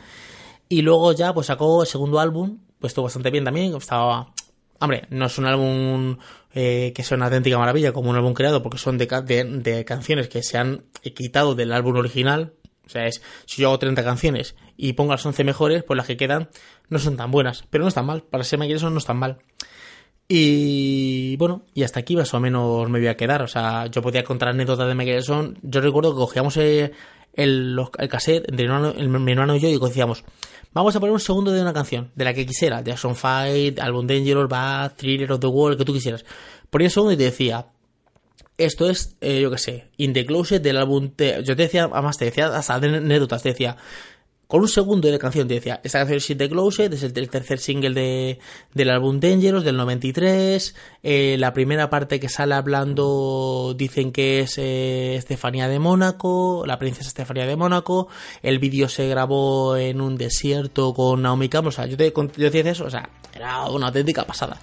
Y 0.70 0.80
luego 0.80 1.12
ya 1.12 1.34
pues 1.34 1.48
sacó 1.48 1.82
el 1.82 1.86
segundo 1.86 2.18
álbum, 2.18 2.58
pues 2.78 2.90
estuvo 2.90 3.04
bastante 3.04 3.30
bien 3.30 3.44
también, 3.44 3.74
estaba... 3.74 4.32
Hombre, 4.78 5.06
no 5.08 5.26
es 5.26 5.38
un 5.38 5.46
álbum 5.46 6.18
eh, 6.52 6.92
que 6.94 7.02
sea 7.02 7.16
una 7.16 7.26
auténtica 7.26 7.58
maravilla 7.58 7.92
como 7.92 8.10
un 8.10 8.16
álbum 8.16 8.34
creado, 8.34 8.62
porque 8.62 8.76
son 8.76 8.98
de, 8.98 9.06
de, 9.06 9.44
de, 9.44 9.84
canciones 9.86 10.28
que 10.28 10.42
se 10.42 10.58
han 10.58 10.84
quitado 11.14 11.54
del 11.54 11.72
álbum 11.72 11.96
original. 11.96 12.52
O 12.86 12.90
sea, 12.90 13.06
es 13.06 13.22
si 13.46 13.62
yo 13.62 13.68
hago 13.68 13.78
30 13.78 14.04
canciones 14.04 14.54
y 14.76 14.92
pongo 14.92 15.12
las 15.12 15.24
11 15.24 15.44
mejores, 15.44 15.82
pues 15.82 15.96
las 15.96 16.06
que 16.06 16.18
quedan 16.18 16.50
no 16.88 16.98
son 16.98 17.16
tan 17.16 17.30
buenas, 17.30 17.64
pero 17.70 17.84
no 17.84 17.88
están 17.88 18.06
mal. 18.06 18.22
Para 18.22 18.44
ser 18.44 18.60
Jackson 18.60 18.92
no 18.92 18.98
están 18.98 19.16
mal. 19.16 19.38
Y 20.28 21.36
bueno, 21.36 21.62
y 21.72 21.84
hasta 21.84 22.00
aquí 22.00 22.16
más 22.16 22.34
o 22.34 22.40
menos 22.40 22.88
me 22.90 22.98
voy 22.98 23.08
a 23.08 23.16
quedar. 23.16 23.42
O 23.42 23.48
sea, 23.48 23.86
yo 23.86 24.02
podía 24.02 24.24
contar 24.24 24.48
anécdotas 24.48 24.88
de 24.88 24.94
Michael 24.94 25.18
Jackson. 25.18 25.58
Yo 25.62 25.80
recuerdo 25.80 26.12
que 26.12 26.18
cogíamos 26.18 26.56
el, 26.56 26.92
el, 27.34 27.78
el 27.98 28.08
cassette 28.08 28.48
entre 28.48 28.66
mi 28.66 28.72
hermano, 28.72 29.20
mi 29.20 29.32
hermano 29.32 29.56
y 29.56 29.60
yo 29.60 29.68
y 29.68 29.78
decíamos, 29.78 30.24
vamos 30.76 30.94
a 30.94 31.00
poner 31.00 31.12
un 31.14 31.20
segundo 31.20 31.52
de 31.52 31.62
una 31.62 31.72
canción, 31.72 32.10
de 32.14 32.24
la 32.24 32.34
que 32.34 32.44
quisiera, 32.44 32.82
Jackson 32.82 33.16
Fight, 33.16 33.80
Album 33.80 34.06
Dangerous, 34.06 34.46
Bad, 34.46 34.92
Thriller 34.96 35.32
of 35.32 35.40
the 35.40 35.46
World, 35.46 35.78
que 35.78 35.86
tú 35.86 35.94
quisieras. 35.94 36.24
Ponía 36.68 36.88
un 36.88 36.90
segundo 36.90 37.14
y 37.14 37.16
te 37.16 37.24
decía, 37.24 37.66
esto 38.58 38.90
es, 38.90 39.16
eh, 39.22 39.40
yo 39.40 39.50
qué 39.50 39.56
sé, 39.56 39.88
In 39.96 40.12
the 40.12 40.26
Closet 40.26 40.62
del 40.62 40.76
álbum. 40.76 41.08
Te, 41.08 41.42
yo 41.44 41.56
te 41.56 41.62
decía, 41.62 41.88
además 41.90 42.18
te 42.18 42.26
decía 42.26 42.48
hasta 42.48 42.74
anécdotas, 42.74 43.42
te 43.42 43.50
decía, 43.50 43.78
con 44.46 44.60
un 44.60 44.68
segundo 44.68 45.08
de 45.08 45.18
canción 45.18 45.48
te 45.48 45.54
decía, 45.54 45.80
esta 45.82 45.98
canción 45.98 46.18
es 46.18 46.30
In 46.30 46.38
the 46.38 46.48
Closet, 46.48 46.92
es 46.92 47.02
el, 47.02 47.12
tercer 47.12 47.58
single 47.58 47.94
de, 47.94 48.38
del 48.74 48.90
álbum 48.90 49.18
Dangerous 49.18 49.64
del 49.64 49.76
93, 49.76 50.74
eh, 51.02 51.36
la 51.38 51.52
primera 51.52 51.90
parte 51.90 52.20
que 52.20 52.28
sale 52.28 52.54
hablando 52.54 53.74
dicen 53.76 54.12
que 54.12 54.40
es 54.40 54.58
eh, 54.58 55.16
Estefanía 55.16 55.68
de 55.68 55.78
Mónaco, 55.78 56.64
la 56.66 56.78
princesa 56.78 57.08
Estefanía 57.08 57.46
de 57.46 57.56
Mónaco, 57.56 58.08
el 58.42 58.58
vídeo 58.58 58.88
se 58.88 59.08
grabó 59.08 59.76
en 59.76 60.00
un 60.00 60.16
desierto 60.16 60.94
con 60.94 61.22
Naomi 61.22 61.48
Campbell, 61.48 61.68
o 61.68 61.72
sea, 61.72 61.86
yo 61.86 61.96
te, 61.96 62.12
yo 62.14 62.50
decía 62.50 62.70
eso, 62.70 62.84
o 62.84 62.90
sea, 62.90 63.08
era 63.34 63.68
una 63.68 63.88
auténtica 63.88 64.24
pasada. 64.24 64.58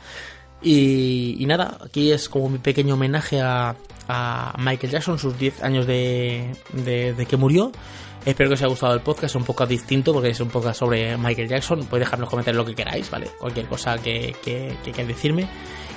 Y, 0.61 1.35
y, 1.39 1.45
nada, 1.45 1.77
aquí 1.85 2.11
es 2.11 2.29
como 2.29 2.47
mi 2.47 2.57
pequeño 2.57 2.93
homenaje 2.93 3.41
a, 3.41 3.75
a 4.07 4.55
Michael 4.57 4.93
Jackson, 4.93 5.19
sus 5.19 5.37
10 5.37 5.61
años 5.61 5.85
de, 5.85 6.55
de, 6.71 7.13
de, 7.13 7.25
que 7.25 7.35
murió. 7.35 7.71
Espero 8.25 8.49
que 8.49 8.53
os 8.53 8.61
haya 8.61 8.69
gustado 8.69 8.93
el 8.93 9.01
podcast, 9.01 9.35
un 9.35 9.43
poco 9.43 9.65
distinto 9.65 10.13
porque 10.13 10.29
es 10.29 10.39
un 10.39 10.49
podcast 10.49 10.79
sobre 10.79 11.17
Michael 11.17 11.49
Jackson. 11.49 11.79
Podéis 11.85 12.05
dejar 12.05 12.19
en 12.19 12.21
los 12.21 12.29
comentarios 12.29 12.57
lo 12.57 12.65
que 12.65 12.75
queráis, 12.75 13.09
¿vale? 13.09 13.27
Cualquier 13.37 13.67
cosa 13.67 13.97
que, 13.97 14.35
que, 14.43 14.75
que 14.83 14.91
queráis 14.91 15.15
decirme. 15.15 15.47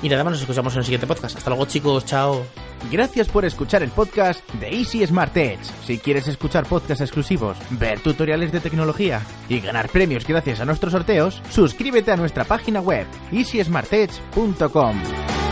Y 0.03 0.09
nada 0.09 0.25
más, 0.25 0.33
nos 0.33 0.41
escuchamos 0.41 0.73
en 0.75 0.81
el 0.81 0.85
siguiente 0.85 1.07
podcast. 1.07 1.37
Hasta 1.37 1.51
luego 1.51 1.67
chicos, 1.67 2.05
chao. 2.05 2.45
Gracias 2.91 3.29
por 3.29 3.45
escuchar 3.45 3.83
el 3.83 3.91
podcast 3.91 4.49
de 4.55 4.69
Easy 4.69 5.07
Smart 5.07 5.37
Edge. 5.37 5.65
Si 5.85 5.99
quieres 5.99 6.29
escuchar 6.29 6.67
podcasts 6.67 7.01
exclusivos, 7.01 7.57
ver 7.71 8.01
tutoriales 8.01 8.53
de 8.53 8.61
tecnología 8.61 9.23
y 9.49 9.61
ganar 9.61 9.89
premios 9.89 10.27
gracias 10.27 10.61
a 10.61 10.65
nuestros 10.65 10.93
sorteos, 10.93 11.43
suscríbete 11.51 12.13
a 12.13 12.17
nuestra 12.17 12.45
página 12.45 12.81
web 12.81 13.07
easysmartedge.com. 13.33 15.46